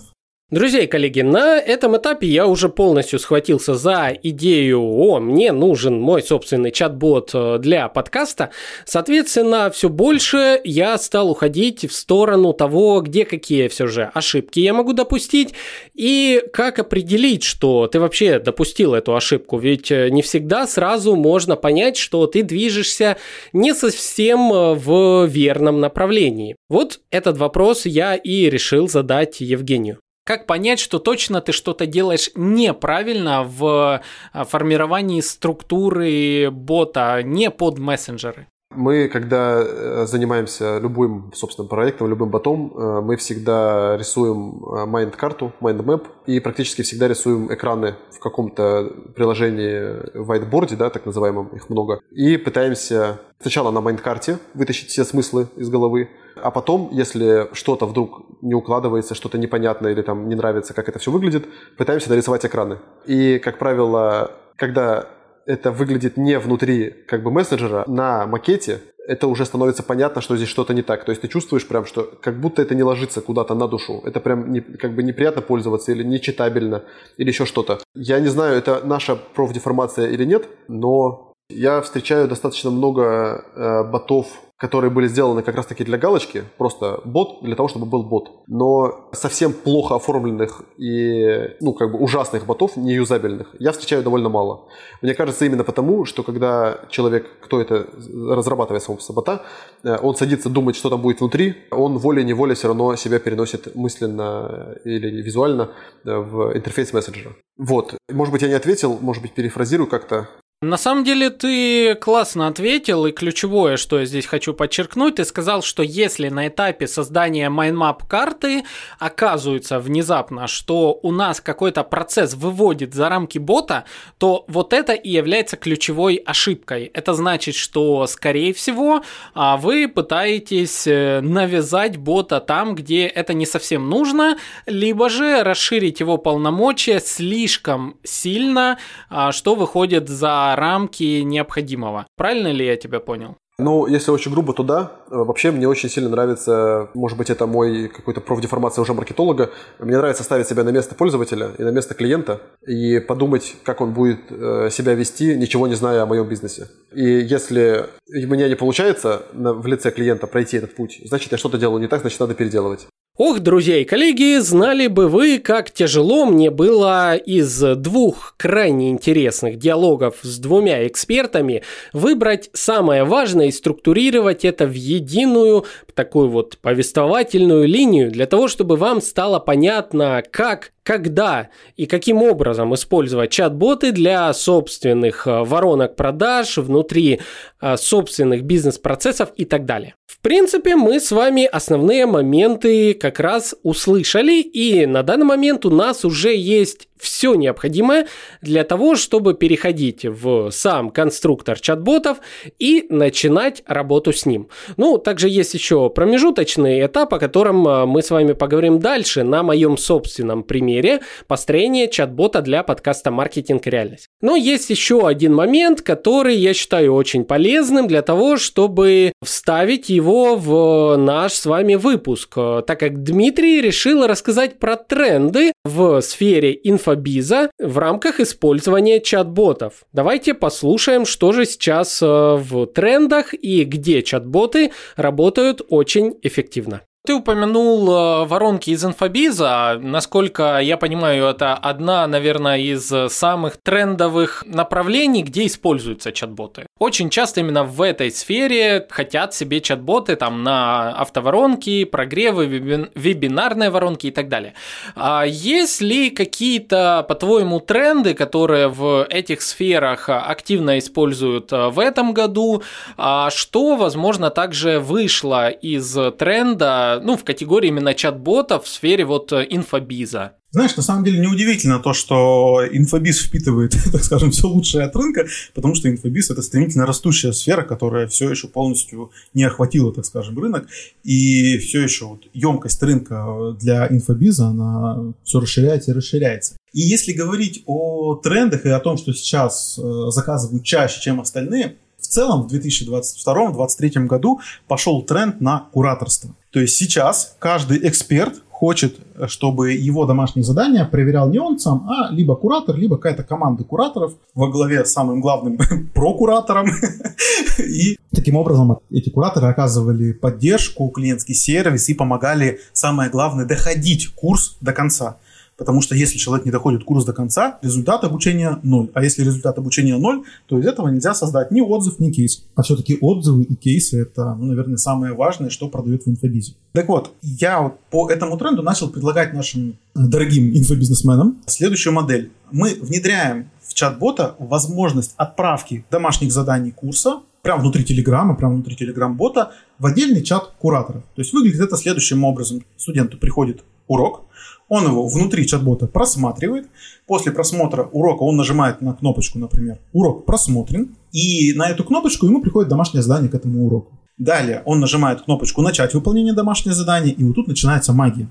Друзья 0.50 0.80
и 0.80 0.86
коллеги, 0.86 1.20
на 1.20 1.58
этом 1.58 1.98
этапе 1.98 2.26
я 2.26 2.46
уже 2.46 2.70
полностью 2.70 3.18
схватился 3.18 3.74
за 3.74 4.16
идею 4.22 4.80
«О, 4.80 5.20
мне 5.20 5.52
нужен 5.52 6.00
мой 6.00 6.22
собственный 6.22 6.70
чат-бот 6.70 7.32
э, 7.34 7.58
для 7.58 7.86
подкаста». 7.88 8.48
Соответственно, 8.86 9.70
все 9.70 9.90
больше 9.90 10.58
я 10.64 10.96
стал 10.96 11.30
уходить 11.30 11.84
в 11.84 11.92
сторону 11.92 12.54
того, 12.54 13.02
где 13.02 13.26
какие 13.26 13.68
все 13.68 13.88
же 13.88 14.10
ошибки 14.14 14.58
я 14.60 14.72
могу 14.72 14.94
допустить 14.94 15.52
и 15.92 16.42
как 16.50 16.78
определить, 16.78 17.42
что 17.42 17.86
ты 17.86 18.00
вообще 18.00 18.38
допустил 18.38 18.94
эту 18.94 19.14
ошибку. 19.14 19.58
Ведь 19.58 19.90
э, 19.90 20.08
не 20.08 20.22
всегда 20.22 20.66
сразу 20.66 21.14
можно 21.14 21.56
понять, 21.56 21.98
что 21.98 22.26
ты 22.26 22.42
движешься 22.42 23.18
не 23.52 23.74
совсем 23.74 24.50
э, 24.50 24.74
в 24.76 25.26
верном 25.26 25.80
направлении. 25.80 26.56
Вот 26.70 27.00
этот 27.10 27.36
вопрос 27.36 27.84
я 27.84 28.14
и 28.14 28.48
решил 28.48 28.88
задать 28.88 29.42
Евгению. 29.42 29.98
Как 30.28 30.44
понять, 30.44 30.78
что 30.78 30.98
точно 30.98 31.40
ты 31.40 31.52
что-то 31.52 31.86
делаешь 31.86 32.30
неправильно 32.34 33.44
в 33.44 34.02
а, 34.34 34.44
формировании 34.44 35.22
структуры 35.22 36.50
бота, 36.50 37.22
не 37.22 37.50
под 37.50 37.78
мессенджеры? 37.78 38.46
Мы, 38.78 39.08
когда 39.08 39.60
э, 39.60 40.06
занимаемся 40.06 40.78
любым, 40.78 41.32
собственно, 41.34 41.66
проектом, 41.66 42.06
любым 42.06 42.30
ботом, 42.30 42.72
э, 42.76 43.00
мы 43.00 43.16
всегда 43.16 43.96
рисуем 43.96 44.64
э, 44.64 44.86
mind 44.86 45.10
-карту, 45.10 45.52
mind 45.58 45.82
map, 45.82 46.06
и 46.26 46.38
практически 46.38 46.82
всегда 46.82 47.08
рисуем 47.08 47.52
экраны 47.52 47.96
в 48.12 48.20
каком-то 48.20 48.92
приложении 49.16 50.16
whiteboard, 50.16 50.76
да, 50.76 50.90
так 50.90 51.06
называемом, 51.06 51.48
их 51.48 51.68
много, 51.68 51.98
и 52.12 52.36
пытаемся 52.36 53.18
сначала 53.40 53.72
на 53.72 53.80
mind 53.80 54.03
-карте 54.03 54.38
вытащить 54.54 54.90
все 54.90 55.04
смыслы 55.04 55.48
из 55.56 55.68
головы, 55.70 56.10
а 56.40 56.52
потом, 56.52 56.90
если 56.92 57.48
что-то 57.54 57.84
вдруг 57.84 58.22
не 58.42 58.54
укладывается, 58.54 59.16
что-то 59.16 59.38
непонятно 59.38 59.88
или 59.88 60.02
там 60.02 60.28
не 60.28 60.36
нравится, 60.36 60.72
как 60.72 60.88
это 60.88 61.00
все 61.00 61.10
выглядит, 61.10 61.46
пытаемся 61.76 62.10
нарисовать 62.10 62.46
экраны. 62.46 62.78
И, 63.06 63.40
как 63.40 63.58
правило, 63.58 64.30
когда 64.54 65.08
это 65.48 65.72
выглядит 65.72 66.16
не 66.16 66.38
внутри 66.38 66.94
как 67.08 67.22
бы 67.22 67.30
мессенджера, 67.30 67.84
на 67.86 68.26
макете 68.26 68.80
это 69.08 69.26
уже 69.26 69.46
становится 69.46 69.82
понятно, 69.82 70.20
что 70.20 70.36
здесь 70.36 70.50
что-то 70.50 70.74
не 70.74 70.82
так. 70.82 71.04
То 71.04 71.10
есть 71.12 71.22
ты 71.22 71.28
чувствуешь 71.28 71.66
прям, 71.66 71.86
что 71.86 72.02
как 72.20 72.38
будто 72.38 72.60
это 72.60 72.74
не 72.74 72.82
ложится 72.82 73.22
куда-то 73.22 73.54
на 73.54 73.66
душу. 73.66 74.02
Это 74.04 74.20
прям 74.20 74.52
не, 74.52 74.60
как 74.60 74.94
бы 74.94 75.02
неприятно 75.02 75.40
пользоваться 75.40 75.92
или 75.92 76.04
нечитабельно, 76.04 76.84
или 77.16 77.28
еще 77.28 77.46
что-то. 77.46 77.78
Я 77.94 78.20
не 78.20 78.28
знаю, 78.28 78.58
это 78.58 78.82
наша 78.84 79.16
профдеформация 79.16 80.08
или 80.10 80.26
нет, 80.26 80.46
но 80.68 81.27
я 81.48 81.80
встречаю 81.80 82.28
достаточно 82.28 82.70
много 82.70 83.44
э, 83.54 83.84
ботов 83.90 84.28
которые 84.58 84.90
были 84.90 85.06
сделаны 85.06 85.42
как 85.42 85.54
раз-таки 85.54 85.84
для 85.84 85.98
галочки, 85.98 86.42
просто 86.58 87.00
бот 87.04 87.42
для 87.42 87.54
того, 87.54 87.68
чтобы 87.68 87.86
был 87.86 88.02
бот. 88.02 88.42
Но 88.48 89.08
совсем 89.12 89.52
плохо 89.52 89.94
оформленных 89.94 90.62
и, 90.76 91.56
ну, 91.60 91.72
как 91.72 91.92
бы 91.92 91.98
ужасных 91.98 92.44
ботов, 92.44 92.76
неюзабельных, 92.76 93.54
я 93.60 93.70
встречаю 93.70 94.02
довольно 94.02 94.28
мало. 94.28 94.68
Мне 95.00 95.14
кажется, 95.14 95.44
именно 95.44 95.62
потому, 95.62 96.04
что 96.04 96.24
когда 96.24 96.80
человек, 96.90 97.26
кто 97.40 97.60
это 97.60 97.86
разрабатывает 98.28 98.82
самого 98.82 99.00
бота, 99.12 99.42
э, 99.84 99.96
он 100.02 100.16
садится 100.16 100.50
думать, 100.50 100.74
что 100.74 100.90
там 100.90 101.00
будет 101.00 101.20
внутри, 101.20 101.54
он 101.70 101.96
волей-неволей 101.96 102.54
все 102.54 102.66
равно 102.66 102.96
себя 102.96 103.20
переносит 103.20 103.76
мысленно 103.76 104.76
или 104.84 105.22
визуально 105.22 105.70
э, 106.04 106.16
в 106.16 106.56
интерфейс 106.56 106.92
мессенджера. 106.92 107.36
Вот. 107.58 107.94
Может 108.10 108.32
быть, 108.32 108.42
я 108.42 108.48
не 108.48 108.54
ответил, 108.54 108.98
может 109.00 109.22
быть, 109.22 109.34
перефразирую 109.34 109.88
как-то. 109.88 110.28
На 110.60 110.76
самом 110.76 111.04
деле 111.04 111.30
ты 111.30 111.94
классно 111.94 112.48
ответил, 112.48 113.06
и 113.06 113.12
ключевое, 113.12 113.76
что 113.76 114.00
я 114.00 114.06
здесь 114.06 114.26
хочу 114.26 114.52
подчеркнуть, 114.52 115.14
ты 115.14 115.24
сказал, 115.24 115.62
что 115.62 115.84
если 115.84 116.30
на 116.30 116.48
этапе 116.48 116.88
создания 116.88 117.48
mind 117.48 117.83
map 117.83 118.08
карты 118.08 118.64
оказывается 118.98 119.78
внезапно, 119.78 120.48
что 120.48 120.98
у 121.00 121.12
нас 121.12 121.40
какой-то 121.40 121.84
процесс 121.84 122.34
выводит 122.34 122.92
за 122.92 123.08
рамки 123.08 123.38
бота, 123.38 123.84
то 124.18 124.44
вот 124.48 124.72
это 124.72 124.94
и 124.94 125.10
является 125.10 125.56
ключевой 125.56 126.16
ошибкой. 126.16 126.90
Это 126.92 127.14
значит, 127.14 127.54
что, 127.54 128.08
скорее 128.08 128.52
всего, 128.52 129.04
а, 129.34 129.58
вы 129.58 129.86
пытаетесь 129.86 130.88
э, 130.88 131.20
навязать 131.20 131.98
бота 131.98 132.40
там, 132.40 132.74
где 132.74 133.06
это 133.06 133.32
не 133.32 133.46
совсем 133.46 133.88
нужно, 133.88 134.38
либо 134.66 135.08
же 135.08 135.44
расширить 135.44 136.00
его 136.00 136.18
полномочия 136.18 136.98
слишком 136.98 137.96
сильно, 138.02 138.78
а, 139.08 139.30
что 139.30 139.54
выходит 139.54 140.08
за 140.08 140.47
рамки 140.56 141.20
необходимого. 141.22 142.06
Правильно 142.16 142.52
ли 142.52 142.66
я 142.66 142.76
тебя 142.76 143.00
понял? 143.00 143.36
Ну, 143.60 143.88
если 143.88 144.12
очень 144.12 144.30
грубо, 144.30 144.54
то 144.54 144.62
да. 144.62 144.92
Вообще, 145.08 145.50
мне 145.50 145.66
очень 145.66 145.88
сильно 145.88 146.08
нравится, 146.08 146.90
может 146.94 147.18
быть, 147.18 147.28
это 147.28 147.46
мой 147.46 147.88
какой-то 147.88 148.20
профдеформация 148.20 148.82
уже 148.82 148.94
маркетолога, 148.94 149.50
мне 149.80 149.96
нравится 149.96 150.22
ставить 150.22 150.46
себя 150.46 150.62
на 150.62 150.68
место 150.68 150.94
пользователя 150.94 151.50
и 151.58 151.64
на 151.64 151.70
место 151.70 151.94
клиента 151.94 152.40
и 152.64 153.00
подумать, 153.00 153.56
как 153.64 153.80
он 153.80 153.94
будет 153.94 154.20
э, 154.30 154.68
себя 154.70 154.94
вести, 154.94 155.34
ничего 155.36 155.66
не 155.66 155.74
зная 155.74 156.04
о 156.04 156.06
моем 156.06 156.28
бизнесе. 156.28 156.68
И 156.92 157.02
если 157.02 157.86
у 158.06 158.28
меня 158.28 158.48
не 158.48 158.54
получается 158.54 159.22
в 159.32 159.66
лице 159.66 159.90
клиента 159.90 160.28
пройти 160.28 160.58
этот 160.58 160.76
путь, 160.76 161.00
значит, 161.04 161.32
я 161.32 161.38
что-то 161.38 161.58
делаю 161.58 161.80
не 161.80 161.88
так, 161.88 162.02
значит, 162.02 162.20
надо 162.20 162.34
переделывать. 162.34 162.86
Ох, 163.18 163.40
друзья 163.40 163.78
и 163.78 163.84
коллеги, 163.84 164.38
знали 164.38 164.86
бы 164.86 165.08
вы, 165.08 165.40
как 165.40 165.72
тяжело 165.72 166.24
мне 166.24 166.52
было 166.52 167.16
из 167.16 167.60
двух 167.74 168.34
крайне 168.36 168.90
интересных 168.90 169.56
диалогов 169.56 170.18
с 170.22 170.38
двумя 170.38 170.86
экспертами 170.86 171.64
выбрать 171.92 172.48
самое 172.52 173.02
важное 173.02 173.46
и 173.46 173.50
структурировать 173.50 174.44
это 174.44 174.68
в 174.68 174.72
единую 174.72 175.64
такую 175.94 176.28
вот 176.28 176.58
повествовательную 176.58 177.66
линию 177.66 178.12
для 178.12 178.26
того, 178.26 178.46
чтобы 178.46 178.76
вам 178.76 179.00
стало 179.00 179.40
понятно, 179.40 180.22
как 180.30 180.70
когда 180.88 181.50
и 181.76 181.84
каким 181.84 182.22
образом 182.22 182.74
использовать 182.74 183.30
чат-боты 183.30 183.92
для 183.92 184.32
собственных 184.32 185.26
э, 185.26 185.44
воронок 185.44 185.96
продаж, 185.96 186.56
внутри 186.56 187.20
э, 187.60 187.76
собственных 187.76 188.44
бизнес-процессов 188.44 189.28
и 189.36 189.44
так 189.44 189.66
далее. 189.66 189.96
В 190.06 190.18
принципе, 190.22 190.76
мы 190.76 190.98
с 190.98 191.12
вами 191.12 191.44
основные 191.44 192.06
моменты 192.06 192.94
как 192.94 193.20
раз 193.20 193.54
услышали, 193.62 194.40
и 194.40 194.86
на 194.86 195.02
данный 195.02 195.26
момент 195.26 195.66
у 195.66 195.70
нас 195.70 196.06
уже 196.06 196.34
есть 196.34 196.87
все 197.00 197.34
необходимое 197.34 198.06
для 198.42 198.64
того, 198.64 198.96
чтобы 198.96 199.34
переходить 199.34 200.04
в 200.04 200.50
сам 200.50 200.90
конструктор 200.90 201.58
чат-ботов 201.58 202.18
и 202.58 202.86
начинать 202.88 203.62
работу 203.66 204.12
с 204.12 204.26
ним. 204.26 204.48
Ну, 204.76 204.98
также 204.98 205.28
есть 205.28 205.54
еще 205.54 205.90
промежуточный 205.90 206.84
этап, 206.84 207.14
о 207.14 207.18
котором 207.18 207.66
а, 207.66 207.86
мы 207.86 208.02
с 208.02 208.10
вами 208.10 208.32
поговорим 208.32 208.78
дальше 208.78 209.22
на 209.22 209.42
моем 209.42 209.76
собственном 209.76 210.42
примере 210.42 211.00
построения 211.26 211.88
чат-бота 211.88 212.42
для 212.42 212.62
подкаста 212.62 213.10
«Маркетинг 213.10 213.66
реальность». 213.66 214.08
Но 214.20 214.36
есть 214.36 214.70
еще 214.70 215.06
один 215.06 215.34
момент, 215.34 215.82
который 215.82 216.36
я 216.36 216.54
считаю 216.54 216.94
очень 216.94 217.24
полезным 217.24 217.86
для 217.88 218.02
того, 218.02 218.36
чтобы 218.36 219.12
вставить 219.22 219.88
его 219.88 220.36
в 220.36 220.96
наш 220.96 221.32
с 221.34 221.46
вами 221.46 221.74
выпуск, 221.74 222.34
так 222.34 222.80
как 222.80 223.02
Дмитрий 223.02 223.60
решил 223.60 224.06
рассказать 224.06 224.58
про 224.58 224.76
тренды 224.76 225.52
в 225.64 226.00
сфере 226.00 226.58
информации 226.64 226.87
инфобиза 226.88 227.50
в 227.58 227.78
рамках 227.78 228.20
использования 228.20 229.00
чат-ботов. 229.00 229.84
Давайте 229.92 230.34
послушаем, 230.34 231.04
что 231.04 231.32
же 231.32 231.44
сейчас 231.44 232.02
э, 232.02 232.06
в 232.06 232.66
трендах 232.66 233.34
и 233.34 233.64
где 233.64 234.02
чат-боты 234.02 234.72
работают 234.96 235.62
очень 235.68 236.18
эффективно. 236.22 236.82
Ты 237.06 237.14
упомянул 237.14 237.90
э, 237.90 238.24
воронки 238.26 238.70
из 238.70 238.84
инфобиза. 238.84 239.78
Насколько 239.80 240.58
я 240.58 240.76
понимаю, 240.76 241.24
это 241.26 241.54
одна, 241.54 242.06
наверное, 242.06 242.58
из 242.58 242.92
самых 243.08 243.56
трендовых 243.56 244.44
направлений, 244.46 245.22
где 245.22 245.46
используются 245.46 246.12
чат-боты. 246.12 246.66
Очень 246.78 247.08
часто 247.08 247.40
именно 247.40 247.64
в 247.64 247.80
этой 247.80 248.10
сфере 248.10 248.86
хотят 248.90 249.32
себе 249.32 249.60
чат-боты 249.60 250.16
там 250.16 250.42
на 250.42 250.90
автоворонки, 250.90 251.84
прогревы, 251.84 252.46
вебинарные 252.46 253.70
воронки 253.70 254.08
и 254.08 254.10
так 254.10 254.28
далее. 254.28 254.54
А 254.94 255.24
есть 255.24 255.80
ли 255.80 256.10
какие-то, 256.10 257.06
по-твоему, 257.08 257.60
тренды, 257.60 258.12
которые 258.12 258.68
в 258.68 259.06
этих 259.08 259.40
сферах 259.40 260.08
активно 260.08 260.78
используют 260.78 261.52
э, 261.52 261.68
в 261.68 261.78
этом 261.78 262.12
году? 262.12 262.62
А 262.96 263.30
что, 263.30 263.76
возможно, 263.76 264.30
также 264.30 264.78
вышло 264.78 265.48
из 265.48 265.96
тренда 266.18 266.87
ну, 266.96 267.16
в 267.16 267.24
категории 267.24 267.68
именно 267.68 267.94
чат-ботов 267.94 268.64
в 268.64 268.68
сфере 268.68 269.04
вот 269.04 269.32
э, 269.32 269.46
инфобиза. 269.48 270.32
Знаешь, 270.50 270.76
на 270.76 270.82
самом 270.82 271.04
деле 271.04 271.18
неудивительно 271.18 271.78
то, 271.78 271.92
что 271.92 272.62
инфобиз 272.70 273.20
впитывает, 273.20 273.76
так 273.92 274.02
скажем, 274.02 274.30
все 274.30 274.46
лучшее 274.46 274.84
от 274.84 274.96
рынка, 274.96 275.26
потому 275.54 275.74
что 275.74 275.90
инфобиз 275.90 276.30
это 276.30 276.40
стремительно 276.40 276.86
растущая 276.86 277.32
сфера, 277.32 277.62
которая 277.62 278.06
все 278.06 278.30
еще 278.30 278.48
полностью 278.48 279.10
не 279.34 279.44
охватила, 279.44 279.92
так 279.92 280.06
скажем, 280.06 280.38
рынок. 280.38 280.66
И 281.04 281.58
все 281.58 281.82
еще 281.82 282.06
вот 282.06 282.24
емкость 282.32 282.82
рынка 282.82 283.56
для 283.60 283.88
инфобиза, 283.88 284.46
она 284.46 285.12
все 285.22 285.40
расширяется 285.40 285.90
и 285.90 285.94
расширяется. 285.94 286.56
И 286.72 286.80
если 286.80 287.12
говорить 287.12 287.62
о 287.66 288.14
трендах 288.14 288.64
и 288.64 288.70
о 288.70 288.80
том, 288.80 288.96
что 288.96 289.12
сейчас 289.12 289.78
э, 289.78 290.10
заказывают 290.10 290.64
чаще, 290.64 291.00
чем 291.00 291.20
остальные, 291.20 291.76
целом 292.08 292.48
в 292.48 292.52
2022-2023 292.52 294.06
году 294.06 294.40
пошел 294.66 295.02
тренд 295.02 295.40
на 295.40 295.66
кураторство. 295.72 296.34
То 296.50 296.60
есть 296.60 296.76
сейчас 296.76 297.36
каждый 297.38 297.86
эксперт 297.86 298.42
хочет, 298.58 298.98
чтобы 299.28 299.70
его 299.70 300.04
домашнее 300.04 300.42
задание 300.42 300.84
проверял 300.84 301.30
не 301.30 301.38
он 301.38 301.60
сам, 301.60 301.88
а 301.88 302.10
либо 302.10 302.34
куратор, 302.34 302.76
либо 302.76 302.96
какая-то 302.96 303.22
команда 303.22 303.62
кураторов 303.62 304.14
во 304.34 304.48
главе 304.48 304.84
с 304.84 304.92
самым 304.92 305.20
главным 305.20 305.58
прокуратором. 305.94 306.66
И 307.58 307.96
таким 308.12 308.34
образом 308.34 308.80
эти 308.90 309.10
кураторы 309.10 309.46
оказывали 309.46 310.10
поддержку, 310.10 310.88
клиентский 310.88 311.36
сервис 311.36 311.88
и 311.88 311.94
помогали, 311.94 312.58
самое 312.72 313.10
главное, 313.10 313.44
доходить 313.44 314.08
курс 314.08 314.56
до 314.60 314.72
конца. 314.72 315.18
Потому 315.58 315.82
что 315.82 315.96
если 315.96 316.18
человек 316.18 316.46
не 316.46 316.52
доходит 316.52 316.84
курс 316.84 317.04
до 317.04 317.12
конца, 317.12 317.58
результат 317.62 318.04
обучения 318.04 318.60
ноль. 318.62 318.90
А 318.94 319.02
если 319.02 319.24
результат 319.24 319.58
обучения 319.58 319.98
ноль, 319.98 320.22
то 320.46 320.56
из 320.56 320.64
этого 320.64 320.88
нельзя 320.88 321.14
создать 321.14 321.50
ни 321.50 321.60
отзыв, 321.60 321.98
ни 321.98 322.12
кейс. 322.12 322.44
А 322.54 322.62
все-таки 322.62 322.96
отзывы 323.00 323.42
и 323.42 323.56
кейсы 323.56 324.00
это, 324.00 324.36
ну, 324.36 324.46
наверное, 324.46 324.76
самое 324.76 325.14
важное, 325.14 325.50
что 325.50 325.68
продает 325.68 326.04
в 326.04 326.08
инфобизе. 326.08 326.54
Так 326.72 326.88
вот, 326.88 327.12
я 327.22 327.60
вот 327.60 327.80
по 327.90 328.08
этому 328.08 328.38
тренду 328.38 328.62
начал 328.62 328.88
предлагать 328.88 329.34
нашим 329.34 329.76
дорогим 329.96 330.56
инфобизнесменам 330.56 331.38
следующую 331.46 331.92
модель. 331.92 332.30
Мы 332.52 332.78
внедряем 332.80 333.50
в 333.60 333.74
чат-бота 333.74 334.36
возможность 334.38 335.14
отправки 335.16 335.84
домашних 335.90 336.30
заданий 336.30 336.70
курса 336.70 337.20
прямо 337.42 337.62
внутри 337.62 337.82
Телеграма, 337.82 338.36
прямо 338.36 338.54
внутри 338.54 338.76
Телеграм-бота 338.76 339.52
в 339.80 339.86
отдельный 339.86 340.22
чат 340.22 340.52
кураторов. 340.60 341.02
То 341.16 341.20
есть 341.20 341.32
выглядит 341.32 341.60
это 341.60 341.76
следующим 341.76 342.22
образом. 342.22 342.62
Студенту 342.76 343.18
приходит 343.18 343.64
урок, 343.88 344.26
он 344.68 344.84
его 344.84 345.06
внутри 345.06 345.46
чат-бота 345.46 345.86
просматривает. 345.86 346.68
После 347.06 347.32
просмотра 347.32 347.84
урока 347.84 348.22
он 348.22 348.36
нажимает 348.36 348.80
на 348.80 348.92
кнопочку, 348.92 349.38
например, 349.38 349.78
«Урок 349.92 350.26
просмотрен», 350.26 350.96
и 351.12 351.52
на 351.54 351.70
эту 351.70 351.84
кнопочку 351.84 352.26
ему 352.26 352.42
приходит 352.42 352.68
домашнее 352.68 353.02
задание 353.02 353.30
к 353.30 353.34
этому 353.34 353.66
уроку. 353.66 353.92
Далее 354.18 354.62
он 354.66 354.80
нажимает 354.80 355.22
кнопочку 355.22 355.62
«Начать 355.62 355.94
выполнение 355.94 356.34
домашнего 356.34 356.74
задания», 356.74 357.12
и 357.12 357.24
вот 357.24 357.34
тут 357.34 357.48
начинается 357.48 357.92
магия. 357.92 358.28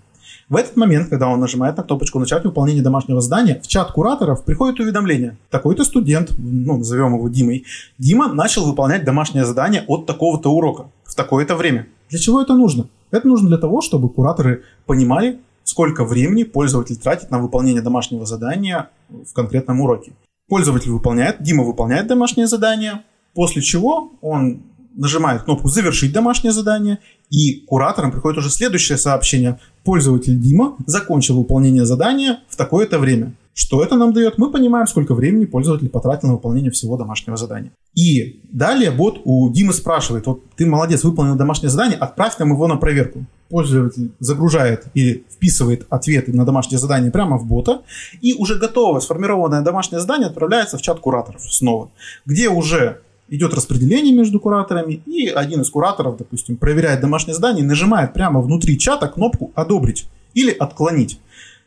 В 0.50 0.56
этот 0.56 0.78
момент, 0.78 1.10
когда 1.10 1.28
он 1.28 1.40
нажимает 1.42 1.76
на 1.76 1.84
кнопочку 1.84 2.20
«Начать 2.20 2.46
выполнение 2.46 2.84
домашнего 2.84 3.20
задания», 3.20 3.60
в 3.62 3.68
чат 3.68 3.92
кураторов 3.92 4.46
приходит 4.46 4.80
уведомление. 4.80 5.38
Такой-то 5.50 5.84
студент, 5.84 6.34
ну, 6.38 6.78
назовем 6.78 7.16
его 7.16 7.28
Димой, 7.28 7.66
Дима 7.98 8.32
начал 8.32 8.66
выполнять 8.66 9.04
домашнее 9.04 9.44
задание 9.44 9.84
от 9.88 10.06
такого-то 10.06 10.50
урока 10.50 10.86
в 11.04 11.16
такое-то 11.16 11.56
время. 11.56 11.88
Для 12.10 12.20
чего 12.20 12.42
это 12.42 12.54
нужно? 12.54 12.88
Это 13.12 13.28
нужно 13.28 13.50
для 13.50 13.58
того, 13.58 13.82
чтобы 13.82 14.10
кураторы 14.10 14.64
понимали, 14.86 15.40
сколько 15.68 16.05
времени 16.05 16.43
пользователь 16.43 16.95
тратит 16.95 17.30
на 17.30 17.39
выполнение 17.39 17.82
домашнего 17.82 18.26
задания 18.26 18.89
в 19.09 19.34
конкретном 19.34 19.82
уроке. 19.82 20.13
Пользователь 20.47 20.91
выполняет, 20.91 21.43
Дима 21.43 21.63
выполняет 21.63 22.07
домашнее 22.07 22.47
задание, 22.47 23.03
после 23.34 23.61
чего 23.61 24.13
он 24.22 24.63
нажимает 24.95 25.43
кнопку 25.43 25.68
«Завершить 25.68 26.13
домашнее 26.13 26.53
задание», 26.53 26.99
и 27.30 27.65
кураторам 27.68 28.11
приходит 28.11 28.39
уже 28.39 28.49
следующее 28.49 28.97
сообщение. 28.97 29.59
Пользователь 29.88 30.38
Дима 30.38 30.76
закончил 30.86 31.38
выполнение 31.38 31.86
задания 31.86 32.42
в 32.50 32.58
такое-то 32.58 33.00
время. 33.00 33.32
Что 33.54 33.82
это 33.82 33.96
нам 33.96 34.12
дает? 34.12 34.38
Мы 34.38 34.52
понимаем, 34.52 34.86
сколько 34.86 35.16
времени 35.16 35.46
пользователь 35.46 35.88
потратил 35.88 36.28
на 36.28 36.34
выполнение 36.34 36.72
всего 36.72 36.98
домашнего 36.98 37.38
задания. 37.38 37.72
И 37.96 38.42
далее 38.52 38.92
бот 38.92 39.22
у 39.24 39.50
Димы 39.50 39.72
спрашивает, 39.72 40.28
вот 40.28 40.44
ты 40.58 40.66
молодец, 40.66 41.06
выполнил 41.06 41.36
домашнее 41.36 41.70
задание, 41.70 41.98
отправь 41.98 42.38
нам 42.38 42.50
его 42.50 42.68
на 42.68 42.76
проверку. 42.76 43.24
Пользователь 43.48 44.12
загружает 44.20 44.88
или 44.94 45.24
вписывает 45.32 45.88
ответы 45.90 46.34
на 46.34 46.46
домашнее 46.46 46.80
задание 46.80 47.10
прямо 47.10 47.38
в 47.38 47.46
бота, 47.46 47.84
и 48.20 48.34
уже 48.34 48.56
готовое 48.56 49.00
сформированное 49.00 49.62
домашнее 49.62 50.02
задание 50.02 50.28
отправляется 50.28 50.78
в 50.78 50.82
чат 50.82 51.00
кураторов 51.00 51.42
снова, 51.50 51.92
где 52.26 52.50
уже 52.50 53.04
идет 53.30 53.53
распределение 53.53 54.13
между 54.13 54.39
кураторами, 54.39 55.01
и 55.05 55.28
один 55.28 55.61
из 55.61 55.69
кураторов, 55.69 56.17
допустим, 56.17 56.57
проверяет 56.57 57.01
домашнее 57.01 57.36
задание 57.36 57.63
нажимает 57.63 58.13
прямо 58.13 58.41
внутри 58.41 58.78
чата 58.78 59.07
кнопку 59.07 59.51
«Одобрить» 59.55 60.07
или 60.34 60.51
«Отклонить». 60.51 61.19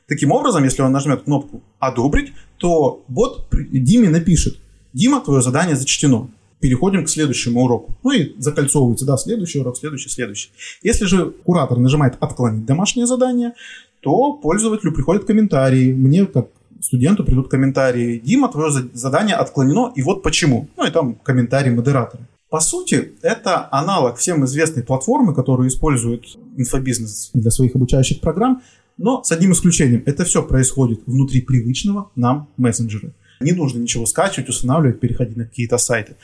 Таким 0.07 0.33
образом, 0.33 0.65
если 0.65 0.83
он 0.83 0.93
нажмет 0.93 1.23
кнопку 1.23 1.63
«Одобрить», 1.79 2.33
то 2.57 3.05
бот 3.09 3.49
Диме 3.53 4.09
напишет 4.09 4.59
«Дима, 4.93 5.21
твое 5.21 5.43
задание 5.43 5.77
зачтено». 5.77 6.31
Переходим 6.61 7.05
к 7.05 7.09
следующему 7.09 7.63
уроку. 7.63 7.97
Ну 8.03 8.13
и 8.13 8.35
закольцовывается, 8.37 9.07
да, 9.07 9.17
следующий 9.17 9.61
урок, 9.61 9.79
следующий, 9.79 10.11
следующий. 10.11 10.51
Если 10.83 11.07
же 11.07 11.31
куратор 11.31 11.79
нажимает 11.79 12.17
«Отклонить 12.21 12.67
домашнее 12.67 13.07
задание», 13.07 13.55
то 14.01 14.35
пользователю 14.35 14.93
приходят 14.93 15.25
комментарии. 15.25 15.93
Мне, 15.93 16.27
как 16.27 16.49
студенту, 16.81 17.25
придут 17.25 17.49
комментарии. 17.49 18.19
Дима, 18.19 18.49
твое 18.49 18.71
задание 18.93 19.37
отклонено, 19.37 19.93
и 19.95 20.03
вот 20.03 20.23
почему. 20.23 20.69
Ну 20.77 20.87
и 20.87 20.91
там 20.91 21.15
комментарии 21.15 21.71
модератора. 21.71 22.27
По 22.51 22.61
сути, 22.61 23.13
это 23.23 23.69
аналог 23.71 24.17
всем 24.17 24.45
известной 24.45 24.83
платформы, 24.83 25.35
которую 25.35 25.69
использует 25.69 26.25
инфобизнес 26.57 27.31
для 27.33 27.51
своих 27.51 27.77
обучающих 27.77 28.21
программ, 28.21 28.63
но 28.99 29.23
с 29.23 29.31
одним 29.31 29.53
исключением. 29.53 30.03
Это 30.05 30.25
все 30.25 30.43
происходит 30.43 31.03
внутри 31.07 31.43
привычного 31.43 32.11
нам 32.17 32.49
мессенджера. 32.57 33.13
Не 33.41 33.53
нужно 33.53 33.79
ничего 33.79 34.05
скачивать, 34.05 34.49
устанавливать, 34.49 35.01
переходить 35.01 35.37
на 35.37 35.45
какие-то 35.45 35.79
сайты. 35.79 36.17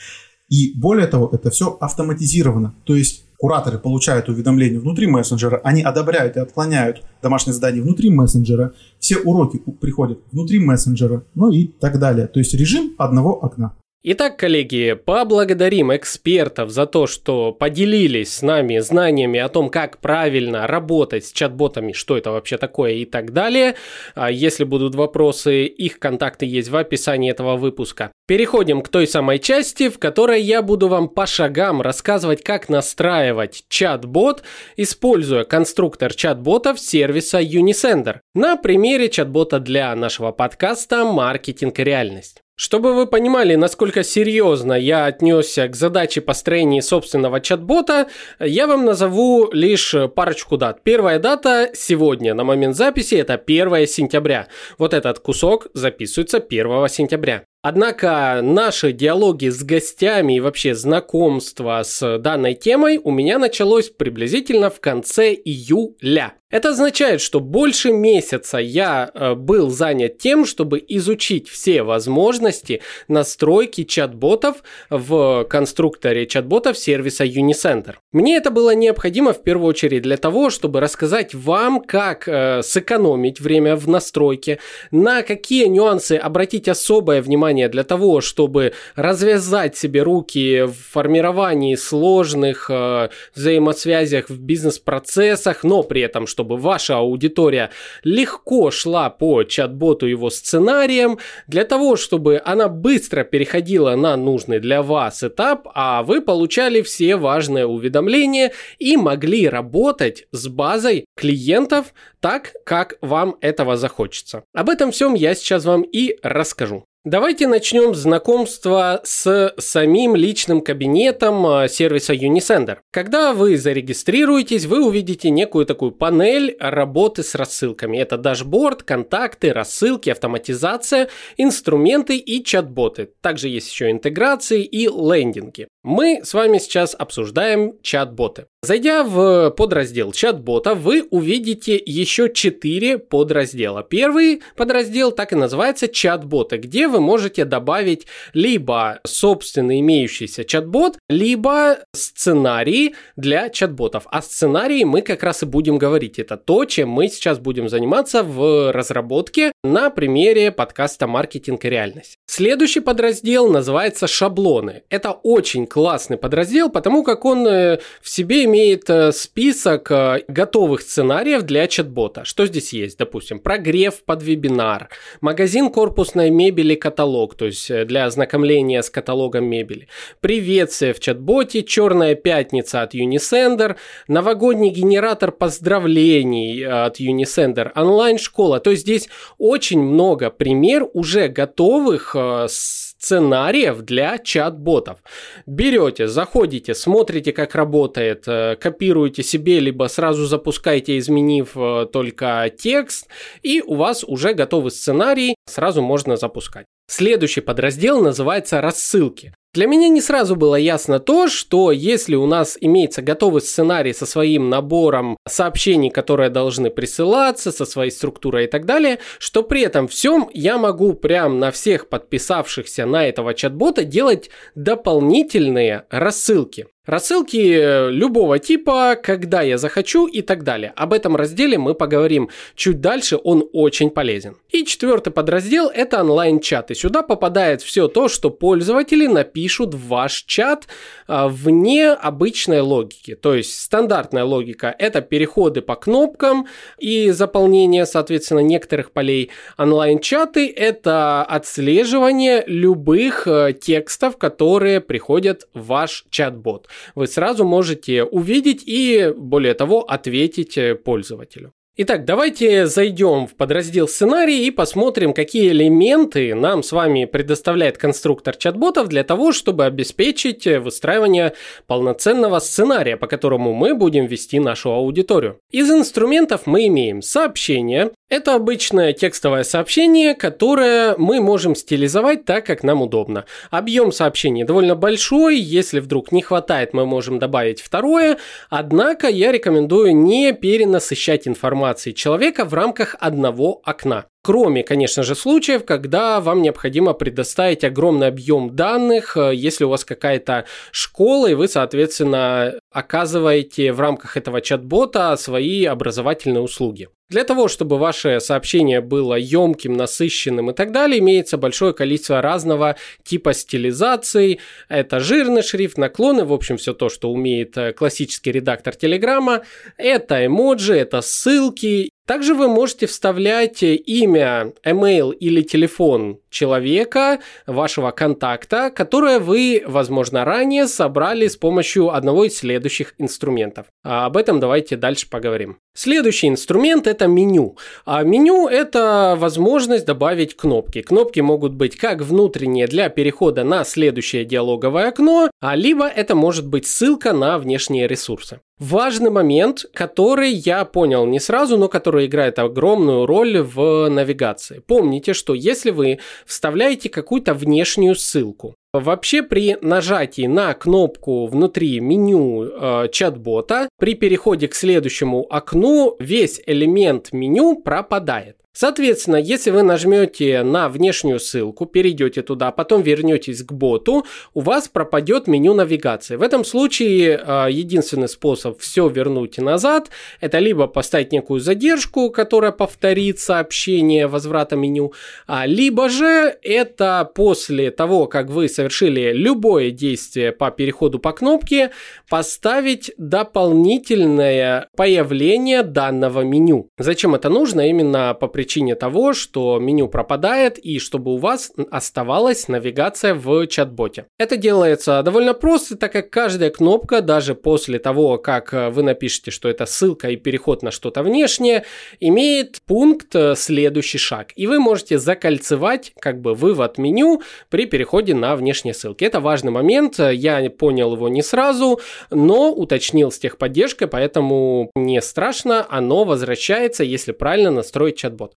И 0.49 0.73
более 0.75 1.07
того, 1.07 1.29
это 1.31 1.49
все 1.49 1.77
автоматизировано. 1.79 2.75
То 2.83 2.95
есть 2.95 3.25
кураторы 3.37 3.77
получают 3.77 4.29
уведомления 4.29 4.79
внутри 4.79 5.07
мессенджера, 5.07 5.61
они 5.63 5.81
одобряют 5.81 6.35
и 6.35 6.39
отклоняют 6.39 7.03
домашние 7.21 7.53
задания 7.53 7.81
внутри 7.81 8.09
мессенджера, 8.09 8.73
все 8.99 9.17
уроки 9.17 9.57
приходят 9.79 10.19
внутри 10.31 10.59
мессенджера, 10.59 11.23
ну 11.35 11.51
и 11.51 11.67
так 11.67 11.99
далее. 11.99 12.27
То 12.27 12.39
есть 12.39 12.53
режим 12.53 12.95
одного 12.97 13.33
окна. 13.43 13.75
Итак, 14.09 14.37
коллеги, 14.37 14.93
поблагодарим 14.93 15.93
экспертов 15.93 16.69
за 16.69 16.85
то, 16.85 17.07
что 17.07 17.51
поделились 17.51 18.35
с 18.35 18.41
нами 18.41 18.77
знаниями 18.79 19.37
о 19.37 19.49
том, 19.49 19.69
как 19.69 19.97
правильно 19.97 20.65
работать 20.65 21.25
с 21.25 21.33
чат-ботами, 21.33 21.91
что 21.91 22.17
это 22.17 22.31
вообще 22.31 22.57
такое 22.57 22.93
и 22.93 23.03
так 23.03 23.33
далее. 23.33 23.75
А 24.15 24.31
если 24.31 24.63
будут 24.63 24.95
вопросы, 24.95 25.65
их 25.65 25.99
контакты 25.99 26.45
есть 26.45 26.69
в 26.69 26.77
описании 26.77 27.31
этого 27.31 27.57
выпуска. 27.57 28.13
Переходим 28.27 28.81
к 28.81 28.87
той 28.87 29.07
самой 29.07 29.39
части, 29.39 29.89
в 29.89 29.99
которой 29.99 30.41
я 30.41 30.61
буду 30.61 30.87
вам 30.87 31.09
по 31.09 31.25
шагам 31.25 31.81
рассказывать, 31.81 32.41
как 32.45 32.69
настраивать 32.69 33.65
чат-бот, 33.67 34.41
используя 34.77 35.43
конструктор 35.43 36.13
чат-ботов 36.13 36.79
сервиса 36.79 37.41
Unisender. 37.41 38.19
На 38.33 38.55
примере 38.55 39.09
чат-бота 39.09 39.59
для 39.59 39.93
нашего 39.95 40.31
подкаста 40.31 41.03
«Маркетинг 41.03 41.77
и 41.79 41.83
реальность». 41.83 42.41
Чтобы 42.59 42.95
вы 42.95 43.05
понимали, 43.05 43.53
насколько 43.53 44.03
серьезно 44.03 44.73
я 44.73 45.05
отнесся 45.05 45.67
к 45.67 45.75
задаче 45.75 46.21
построения 46.21 46.81
собственного 46.81 47.39
чат-бота, 47.39 48.07
я 48.39 48.65
вам 48.65 48.83
назову 48.83 49.51
лишь 49.51 49.93
парочку 50.15 50.57
дат. 50.57 50.81
Первая 50.81 51.19
дата 51.19 51.69
сегодня, 51.75 52.33
на 52.33 52.43
момент 52.43 52.75
записи, 52.75 53.13
это 53.13 53.35
1 53.35 53.85
сентября. 53.85 54.47
Вот 54.79 54.95
этот 54.95 55.19
кусок 55.19 55.67
записывается 55.75 56.39
1 56.39 56.89
сентября. 56.89 57.43
Однако 57.63 58.39
наши 58.43 58.93
диалоги 58.93 59.49
с 59.49 59.63
гостями 59.63 60.37
и 60.37 60.39
вообще 60.39 60.75
знакомство 60.75 61.81
с 61.83 62.17
данной 62.19 62.53
темой 62.53 62.99
у 63.03 63.11
меня 63.11 63.39
началось 63.39 63.89
приблизительно 63.89 64.69
в 64.69 64.79
конце 64.79 65.33
июля. 65.33 66.33
Это 66.49 66.69
означает, 66.69 67.19
что 67.19 67.41
больше 67.41 67.91
месяца 67.91 68.57
я 68.57 69.11
э, 69.13 69.33
был 69.33 69.69
занят 69.69 70.17
тем, 70.17 70.45
чтобы 70.45 70.81
изучить 70.87 71.49
все 71.49 71.83
возможности 71.83 72.81
настройки 73.09 73.83
чат-ботов 73.83 74.63
в 74.89 75.43
конструкторе 75.49 76.25
чат-ботов 76.25 76.77
сервиса 76.77 77.25
Unicenter. 77.25 77.95
Мне 78.13 78.37
это 78.37 78.49
было 78.49 78.73
необходимо 78.73 79.33
в 79.33 79.43
первую 79.43 79.67
очередь 79.67 80.03
для 80.03 80.15
того, 80.15 80.49
чтобы 80.49 80.79
рассказать 80.79 81.35
вам, 81.35 81.81
как 81.81 82.29
э, 82.29 82.61
сэкономить 82.63 83.41
время 83.41 83.75
в 83.75 83.89
настройке, 83.89 84.59
на 84.89 85.23
какие 85.23 85.65
нюансы 85.65 86.13
обратить 86.13 86.69
особое 86.69 87.21
внимание 87.21 87.46
для 87.53 87.83
того, 87.83 88.21
чтобы 88.21 88.73
развязать 88.95 89.77
себе 89.77 90.03
руки 90.03 90.63
в 90.63 90.73
формировании 90.73 91.75
сложных 91.75 92.69
э, 92.69 93.09
взаимосвязях 93.35 94.29
в 94.29 94.39
бизнес-процессах, 94.39 95.63
но 95.63 95.83
при 95.83 96.01
этом, 96.01 96.27
чтобы 96.27 96.57
ваша 96.57 96.97
аудитория 96.97 97.69
легко 98.03 98.71
шла 98.71 99.09
по 99.09 99.43
чат-боту 99.43 100.05
его 100.05 100.29
сценариям, 100.29 101.19
для 101.47 101.63
того, 101.63 101.95
чтобы 101.95 102.41
она 102.43 102.67
быстро 102.67 103.23
переходила 103.23 103.95
на 103.95 104.15
нужный 104.17 104.59
для 104.59 104.81
вас 104.81 105.23
этап, 105.23 105.67
а 105.73 106.03
вы 106.03 106.21
получали 106.21 106.81
все 106.81 107.15
важные 107.15 107.65
уведомления 107.65 108.51
и 108.79 108.97
могли 108.97 109.47
работать 109.49 110.27
с 110.31 110.47
базой 110.47 111.05
клиентов 111.15 111.93
так, 112.19 112.53
как 112.65 112.95
вам 113.01 113.37
этого 113.41 113.77
захочется. 113.77 114.43
Об 114.53 114.69
этом 114.69 114.91
всем 114.91 115.13
я 115.13 115.35
сейчас 115.35 115.65
вам 115.65 115.83
и 115.83 116.17
расскажу. 116.23 116.85
Давайте 117.09 117.47
начнем 117.47 117.95
знакомство 117.95 118.99
с 119.05 119.53
самим 119.57 120.13
личным 120.17 120.59
кабинетом 120.59 121.47
а, 121.47 121.69
сервиса 121.69 122.13
Unisender. 122.13 122.79
Когда 122.91 123.33
вы 123.33 123.57
зарегистрируетесь, 123.57 124.65
вы 124.65 124.85
увидите 124.85 125.29
некую 125.29 125.65
такую 125.65 125.93
панель 125.93 126.57
работы 126.59 127.23
с 127.23 127.33
рассылками. 127.35 127.97
Это 127.97 128.17
дашборд, 128.17 128.83
контакты, 128.83 129.53
рассылки, 129.53 130.09
автоматизация, 130.09 131.07
инструменты 131.37 132.17
и 132.17 132.43
чат-боты. 132.43 133.09
Также 133.21 133.47
есть 133.47 133.71
еще 133.71 133.89
интеграции 133.89 134.65
и 134.65 134.87
лендинги. 134.87 135.69
Мы 135.83 136.19
с 136.25 136.33
вами 136.33 136.57
сейчас 136.57 136.93
обсуждаем 136.93 137.75
чат-боты. 137.81 138.47
Зайдя 138.61 139.05
в 139.05 139.51
подраздел 139.51 140.11
чат-бота, 140.11 140.75
вы 140.75 141.07
увидите 141.09 141.81
еще 141.85 142.29
4 142.29 142.97
подраздела. 142.97 143.81
Первый 143.81 144.41
подраздел 144.57 145.13
так 145.13 145.31
и 145.31 145.37
называется 145.37 145.87
чат-боты, 145.87 146.57
где 146.57 146.89
вы 146.89 146.96
можете 146.99 147.45
добавить 147.45 148.07
либо 148.33 148.99
собственный 149.05 149.79
имеющийся 149.79 150.43
чат-бот, 150.43 150.97
либо 151.09 151.79
сценарии 151.93 152.95
для 153.15 153.49
чат-ботов. 153.49 154.07
О 154.09 154.21
сценарии 154.21 154.83
мы 154.83 155.01
как 155.01 155.23
раз 155.23 155.43
и 155.43 155.45
будем 155.45 155.77
говорить. 155.77 156.19
Это 156.19 156.37
то, 156.37 156.65
чем 156.65 156.89
мы 156.89 157.07
сейчас 157.07 157.39
будем 157.39 157.69
заниматься 157.69 158.23
в 158.23 158.71
разработке 158.71 159.51
на 159.63 159.89
примере 159.89 160.51
подкаста 160.51 161.07
«Маркетинг 161.07 161.65
и 161.65 161.69
реальность». 161.69 162.15
Следующий 162.27 162.79
подраздел 162.79 163.49
называется 163.49 164.07
«Шаблоны». 164.07 164.83
Это 164.89 165.11
очень 165.11 165.65
классный 165.65 166.17
подраздел, 166.17 166.69
потому 166.69 167.03
как 167.03 167.25
он 167.25 167.47
э, 167.47 167.79
в 168.01 168.09
себе 168.09 168.45
имеет 168.45 168.89
э, 168.89 169.11
список 169.11 169.91
э, 169.91 170.23
готовых 170.27 170.81
сценариев 170.81 171.43
для 171.43 171.67
чат-бота. 171.67 172.25
Что 172.25 172.45
здесь 172.45 172.73
есть? 172.73 172.97
Допустим, 172.97 173.39
прогрев 173.39 174.03
под 174.03 174.23
вебинар, 174.23 174.89
магазин 175.21 175.69
корпусной 175.69 176.29
мебели 176.29 176.75
каталог, 176.87 177.35
то 177.35 177.45
есть 177.45 177.85
для 177.85 178.05
ознакомления 178.05 178.81
с 178.81 178.89
каталогом 178.89 179.45
мебели, 179.45 179.87
приветствие 180.21 180.93
в 180.93 180.99
чат-боте, 180.99 181.63
черная 181.63 182.15
пятница 182.15 182.81
от 182.81 182.95
Unisender, 182.95 183.75
новогодний 184.07 184.69
генератор 184.69 185.31
поздравлений 185.31 186.65
от 186.65 186.99
Unisender, 187.01 187.71
онлайн-школа. 187.75 188.59
То 188.59 188.71
есть 188.71 188.83
здесь 188.83 189.09
очень 189.37 189.81
много 189.81 190.29
пример 190.29 190.87
уже 190.93 191.27
готовых 191.27 192.15
сценариев 192.47 193.81
для 193.81 194.17
чат-ботов. 194.17 194.97
Берете, 195.45 196.07
заходите, 196.07 196.73
смотрите, 196.73 197.31
как 197.31 197.55
работает, 197.55 198.23
э, 198.27 198.55
копируете 198.55 199.23
себе, 199.23 199.59
либо 199.59 199.87
сразу 199.87 200.25
запускаете, 200.25 200.97
изменив 200.97 201.51
э, 201.55 201.87
только 201.91 202.51
текст, 202.57 203.07
и 203.43 203.61
у 203.61 203.75
вас 203.75 204.03
уже 204.03 204.33
готовый 204.33 204.71
сценарий, 204.71 205.35
сразу 205.45 205.81
можно 205.81 206.17
запускать. 206.17 206.65
Следующий 206.89 207.41
подраздел 207.41 208.01
называется 208.01 208.61
рассылки. 208.61 209.33
Для 209.53 209.65
меня 209.65 209.87
не 209.89 210.01
сразу 210.01 210.35
было 210.35 210.55
ясно 210.55 210.99
то, 210.99 211.27
что 211.27 211.71
если 211.71 212.15
у 212.15 212.27
нас 212.27 212.57
имеется 212.61 213.01
готовый 213.01 213.41
сценарий 213.41 213.91
со 213.91 214.05
своим 214.05 214.49
набором 214.49 215.17
сообщений, 215.27 215.89
которые 215.89 216.29
должны 216.29 216.69
присылаться, 216.69 217.51
со 217.51 217.65
своей 217.65 217.91
структурой 217.91 218.45
и 218.45 218.47
так 218.47 218.65
далее, 218.65 218.99
что 219.19 219.43
при 219.43 219.61
этом 219.61 219.87
всем 219.87 220.29
я 220.33 220.57
могу 220.57 220.93
прям 220.93 221.39
на 221.39 221.51
всех 221.51 221.89
подписавшихся 221.89 222.85
на 222.85 223.07
этого 223.07 223.33
чат-бота 223.33 223.83
делать 223.83 224.29
дополнительные 224.55 225.85
рассылки. 225.89 226.67
Рассылки 226.87 227.89
любого 227.91 228.39
типа, 228.39 228.97
когда 229.03 229.41
я 229.41 229.57
захочу 229.57 230.07
и 230.07 230.21
так 230.21 230.45
далее. 230.45 230.71
Об 230.77 230.93
этом 230.93 231.17
разделе 231.17 231.57
мы 231.57 231.75
поговорим 231.75 232.29
чуть 232.55 232.79
дальше, 232.79 233.19
он 233.21 233.43
очень 233.51 233.89
полезен. 233.89 234.37
И 234.51 234.63
четвертый 234.63 235.11
подраздел– 235.11 235.69
это 235.75 235.99
онлайн-чаты. 235.99 236.75
Сюда 236.75 237.01
попадает 237.01 237.61
все 237.61 237.89
то, 237.89 238.07
что 238.07 238.29
пользователи 238.29 239.05
напишут 239.05 239.73
в 239.73 239.87
ваш 239.89 240.23
чат 240.23 240.67
а, 241.09 241.27
вне 241.27 241.91
обычной 241.91 242.61
логики. 242.61 243.15
То 243.15 243.35
есть 243.35 243.59
стандартная 243.59 244.23
логика– 244.23 244.73
это 244.79 245.01
переходы 245.01 245.61
по 245.61 245.75
кнопкам 245.75 246.47
и 246.77 247.11
заполнение, 247.11 247.85
соответственно, 247.85 248.39
некоторых 248.39 248.93
полей. 248.93 249.29
Онлайн-чаты– 249.57 250.47
это 250.55 251.23
отслеживание 251.23 252.45
любых 252.47 253.27
э, 253.27 253.51
текстов, 253.51 254.15
которые 254.15 254.79
приходят 254.79 255.49
в 255.53 255.65
ваш 255.65 256.05
чат-бот 256.09 256.69
вы 256.95 257.07
сразу 257.07 257.45
можете 257.45 258.03
увидеть 258.03 258.63
и, 258.65 259.13
более 259.15 259.53
того, 259.53 259.81
ответить 259.81 260.57
э, 260.57 260.75
пользователю. 260.75 261.53
Итак, 261.79 262.05
давайте 262.05 262.65
зайдем 262.65 263.27
в 263.27 263.35
подраздел 263.35 263.87
сценарий 263.87 264.47
и 264.47 264.49
посмотрим, 264.49 265.13
какие 265.13 265.49
элементы 265.49 266.33
нам 266.33 266.63
с 266.63 266.71
вами 266.71 267.05
предоставляет 267.05 267.77
конструктор 267.77 268.35
чат-ботов 268.35 268.87
для 268.87 269.03
того, 269.03 269.31
чтобы 269.31 269.63
обеспечить 269.63 270.47
выстраивание 270.47 271.33
полноценного 271.67 272.39
сценария, 272.39 272.97
по 272.97 273.05
которому 273.05 273.53
мы 273.53 273.75
будем 273.75 274.07
вести 274.07 274.39
нашу 274.39 274.71
аудиторию. 274.71 275.37
Из 275.51 275.69
инструментов 275.69 276.47
мы 276.47 276.65
имеем 276.65 277.03
сообщение. 277.03 277.91
Это 278.09 278.35
обычное 278.35 278.93
текстовое 278.93 279.43
сообщение, 279.43 280.15
которое 280.15 280.95
мы 280.97 281.19
можем 281.19 281.55
стилизовать 281.55 282.23
так, 282.23 282.45
как 282.45 282.63
нам 282.63 282.81
удобно. 282.81 283.25
Объем 283.51 283.91
сообщения 283.91 284.45
довольно 284.45 284.75
большой, 284.75 285.37
если 285.37 285.81
вдруг 285.81 286.13
не 286.13 286.21
хватает, 286.21 286.73
мы 286.73 286.85
можем 286.85 287.19
добавить 287.19 287.61
второе, 287.61 288.17
однако 288.49 289.09
я 289.09 289.33
рекомендую 289.33 289.93
не 289.93 290.31
перенасыщать 290.31 291.27
информации 291.27 291.91
человека 291.91 292.45
в 292.45 292.53
рамках 292.53 292.95
одного 292.97 293.61
окна. 293.65 294.05
Кроме, 294.27 294.61
конечно 294.61 295.03
же, 295.03 295.15
случаев, 295.15 295.63
когда 295.63 296.19
вам 296.19 296.41
необходимо 296.41 296.91
предоставить 296.91 297.63
огромный 297.63 298.07
объем 298.07 298.57
данных, 298.57 299.15
э, 299.15 299.33
если 299.33 299.63
у 299.63 299.69
вас 299.69 299.85
какая-то 299.85 300.43
школа, 300.71 301.27
и 301.27 301.33
вы, 301.33 301.47
соответственно, 301.47 302.55
оказываете 302.69 303.71
в 303.71 303.79
рамках 303.79 304.17
этого 304.17 304.41
чат-бота 304.41 305.15
свои 305.15 305.63
образовательные 305.63 306.41
услуги. 306.41 306.89
Для 307.09 307.23
того, 307.23 307.47
чтобы 307.47 307.77
ваше 307.77 308.19
сообщение 308.19 308.81
было 308.81 309.15
емким, 309.15 309.71
насыщенным 309.77 310.51
и 310.51 310.53
так 310.53 310.73
далее, 310.73 310.99
имеется 310.99 311.37
большое 311.37 311.73
количество 311.73 312.21
разного 312.21 312.75
типа 313.05 313.33
стилизаций. 313.33 314.41
Это 314.67 314.99
жирный 314.99 315.41
шрифт, 315.41 315.77
наклоны, 315.77 316.25
в 316.25 316.33
общем, 316.33 316.57
все 316.57 316.73
то, 316.73 316.89
что 316.89 317.09
умеет 317.13 317.57
э, 317.57 317.71
классический 317.71 318.33
редактор 318.33 318.75
Телеграма. 318.75 319.43
Это 319.77 320.25
эмоджи, 320.25 320.75
это 320.75 320.99
ссылки 320.99 321.91
также 322.07 322.33
вы 322.33 322.47
можете 322.47 322.87
вставлять 322.87 323.61
имя, 323.61 324.53
email 324.65 325.13
или 325.13 325.41
телефон 325.41 326.19
человека, 326.29 327.19
вашего 327.45 327.91
контакта, 327.91 328.71
которое 328.71 329.19
вы, 329.19 329.61
возможно, 329.65 330.23
ранее 330.23 330.67
собрали 330.67 331.27
с 331.27 331.35
помощью 331.35 331.93
одного 331.93 332.23
из 332.23 332.37
следующих 332.37 332.95
инструментов. 332.97 333.67
А 333.83 334.05
об 334.05 334.15
этом 334.15 334.39
давайте 334.39 334.77
дальше 334.77 335.09
поговорим. 335.09 335.57
Следующий 335.77 336.27
инструмент– 336.27 336.87
это 336.87 337.05
меню. 337.05 337.55
А 337.85 338.01
меню– 338.01 338.47
это 338.49 339.15
возможность 339.15 339.85
добавить 339.85 340.35
кнопки. 340.35 340.81
Кнопки 340.81 341.19
могут 341.19 341.53
быть 341.53 341.77
как 341.77 342.01
внутренние 342.01 342.65
для 342.65 342.89
перехода 342.89 343.43
на 343.43 343.63
следующее 343.63 344.25
диалоговое 344.25 344.87
окно, 344.87 345.29
а 345.39 345.55
либо 345.55 345.87
это 345.87 346.15
может 346.15 346.47
быть 346.47 346.65
ссылка 346.65 347.13
на 347.13 347.37
внешние 347.37 347.87
ресурсы. 347.87 348.39
Важный 348.57 349.11
момент, 349.11 349.65
который 349.71 350.31
я 350.31 350.65
понял 350.65 351.05
не 351.05 351.19
сразу, 351.19 351.57
но 351.57 351.67
который 351.67 352.07
играет 352.07 352.39
огромную 352.39 353.05
роль 353.05 353.37
в 353.37 353.87
навигации. 353.87 354.63
Помните, 354.65 355.13
что 355.13 355.35
если 355.35 355.69
вы 355.69 355.99
вставляете 356.25 356.89
какую-то 356.89 357.35
внешнюю 357.35 357.93
ссылку, 357.93 358.55
Вообще 358.79 359.23
при 359.23 359.57
нажатии 359.61 360.27
на 360.27 360.53
кнопку 360.53 361.27
внутри 361.27 361.79
меню 361.79 362.43
э, 362.43 362.87
чат-бота, 362.91 363.69
при 363.79 363.95
переходе 363.95 364.47
к 364.47 364.55
следующему 364.55 365.25
окну 365.29 365.95
весь 365.99 366.41
элемент 366.45 367.11
меню 367.11 367.61
пропадает. 367.61 368.37
Соответственно, 368.57 369.17
если 369.17 369.51
вы 369.51 369.61
нажмете 369.61 370.41
на 370.41 370.67
внешнюю 370.67 371.19
ссылку, 371.19 371.67
перейдете 371.67 372.23
туда, 372.23 372.51
потом 372.51 372.81
вернетесь 372.81 373.43
к 373.43 373.51
боту, 373.51 374.03
у 374.33 374.41
вас 374.41 374.67
пропадет 374.67 375.27
меню 375.27 375.53
навигации. 375.53 376.15
В 376.15 376.23
этом 376.23 376.43
случае 376.43 377.21
э, 377.23 377.51
единственный 377.51 378.07
способ 378.07 378.59
все 378.59 378.89
вернуть 378.89 379.37
назад, 379.37 379.91
это 380.21 380.39
либо 380.39 380.65
поставить 380.65 381.11
некую 381.11 381.39
задержку, 381.39 382.09
которая 382.09 382.51
повторит 382.51 383.19
сообщение 383.19 384.07
возврата 384.07 384.55
меню, 384.55 384.91
а, 385.27 385.45
либо 385.45 385.87
же 385.87 386.35
это 386.41 387.07
после 387.13 387.69
того, 387.69 388.07
как 388.07 388.31
вы 388.31 388.49
совершили 388.49 389.11
любое 389.13 389.69
действие 389.69 390.31
по 390.31 390.49
переходу 390.49 390.97
по 390.97 391.11
кнопке, 391.11 391.69
поставить 392.09 392.89
дополнительное 392.97 394.67
появление 394.75 395.61
данного 395.61 396.21
меню. 396.21 396.71
Зачем 396.79 397.13
это 397.13 397.29
нужно? 397.29 397.69
Именно 397.69 398.15
по 398.19 398.25
причине 398.25 398.46
причине 398.47 398.75
того, 398.75 399.11
что 399.11 399.59
меню 399.59 399.89
пропадает 399.89 400.57
и 400.57 400.79
чтобы 400.79 401.13
у 401.13 401.17
вас 401.17 401.51
оставалась 401.69 402.47
навигация 402.47 403.13
в 403.13 403.45
чат-боте. 403.47 404.05
Это 404.17 404.37
делается 404.37 405.03
довольно 405.03 405.33
просто, 405.33 405.75
так 405.75 405.91
как 405.91 406.09
каждая 406.09 406.49
кнопка, 406.49 407.01
даже 407.01 407.35
после 407.35 407.77
того, 407.77 408.17
как 408.17 408.53
вы 408.53 408.83
напишете, 408.83 409.31
что 409.31 409.49
это 409.49 409.65
ссылка 409.65 410.11
и 410.11 410.15
переход 410.15 410.63
на 410.63 410.71
что-то 410.71 411.03
внешнее, 411.03 411.65
имеет 411.99 412.61
пункт 412.65 413.13
э, 413.15 413.35
«Следующий 413.35 413.97
шаг». 413.97 414.31
И 414.37 414.47
вы 414.47 414.59
можете 414.59 414.97
закольцевать 414.97 415.91
как 415.99 416.21
бы 416.21 416.33
вывод 416.33 416.77
меню 416.77 417.21
при 417.49 417.65
переходе 417.65 418.15
на 418.15 418.37
внешние 418.37 418.73
ссылки. 418.73 419.03
Это 419.03 419.19
важный 419.19 419.51
момент, 419.51 419.99
я 419.99 420.49
понял 420.49 420.93
его 420.93 421.09
не 421.09 421.21
сразу, 421.21 421.81
но 422.11 422.53
уточнил 422.53 423.11
с 423.11 423.19
техподдержкой, 423.19 423.89
поэтому 423.89 424.71
не 424.73 425.01
страшно, 425.01 425.65
оно 425.69 426.05
возвращается, 426.05 426.85
если 426.85 427.11
правильно 427.11 427.51
настроить 427.51 427.97
чат-бот. 427.97 428.36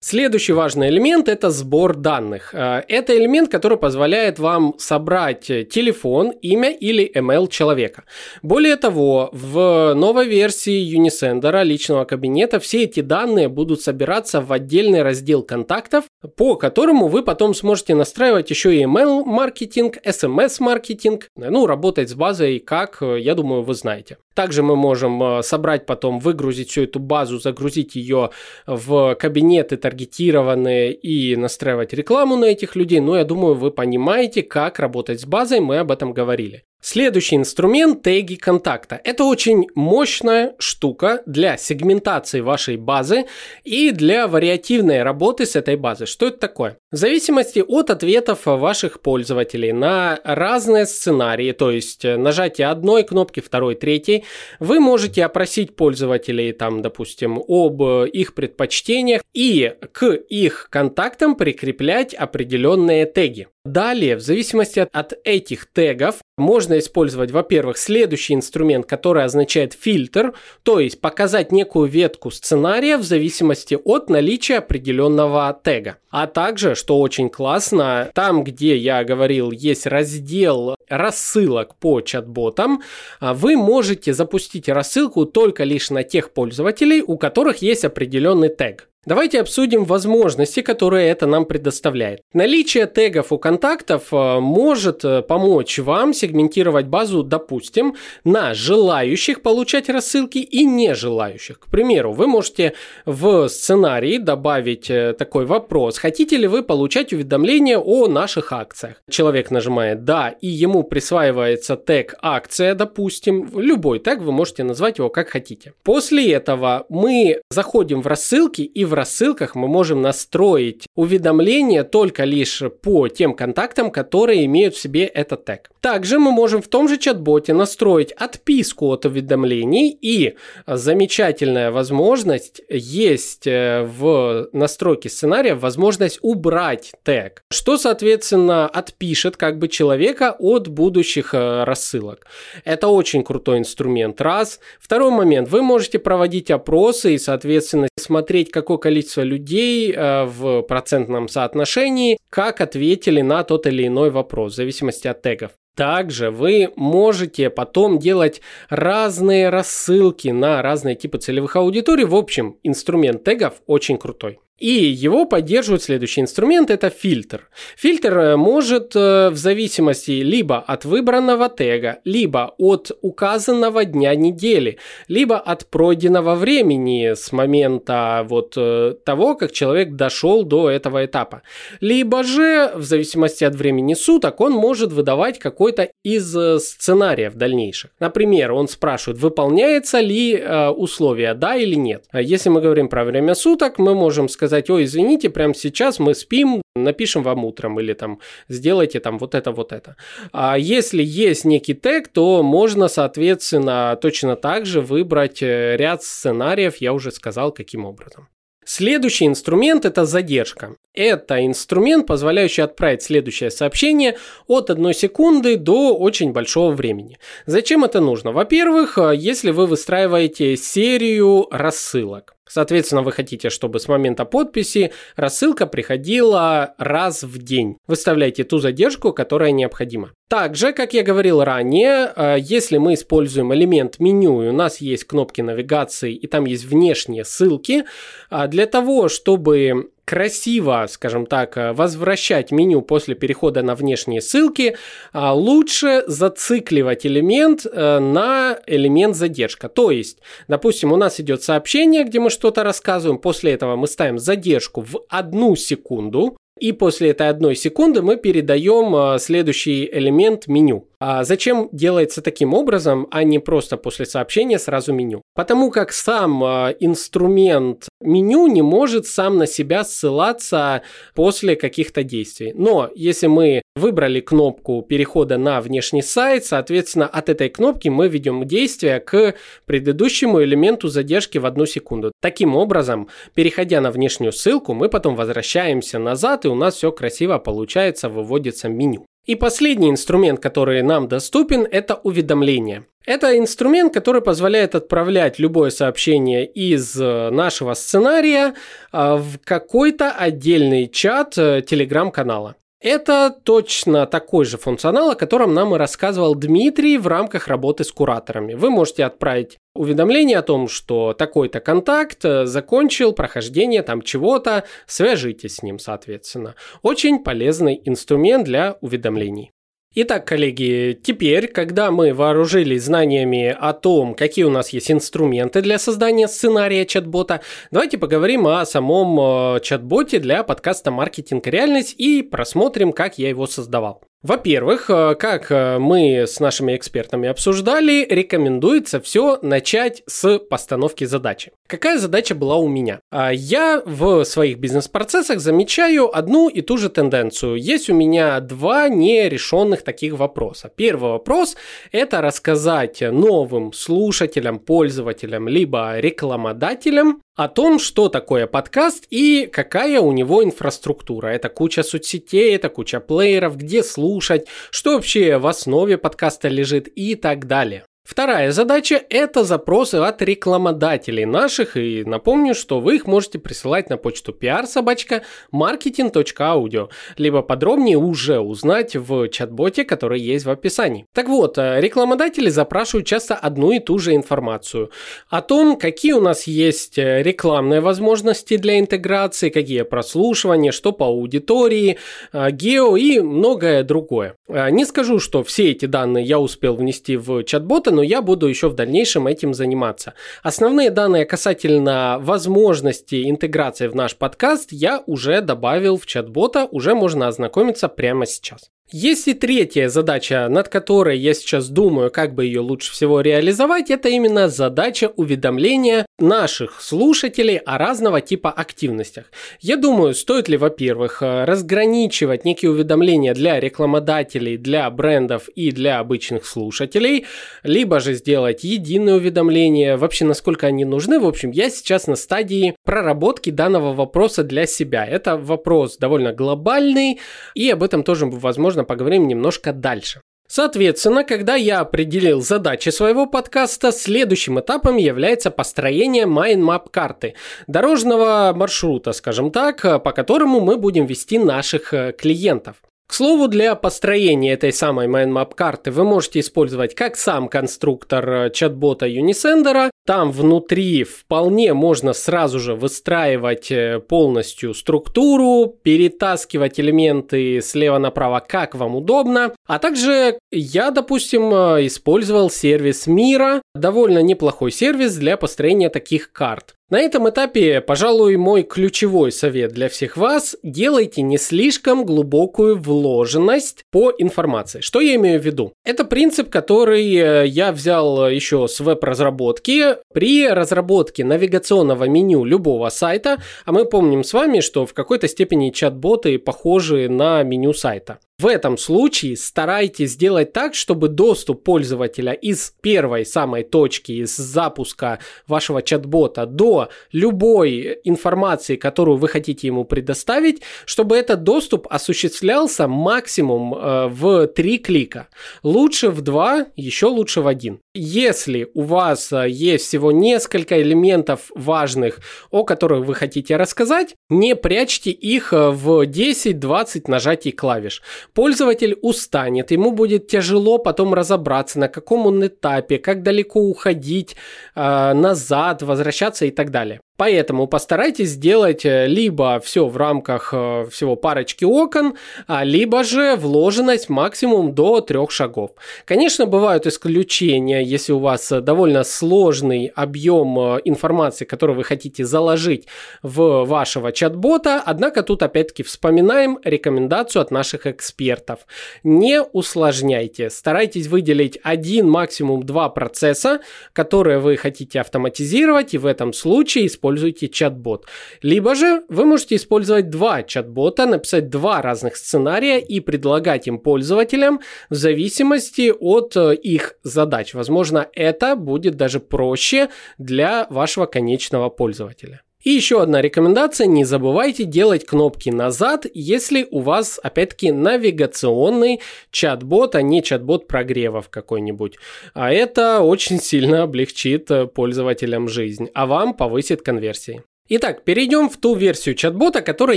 Следующий 0.00 0.52
важный 0.52 0.90
элемент– 0.90 1.28
это 1.30 1.48
сбор 1.48 1.96
данных. 1.96 2.50
Э, 2.52 2.82
это 2.88 3.16
элемент, 3.16 3.50
который 3.50 3.78
позволяет 3.78 4.38
вам 4.38 4.74
собрать 4.78 5.46
телефон, 5.46 6.30
имя 6.42 6.70
или 6.70 7.10
email 7.16 7.48
человека. 7.48 8.04
Более 8.42 8.76
того, 8.76 9.30
в 9.32 9.94
новой 9.94 10.28
версии 10.28 10.94
Unisender 10.94 11.64
личного 11.64 12.04
кабинета 12.04 12.60
все 12.60 12.84
эти 12.84 13.00
данные 13.00 13.48
будут 13.48 13.80
собираться 13.80 14.42
в 14.42 14.52
отдельный 14.52 15.00
раздел 15.00 15.42
контактов, 15.42 16.04
по 16.36 16.56
которому 16.56 17.08
вы 17.08 17.22
потом 17.22 17.54
сможете 17.54 17.94
настраивать 17.94 18.50
еще 18.50 18.76
и 18.76 18.84
email-маркетинг, 18.84 19.98
SMS-маркетинг, 20.04 21.28
ну, 21.34 21.66
работать 21.66 22.10
с 22.10 22.14
базой, 22.14 22.58
как, 22.58 22.98
я 23.00 23.34
думаю, 23.34 23.62
вы 23.62 23.74
знаете. 23.74 24.18
Также 24.34 24.62
мы 24.62 24.74
можем 24.76 25.22
э, 25.22 25.42
собрать 25.42 25.86
потом, 25.86 26.18
выгрузить 26.18 26.70
всю 26.70 26.82
эту 26.82 26.98
базу, 26.98 27.38
загрузить 27.38 27.94
ее 27.94 28.30
в 28.66 29.14
кабинеты 29.14 29.76
таргетированные 29.94 30.92
и 30.92 31.36
настраивать 31.36 31.92
рекламу 31.92 32.36
на 32.36 32.46
этих 32.46 32.76
людей. 32.76 33.00
Но 33.00 33.16
я 33.16 33.24
думаю, 33.24 33.54
вы 33.54 33.70
понимаете, 33.70 34.42
как 34.42 34.78
работать 34.78 35.20
с 35.20 35.24
базой, 35.24 35.60
мы 35.60 35.78
об 35.78 35.90
этом 35.90 36.12
говорили. 36.12 36.64
Следующий 36.86 37.36
инструмент– 37.36 38.02
теги 38.04 38.34
контакта. 38.34 39.00
Это 39.04 39.24
очень 39.24 39.68
мощная 39.74 40.54
штука 40.58 41.22
для 41.24 41.56
сегментации 41.56 42.40
вашей 42.40 42.76
базы 42.76 43.24
и 43.62 43.90
для 43.90 44.28
вариативной 44.28 45.02
работы 45.02 45.46
с 45.46 45.56
этой 45.56 45.76
базой. 45.76 46.06
Что 46.06 46.26
это 46.26 46.36
такое? 46.36 46.76
В 46.92 46.96
зависимости 46.96 47.64
от 47.66 47.88
ответов 47.88 48.40
ваших 48.44 49.00
пользователей 49.00 49.72
на 49.72 50.20
разные 50.24 50.84
сценарии, 50.84 51.52
то 51.52 51.70
есть 51.70 52.04
нажатие 52.04 52.66
одной 52.66 53.04
кнопки, 53.04 53.40
второй, 53.40 53.76
третьей, 53.76 54.24
вы 54.60 54.78
можете 54.78 55.24
опросить 55.24 55.76
пользователей, 55.76 56.52
там, 56.52 56.82
допустим, 56.82 57.42
об 57.48 57.82
их 57.82 58.34
предпочтениях 58.34 59.22
и 59.32 59.72
к 59.90 60.12
их 60.12 60.68
контактам 60.70 61.34
прикреплять 61.36 62.12
определенные 62.12 63.06
теги. 63.06 63.48
Далее, 63.64 64.16
в 64.16 64.20
зависимости 64.20 64.78
от, 64.78 64.90
от 64.92 65.14
этих 65.24 65.66
тегов, 65.72 66.16
можно 66.36 66.78
использовать, 66.78 67.30
во-первых, 67.30 67.78
следующий 67.78 68.34
инструмент, 68.34 68.84
который 68.84 69.24
означает 69.24 69.72
фильтр, 69.72 70.34
то 70.64 70.80
есть 70.80 71.00
показать 71.00 71.50
некую 71.50 71.88
ветку 71.88 72.30
сценария 72.30 72.98
в 72.98 73.04
зависимости 73.04 73.78
от 73.82 74.10
наличия 74.10 74.58
определенного 74.58 75.58
тега. 75.64 75.96
А 76.10 76.26
также, 76.26 76.74
что 76.74 77.00
очень 77.00 77.30
классно, 77.30 78.10
там, 78.14 78.44
где 78.44 78.76
я 78.76 79.02
говорил, 79.02 79.50
есть 79.50 79.86
раздел 79.86 80.76
рассылок 80.90 81.76
по 81.76 82.02
чат-ботам, 82.02 82.82
а, 83.18 83.32
вы 83.32 83.56
можете 83.56 84.12
запустить 84.12 84.68
рассылку 84.68 85.24
только 85.24 85.64
лишь 85.64 85.88
на 85.88 86.02
тех 86.02 86.32
пользователей, 86.32 87.00
у 87.00 87.16
которых 87.16 87.62
есть 87.62 87.86
определенный 87.86 88.50
тег. 88.50 88.88
Давайте 89.06 89.40
обсудим 89.40 89.84
возможности, 89.84 90.62
которые 90.62 91.10
это 91.10 91.26
нам 91.26 91.44
предоставляет. 91.44 92.22
Наличие 92.32 92.86
тегов 92.86 93.32
у 93.32 93.38
контактов 93.38 94.04
э, 94.12 94.40
может 94.40 95.04
э, 95.04 95.20
помочь 95.20 95.78
вам 95.78 96.14
сегментировать 96.14 96.86
базу, 96.86 97.22
допустим, 97.22 97.96
на 98.24 98.54
желающих 98.54 99.42
получать 99.42 99.90
рассылки 99.90 100.38
и 100.38 100.64
не 100.64 100.94
желающих. 100.94 101.60
К 101.60 101.66
примеру, 101.66 102.12
вы 102.12 102.26
можете 102.26 102.72
в 103.04 103.48
сценарии 103.48 104.16
добавить 104.16 104.88
э, 104.88 105.12
такой 105.12 105.44
вопрос. 105.44 105.98
Хотите 105.98 106.38
ли 106.38 106.46
вы 106.46 106.62
получать 106.62 107.12
уведомления 107.12 107.78
о 107.78 108.06
наших 108.06 108.54
акциях? 108.54 109.02
Человек 109.10 109.50
нажимает 109.50 110.04
«Да», 110.04 110.30
и 110.30 110.48
ему 110.48 110.82
присваивается 110.82 111.76
тег 111.76 112.14
«Акция», 112.22 112.74
допустим. 112.74 113.50
Любой 113.54 113.98
тег, 113.98 114.20
вы 114.20 114.32
можете 114.32 114.64
назвать 114.64 114.96
его 114.96 115.10
как 115.10 115.28
хотите. 115.28 115.74
После 115.82 116.32
этого 116.32 116.86
мы 116.88 117.42
заходим 117.50 118.00
в 118.00 118.06
рассылки 118.06 118.62
и 118.62 118.86
в 118.86 118.93
рассылках 118.94 119.54
мы 119.54 119.68
можем 119.68 120.02
настроить 120.02 120.86
уведомления 120.94 121.84
только 121.84 122.24
лишь 122.24 122.62
по 122.82 123.08
тем 123.08 123.34
контактам, 123.34 123.90
которые 123.90 124.44
имеют 124.46 124.74
в 124.74 124.80
себе 124.80 125.04
этот 125.04 125.44
тег. 125.44 125.70
Также 125.80 126.18
мы 126.18 126.32
можем 126.32 126.62
в 126.62 126.68
том 126.68 126.88
же 126.88 126.96
чат-боте 126.96 127.52
настроить 127.52 128.12
отписку 128.12 128.90
от 128.90 129.04
уведомлений 129.04 129.90
и 130.00 130.36
замечательная 130.66 131.70
возможность 131.70 132.62
есть 132.70 133.46
э, 133.46 133.82
в 133.82 134.48
настройке 134.52 135.10
сценария 135.10 135.54
возможность 135.54 136.18
убрать 136.22 136.92
тег, 137.02 137.42
что, 137.50 137.76
соответственно, 137.76 138.66
отпишет 138.66 139.36
как 139.36 139.58
бы 139.58 139.68
человека 139.68 140.34
от 140.38 140.68
будущих 140.68 141.34
э, 141.34 141.64
рассылок. 141.64 142.26
Это 142.64 142.88
очень 142.88 143.22
крутой 143.22 143.58
инструмент, 143.58 144.20
раз. 144.20 144.60
Второй 144.80 145.10
момент, 145.10 145.48
вы 145.50 145.60
можете 145.60 145.98
проводить 145.98 146.50
опросы 146.50 147.14
и, 147.14 147.18
соответственно, 147.18 147.88
смотреть, 147.98 148.50
какое 148.50 148.78
количество 148.84 149.22
людей 149.22 149.92
э, 149.92 150.24
в 150.24 150.60
процентном 150.62 151.28
соотношении, 151.28 152.18
как 152.28 152.60
ответили 152.60 153.22
на 153.22 153.42
тот 153.42 153.66
или 153.66 153.86
иной 153.86 154.10
вопрос, 154.10 154.52
в 154.52 154.56
зависимости 154.56 155.08
от 155.08 155.22
тегов. 155.22 155.52
Также 155.74 156.30
вы 156.30 156.70
можете 156.76 157.48
потом 157.48 157.98
делать 157.98 158.42
разные 158.68 159.48
рассылки 159.48 160.28
на 160.28 160.60
разные 160.60 160.96
типы 160.96 161.16
целевых 161.16 161.56
аудиторий. 161.56 162.04
В 162.04 162.14
общем, 162.14 162.58
инструмент 162.62 163.24
тегов 163.24 163.54
очень 163.66 163.96
крутой. 163.96 164.38
И 164.58 164.70
его 164.70 165.26
поддерживает 165.26 165.82
следующий 165.82 166.20
инструмент– 166.20 166.70
это 166.70 166.88
фильтр. 166.88 167.48
Фильтр 167.76 168.18
э, 168.18 168.36
может 168.36 168.94
э, 168.94 169.30
в 169.30 169.36
зависимости 169.36 170.12
либо 170.12 170.58
от 170.58 170.84
выбранного 170.84 171.48
тега, 171.48 171.98
либо 172.04 172.54
от 172.56 172.92
указанного 173.02 173.84
дня 173.84 174.14
недели, 174.14 174.78
либо 175.08 175.38
от 175.38 175.66
пройденного 175.66 176.36
времени 176.36 177.14
с 177.14 177.32
момента 177.32 178.24
вот 178.28 178.54
э, 178.56 178.94
того, 179.04 179.34
как 179.34 179.50
человек 179.50 179.96
дошел 179.96 180.44
до 180.44 180.70
этого 180.70 181.04
этапа. 181.04 181.42
Либо 181.80 182.22
же, 182.22 182.70
в 182.76 182.84
зависимости 182.84 183.42
от 183.42 183.56
времени 183.56 183.94
суток, 183.94 184.40
он 184.40 184.52
может 184.52 184.92
выдавать 184.92 185.40
какой-то 185.40 185.90
из 186.04 186.30
сценариев 186.62 187.34
дальнейших. 187.34 187.90
Например, 187.98 188.52
он 188.52 188.68
спрашивает, 188.68 189.20
выполняется 189.20 189.98
ли 189.98 190.42
условие, 190.76 191.34
да 191.34 191.56
или 191.56 191.74
нет. 191.74 192.04
Если 192.12 192.50
мы 192.50 192.60
говорим 192.60 192.88
про 192.88 193.04
время 193.04 193.34
суток, 193.34 193.78
мы 193.78 193.94
можем 193.94 194.28
сказать, 194.28 194.43
сказать, 194.46 194.70
ой, 194.70 194.84
извините, 194.84 195.30
прямо 195.30 195.54
сейчас 195.54 195.98
мы 195.98 196.14
спим, 196.14 196.62
напишем 196.76 197.22
вам 197.22 197.44
утром 197.44 197.80
или 197.80 197.92
там 197.94 198.20
сделайте 198.48 199.00
там 199.00 199.18
вот 199.18 199.34
это, 199.34 199.52
вот 199.52 199.72
это. 199.72 199.96
А 200.32 200.58
если 200.58 201.02
есть 201.02 201.44
некий 201.44 201.74
тег, 201.74 202.08
то 202.08 202.42
можно, 202.42 202.88
соответственно, 202.88 203.98
точно 204.00 204.36
так 204.36 204.66
же 204.66 204.80
выбрать 204.80 205.42
э, 205.42 205.76
ряд 205.76 206.02
сценариев, 206.02 206.76
я 206.76 206.92
уже 206.92 207.10
сказал, 207.10 207.52
каким 207.52 207.84
образом. 207.84 208.28
Следующий 208.66 209.26
инструмент– 209.26 209.84
это 209.86 210.06
задержка. 210.06 210.76
Это 210.94 211.44
инструмент, 211.44 212.06
позволяющий 212.06 212.62
отправить 212.62 213.02
следующее 213.02 213.50
сообщение 213.50 214.16
от 214.46 214.70
1 214.70 214.94
секунды 214.94 215.56
до 215.56 215.94
очень 215.94 216.32
большого 216.32 216.72
времени. 216.72 217.18
Зачем 217.46 217.84
это 217.84 218.00
нужно? 218.00 218.32
Во-первых, 218.32 218.98
э, 218.98 219.12
если 219.16 219.50
вы 219.50 219.66
выстраиваете 219.66 220.56
серию 220.56 221.46
рассылок. 221.50 222.33
Соответственно, 222.48 223.02
вы 223.02 223.12
хотите, 223.12 223.50
чтобы 223.50 223.80
с 223.80 223.88
момента 223.88 224.24
подписи 224.24 224.92
рассылка 225.16 225.66
приходила 225.66 226.74
раз 226.78 227.22
в 227.22 227.38
день. 227.38 227.78
Выставляйте 227.86 228.44
ту 228.44 228.58
задержку, 228.58 229.12
которая 229.12 229.50
необходима. 229.50 230.12
Также, 230.28 230.72
как 230.72 230.94
я 230.94 231.02
говорил 231.02 231.42
ранее, 231.42 232.12
э, 232.14 232.36
если 232.38 232.78
мы 232.78 232.94
используем 232.94 233.54
элемент 233.54 233.98
меню, 233.98 234.42
и 234.42 234.48
у 234.48 234.52
нас 234.52 234.78
есть 234.80 235.04
кнопки 235.04 235.40
навигации, 235.40 236.14
и 236.14 236.26
там 236.26 236.44
есть 236.44 236.64
внешние 236.64 237.24
ссылки, 237.24 237.84
э, 238.30 238.48
для 238.48 238.66
того, 238.66 239.08
чтобы 239.08 239.90
красиво, 240.04 240.86
скажем 240.88 241.26
так, 241.26 241.56
э, 241.56 241.72
возвращать 241.72 242.52
меню 242.52 242.82
после 242.82 243.14
перехода 243.14 243.62
на 243.62 243.74
внешние 243.74 244.20
ссылки, 244.20 244.76
а, 245.12 245.32
лучше 245.34 246.04
зацикливать 246.06 247.06
элемент 247.06 247.66
э, 247.66 247.98
на 247.98 248.58
элемент 248.66 249.16
задержка. 249.16 249.68
То 249.68 249.90
есть, 249.90 250.18
допустим, 250.48 250.92
у 250.92 250.96
нас 250.96 251.20
идет 251.20 251.42
сообщение, 251.42 252.04
где 252.04 252.20
мы 252.20 252.30
что-то 252.30 252.62
рассказываем, 252.62 253.18
после 253.18 253.52
этого 253.52 253.76
мы 253.76 253.86
ставим 253.86 254.18
задержку 254.18 254.82
в 254.82 255.00
одну 255.08 255.56
секунду, 255.56 256.36
и 256.58 256.72
после 256.72 257.10
этой 257.10 257.28
одной 257.28 257.56
секунды 257.56 258.00
мы 258.00 258.16
передаем 258.16 258.94
э, 258.94 259.18
следующий 259.18 259.88
элемент 259.92 260.46
меню. 260.46 260.88
А 261.00 261.24
зачем 261.24 261.68
делается 261.72 262.22
таким 262.22 262.54
образом, 262.54 263.08
а 263.10 263.24
не 263.24 263.38
просто 263.38 263.76
после 263.76 264.06
сообщения 264.06 264.58
сразу 264.58 264.92
меню? 264.92 265.22
Потому 265.34 265.70
как 265.70 265.92
сам 265.92 266.42
э, 266.44 266.76
инструмент 266.78 267.88
меню 268.00 268.46
не 268.46 268.62
может 268.62 269.06
сам 269.06 269.36
на 269.36 269.46
себя 269.46 269.84
ссылаться 269.84 270.82
после 271.14 271.56
каких-то 271.56 272.04
действий. 272.04 272.52
Но 272.54 272.88
если 272.94 273.26
мы 273.26 273.62
выбрали 273.76 274.20
кнопку 274.20 274.82
перехода 274.82 275.36
на 275.36 275.60
внешний 275.60 276.02
сайт, 276.02 276.44
соответственно, 276.44 277.06
от 277.06 277.28
этой 277.28 277.48
кнопки 277.48 277.88
мы 277.88 278.08
ведем 278.08 278.46
действие 278.46 279.00
к 279.00 279.34
предыдущему 279.66 280.42
элементу 280.42 280.88
задержки 280.88 281.38
в 281.38 281.46
одну 281.46 281.66
секунду. 281.66 282.12
Таким 282.22 282.54
образом, 282.54 283.08
переходя 283.34 283.80
на 283.80 283.90
внешнюю 283.90 284.32
ссылку, 284.32 284.74
мы 284.74 284.88
потом 284.88 285.16
возвращаемся 285.16 285.98
назад, 285.98 286.43
и 286.44 286.48
у 286.48 286.54
нас 286.54 286.74
все 286.76 286.92
красиво 286.92 287.38
получается, 287.38 288.08
выводится 288.08 288.68
меню. 288.68 289.06
И 289.26 289.36
последний 289.36 289.90
инструмент, 289.90 290.40
который 290.40 290.82
нам 290.82 291.08
доступен, 291.08 291.66
это 291.70 291.94
уведомление. 291.94 292.84
Это 293.06 293.38
инструмент, 293.38 293.92
который 293.92 294.20
позволяет 294.20 294.74
отправлять 294.74 295.38
любое 295.38 295.70
сообщение 295.70 296.46
из 296.46 296.98
э, 297.00 297.30
нашего 297.30 297.74
сценария 297.74 298.54
э, 298.92 299.16
в 299.16 299.38
какой-то 299.44 300.10
отдельный 300.10 300.88
чат 300.88 301.38
э, 301.38 301.62
телеграм-канала. 301.66 302.56
Это 302.84 303.34
точно 303.44 304.06
такой 304.06 304.44
же 304.44 304.58
функционал, 304.58 305.08
о 305.08 305.14
котором 305.14 305.54
нам 305.54 305.74
и 305.74 305.78
рассказывал 305.78 306.34
Дмитрий 306.34 306.98
в 306.98 307.06
рамках 307.06 307.48
работы 307.48 307.82
с 307.82 307.90
кураторами. 307.90 308.52
Вы 308.52 308.68
можете 308.68 309.06
отправить 309.06 309.56
уведомление 309.74 310.36
о 310.36 310.42
том, 310.42 310.68
что 310.68 311.14
такой-то 311.14 311.60
контакт 311.60 312.22
э, 312.26 312.44
закончил 312.44 313.14
прохождение 313.14 313.82
там 313.82 314.02
чего-то, 314.02 314.64
свяжитесь 314.86 315.56
с 315.56 315.62
ним, 315.62 315.78
соответственно. 315.78 316.56
Очень 316.82 317.24
полезный 317.24 317.80
инструмент 317.86 318.44
для 318.44 318.76
уведомлений. 318.82 319.50
Итак, 319.96 320.26
коллеги, 320.26 320.98
теперь, 321.00 321.46
когда 321.46 321.92
мы 321.92 322.12
вооружились 322.12 322.82
знаниями 322.82 323.56
о 323.56 323.72
том, 323.72 324.16
какие 324.16 324.44
у 324.44 324.50
нас 324.50 324.70
есть 324.70 324.90
инструменты 324.90 325.62
для 325.62 325.78
создания 325.78 326.26
сценария 326.26 326.84
чат-бота, 326.84 327.42
давайте 327.70 327.96
поговорим 327.96 328.48
о 328.48 328.66
самом 328.66 329.54
э, 329.56 329.60
чат-боте 329.60 330.18
для 330.18 330.42
подкаста 330.42 330.90
«Маркетинг 330.90 331.46
и 331.46 331.50
реальность» 331.52 331.94
и 331.96 332.22
просмотрим, 332.22 332.92
как 332.92 333.18
я 333.18 333.28
его 333.28 333.46
создавал. 333.46 334.02
Во-первых, 334.24 334.88
э, 334.88 335.16
как 335.16 335.52
э, 335.52 335.78
мы 335.78 336.22
с 336.22 336.40
нашими 336.40 336.74
экспертами 336.74 337.28
обсуждали, 337.28 338.06
рекомендуется 338.08 338.98
все 338.98 339.38
начать 339.42 340.02
с 340.06 340.38
постановки 340.38 341.04
задачи. 341.04 341.52
Какая 341.66 341.98
задача 341.98 342.34
была 342.34 342.56
у 342.56 342.66
меня? 342.66 343.00
А, 343.10 343.30
я 343.34 343.82
в 343.84 344.24
своих 344.24 344.56
бизнес-процессах 344.56 345.40
замечаю 345.40 346.16
одну 346.16 346.48
и 346.48 346.62
ту 346.62 346.78
же 346.78 346.88
тенденцию. 346.88 347.56
Есть 347.56 347.90
у 347.90 347.94
меня 347.94 348.40
два 348.40 348.88
нерешенных 348.88 349.82
таких 349.82 350.14
вопроса. 350.14 350.70
Первый 350.74 351.10
вопрос– 351.10 351.54
это 351.92 352.22
рассказать 352.22 353.02
новым 353.02 353.74
слушателям, 353.74 354.58
пользователям, 354.58 355.48
либо 355.48 355.98
рекламодателям 355.98 357.20
о 357.36 357.48
том, 357.48 357.78
что 357.78 358.08
такое 358.08 358.46
подкаст 358.46 359.06
и 359.10 359.48
какая 359.52 360.00
у 360.00 360.12
него 360.12 360.44
инфраструктура. 360.44 361.28
Это 361.28 361.48
куча 361.48 361.82
соцсетей, 361.82 362.54
это 362.54 362.68
куча 362.68 363.00
плееров, 363.00 363.56
где 363.56 363.82
слушать, 363.82 364.46
что 364.70 364.94
вообще 364.94 365.38
в 365.38 365.46
основе 365.46 365.98
подкаста 365.98 366.48
лежит 366.48 366.88
и 366.88 367.16
так 367.16 367.46
далее. 367.46 367.84
Вторая 368.06 368.52
задача– 368.52 369.02
это 369.08 369.44
запросы 369.44 369.94
от 369.94 370.20
рекламодателей 370.20 371.24
наших, 371.24 371.78
и 371.78 372.04
напомню, 372.04 372.54
что 372.54 372.78
вы 372.78 372.96
их 372.96 373.06
можете 373.06 373.38
присылать 373.38 373.88
на 373.88 373.96
почту 373.96 374.36
pr-marketing.audio, 374.38 376.90
либо 377.16 377.40
подробнее 377.40 377.96
уже 377.96 378.40
узнать 378.40 378.94
в 378.94 379.30
чат-боте, 379.30 379.84
который 379.84 380.20
есть 380.20 380.44
в 380.44 380.50
описании. 380.50 381.06
Так 381.14 381.30
вот, 381.30 381.56
э, 381.56 381.80
рекламодатели 381.80 382.50
запрашивают 382.50 383.06
часто 383.06 383.36
одну 383.36 383.72
и 383.72 383.78
ту 383.78 383.98
же 383.98 384.14
информацию 384.14 384.90
о 385.30 385.40
том, 385.40 385.78
какие 385.78 386.12
у 386.12 386.20
нас 386.20 386.46
есть 386.46 386.98
э, 386.98 387.22
рекламные 387.22 387.80
возможности 387.80 388.58
для 388.58 388.80
интеграции, 388.80 389.48
какие 389.48 389.80
прослушивания, 389.80 390.72
что 390.72 390.92
по 390.92 391.06
аудитории, 391.06 391.96
э, 392.34 392.50
гео 392.50 392.98
и 392.98 393.20
многое 393.20 393.82
другое. 393.82 394.36
Не 394.46 394.84
скажу, 394.84 395.20
что 395.20 395.42
все 395.42 395.70
эти 395.70 395.86
данные 395.86 396.26
я 396.26 396.38
успел 396.38 396.76
внести 396.76 397.16
в 397.16 397.44
чат-бота, 397.44 397.93
но 397.94 398.02
я 398.02 398.20
буду 398.20 398.46
еще 398.46 398.68
в 398.68 398.74
дальнейшем 398.74 399.26
этим 399.26 399.54
заниматься. 399.54 400.14
Основные 400.42 400.90
данные 400.90 401.24
касательно 401.24 402.18
возможности 402.20 403.30
интеграции 403.30 403.86
в 403.88 403.94
наш 403.94 404.16
подкаст 404.16 404.72
я 404.72 405.02
уже 405.06 405.40
добавил 405.40 405.96
в 405.96 406.06
чат-бота, 406.06 406.66
уже 406.70 406.94
можно 406.94 407.28
ознакомиться 407.28 407.88
прямо 407.88 408.26
сейчас. 408.26 408.73
Есть 408.92 409.28
и 409.28 409.32
третья 409.32 409.88
задача, 409.88 410.46
над 410.50 410.68
которой 410.68 411.18
я 411.18 411.32
сейчас 411.32 411.70
думаю, 411.70 412.10
как 412.10 412.34
бы 412.34 412.44
ее 412.44 412.60
лучше 412.60 412.92
всего 412.92 413.22
реализовать, 413.22 413.90
это 413.90 414.10
именно 414.10 414.50
задача 414.50 415.10
уведомления 415.16 416.04
наших 416.18 416.82
слушателей 416.82 417.56
о 417.56 417.78
разного 417.78 418.20
типа 418.20 418.50
активностях. 418.50 419.32
Я 419.58 419.78
думаю, 419.78 420.14
стоит 420.14 420.48
ли, 420.48 420.58
во-первых, 420.58 421.22
разграничивать 421.22 422.44
некие 422.44 422.70
уведомления 422.70 423.32
для 423.32 423.58
рекламодателей, 423.58 424.58
для 424.58 424.88
брендов 424.90 425.48
и 425.48 425.72
для 425.72 425.98
обычных 425.98 426.44
слушателей, 426.44 427.24
либо 427.62 428.00
же 428.00 428.12
сделать 428.12 428.64
единое 428.64 429.14
уведомление, 429.14 429.96
вообще 429.96 430.26
насколько 430.26 430.66
они 430.66 430.84
нужны. 430.84 431.18
В 431.18 431.26
общем, 431.26 431.52
я 431.52 431.70
сейчас 431.70 432.06
на 432.06 432.16
стадии 432.16 432.76
проработки 432.84 433.48
данного 433.48 433.94
вопроса 433.94 434.44
для 434.44 434.66
себя. 434.66 435.06
Это 435.06 435.38
вопрос 435.38 435.96
довольно 435.96 436.34
глобальный, 436.34 437.18
и 437.54 437.70
об 437.70 437.82
этом 437.82 438.04
тоже, 438.04 438.26
возможно, 438.26 438.73
поговорим 438.82 439.28
немножко 439.28 439.72
дальше. 439.72 440.20
Соответственно, 440.48 441.24
когда 441.24 441.54
я 441.54 441.80
определил 441.80 442.40
задачи 442.42 442.88
своего 442.88 443.26
подкаста, 443.26 443.92
следующим 443.92 444.60
этапом 444.60 444.96
является 444.96 445.50
построение 445.50 446.26
mind 446.26 446.63
map 446.63 446.90
карты, 446.90 447.34
дорожного 447.66 448.52
маршрута, 448.54 449.12
скажем 449.12 449.50
так, 449.52 450.02
по 450.02 450.12
которому 450.12 450.60
мы 450.60 450.76
будем 450.76 451.06
вести 451.06 451.38
наших 451.38 451.94
э, 451.94 452.12
клиентов. 452.12 452.76
К 453.06 453.12
слову, 453.12 453.48
для 453.48 453.74
построения 453.74 454.52
этой 454.52 454.72
самой 454.72 455.08
mindmap 455.08 455.54
карты 455.54 455.90
вы 455.90 456.04
можете 456.04 456.40
использовать 456.40 456.94
как 456.94 457.16
сам 457.16 457.48
конструктор 457.48 458.28
э, 458.28 458.50
чат-бота 458.50 459.06
Unisender, 459.06 459.90
там 460.06 460.32
внутри 460.32 461.04
вполне 461.04 461.72
можно 461.72 462.12
сразу 462.12 462.58
же 462.58 462.74
выстраивать 462.74 463.70
э, 463.70 464.00
полностью 464.00 464.74
структуру, 464.74 465.74
перетаскивать 465.82 466.78
элементы 466.78 467.60
слева 467.62 467.98
направо, 467.98 468.44
как 468.46 468.74
вам 468.74 468.96
удобно. 468.96 469.54
А 469.66 469.78
также 469.78 470.38
я, 470.52 470.90
допустим, 470.90 471.52
э, 471.54 471.86
использовал 471.86 472.50
сервис 472.50 473.06
Мира, 473.06 473.62
довольно 473.74 474.18
неплохой 474.18 474.72
сервис 474.72 475.16
для 475.16 475.36
построения 475.36 475.88
таких 475.88 476.32
карт. 476.32 476.74
На 476.90 477.00
этом 477.00 477.30
этапе, 477.30 477.80
пожалуй, 477.80 478.36
мой 478.36 478.62
ключевой 478.62 479.32
совет 479.32 479.72
для 479.72 479.88
всех 479.88 480.18
вас– 480.18 480.54
делайте 480.62 481.22
не 481.22 481.38
слишком 481.38 482.04
глубокую 482.04 482.78
вложенность 482.78 483.84
по 483.90 484.12
информации. 484.18 484.82
Что 484.82 485.00
я 485.00 485.14
имею 485.14 485.40
в 485.40 485.46
виду? 485.46 485.72
Это 485.86 486.04
принцип, 486.04 486.50
который 486.50 487.10
э, 487.14 487.46
я 487.46 487.72
взял 487.72 488.28
еще 488.28 488.68
с 488.68 488.80
веб-разработки. 488.80 489.96
При 490.12 490.46
разработке 490.46 491.24
навигационного 491.24 492.04
меню 492.04 492.44
любого 492.44 492.90
сайта, 492.90 493.38
а 493.64 493.72
мы 493.72 493.86
помним 493.86 494.22
с 494.22 494.34
вами, 494.34 494.60
что 494.60 494.84
в 494.84 494.92
какой-то 494.92 495.26
степени 495.26 495.70
чат-боты 495.70 496.38
похожи 496.38 497.08
на 497.08 497.42
меню 497.44 497.72
сайта. 497.72 498.18
В 498.36 498.48
этом 498.48 498.76
случае 498.78 499.36
старайтесь 499.36 500.10
сделать 500.14 500.52
так, 500.52 500.74
чтобы 500.74 501.06
доступ 501.06 501.62
пользователя 501.62 502.32
из 502.32 502.74
первой 502.80 503.24
самой 503.24 503.62
точки, 503.62 504.10
из 504.10 504.36
запуска 504.36 505.20
вашего 505.46 505.82
чат-бота 505.82 506.44
до 506.44 506.88
любой 507.12 508.00
информации, 508.02 508.74
которую 508.74 509.18
вы 509.18 509.28
хотите 509.28 509.68
ему 509.68 509.84
предоставить, 509.84 510.62
чтобы 510.84 511.16
этот 511.16 511.44
доступ 511.44 511.86
осуществлялся 511.88 512.88
максимум 512.88 513.72
э, 513.72 514.08
в 514.08 514.48
три 514.48 514.78
клика. 514.78 515.28
Лучше 515.62 516.10
в 516.10 516.20
два, 516.20 516.66
еще 516.74 517.06
лучше 517.06 517.40
в 517.40 517.46
один. 517.46 517.78
Если 517.94 518.68
у 518.74 518.82
вас 518.82 519.32
э, 519.32 519.48
есть 519.48 519.86
всего 519.86 520.10
несколько 520.10 520.82
элементов 520.82 521.52
важных, 521.54 522.18
о 522.50 522.64
которых 522.64 523.06
вы 523.06 523.14
хотите 523.14 523.56
рассказать, 523.56 524.16
не 524.28 524.56
прячьте 524.56 525.12
их 525.12 525.52
э, 525.52 525.70
в 525.70 526.02
10-20 526.04 527.04
нажатий 527.06 527.52
клавиш. 527.52 528.02
Пользователь 528.34 528.98
устанет, 529.02 529.70
ему 529.70 529.92
будет 529.92 530.26
тяжело 530.26 530.78
потом 530.78 531.14
разобраться, 531.14 531.78
на 531.78 531.88
каком 531.88 532.26
он 532.26 532.44
этапе, 532.44 532.98
как 532.98 533.22
далеко 533.22 533.60
уходить, 533.60 534.36
э, 534.74 535.14
назад, 535.14 535.82
возвращаться 535.82 536.44
и 536.44 536.50
так 536.50 536.70
далее. 536.70 537.00
Поэтому 537.16 537.68
постарайтесь 537.68 538.30
сделать 538.30 538.84
э, 538.84 539.06
либо 539.06 539.60
все 539.60 539.86
в 539.86 539.96
рамках 539.96 540.50
э, 540.52 540.86
всего 540.90 541.14
парочки 541.14 541.64
окон, 541.64 542.16
а 542.48 542.64
либо 542.64 543.04
же 543.04 543.36
вложенность 543.36 544.08
максимум 544.08 544.74
до 544.74 545.00
трех 545.00 545.30
шагов. 545.30 545.70
Конечно, 546.06 546.46
бывают 546.46 546.88
исключения, 546.88 547.84
если 547.84 548.12
у 548.12 548.18
вас 548.18 548.50
довольно 548.50 549.04
сложный 549.04 549.92
объем 549.94 550.58
э, 550.58 550.80
информации, 550.84 551.44
который 551.44 551.76
вы 551.76 551.84
хотите 551.84 552.24
заложить 552.24 552.88
в 553.22 553.64
вашего 553.64 554.10
чат-бота, 554.10 554.82
однако 554.84 555.22
тут 555.22 555.44
опять-таки 555.44 555.84
вспоминаем 555.84 556.58
рекомендацию 556.64 557.42
от 557.42 557.52
наших 557.52 557.86
экспертов. 557.86 558.66
Не 559.04 559.40
усложняйте, 559.40 560.50
старайтесь 560.50 561.06
выделить 561.06 561.60
один, 561.62 562.10
максимум 562.10 562.64
два 562.64 562.88
процесса, 562.88 563.60
которые 563.92 564.40
вы 564.40 564.56
хотите 564.56 564.98
автоматизировать, 564.98 565.94
и 565.94 565.98
в 565.98 566.06
этом 566.06 566.32
случае 566.32 566.86
используйте 566.88 567.03
используете 567.04 567.48
чат-бот. 567.48 568.06
Либо 568.42 568.74
же 568.74 569.02
вы 569.08 569.26
можете 569.26 569.56
использовать 569.56 570.08
два 570.08 570.42
чат-бота, 570.42 571.06
написать 571.06 571.50
два 571.50 571.82
разных 571.82 572.16
сценария 572.16 572.80
и 572.80 573.00
предлагать 573.00 573.66
им 573.66 573.78
пользователям 573.78 574.60
в 574.88 574.94
зависимости 574.94 575.92
от 576.00 576.34
э, 576.36 576.54
их 576.54 576.94
задач. 577.02 577.52
Возможно, 577.54 578.06
это 578.14 578.56
будет 578.56 578.94
даже 578.94 579.20
проще 579.20 579.90
для 580.16 580.66
вашего 580.70 581.04
конечного 581.04 581.68
пользователя. 581.68 582.43
И 582.64 582.70
еще 582.70 583.02
одна 583.02 583.20
рекомендация, 583.20 583.86
не 583.86 584.04
забывайте 584.04 584.64
делать 584.64 585.04
кнопки 585.04 585.50
назад, 585.50 586.06
если 586.14 586.66
у 586.70 586.80
вас, 586.80 587.20
опять-таки, 587.22 587.70
навигационный 587.70 589.00
чат-бот, 589.30 589.94
а 589.94 590.02
не 590.02 590.22
чат-бот 590.22 590.66
прогревов 590.66 591.28
какой-нибудь. 591.28 591.98
А 592.32 592.50
это 592.52 593.00
очень 593.00 593.38
сильно 593.38 593.82
облегчит 593.82 594.50
э, 594.50 594.66
пользователям 594.66 595.48
жизнь, 595.48 595.90
а 595.94 596.06
вам 596.06 596.32
повысит 596.32 596.80
конверсии. 596.80 597.42
Итак, 597.66 598.02
перейдем 598.02 598.50
в 598.50 598.58
ту 598.58 598.74
версию 598.74 599.14
чат-бота, 599.14 599.62
которая 599.62 599.96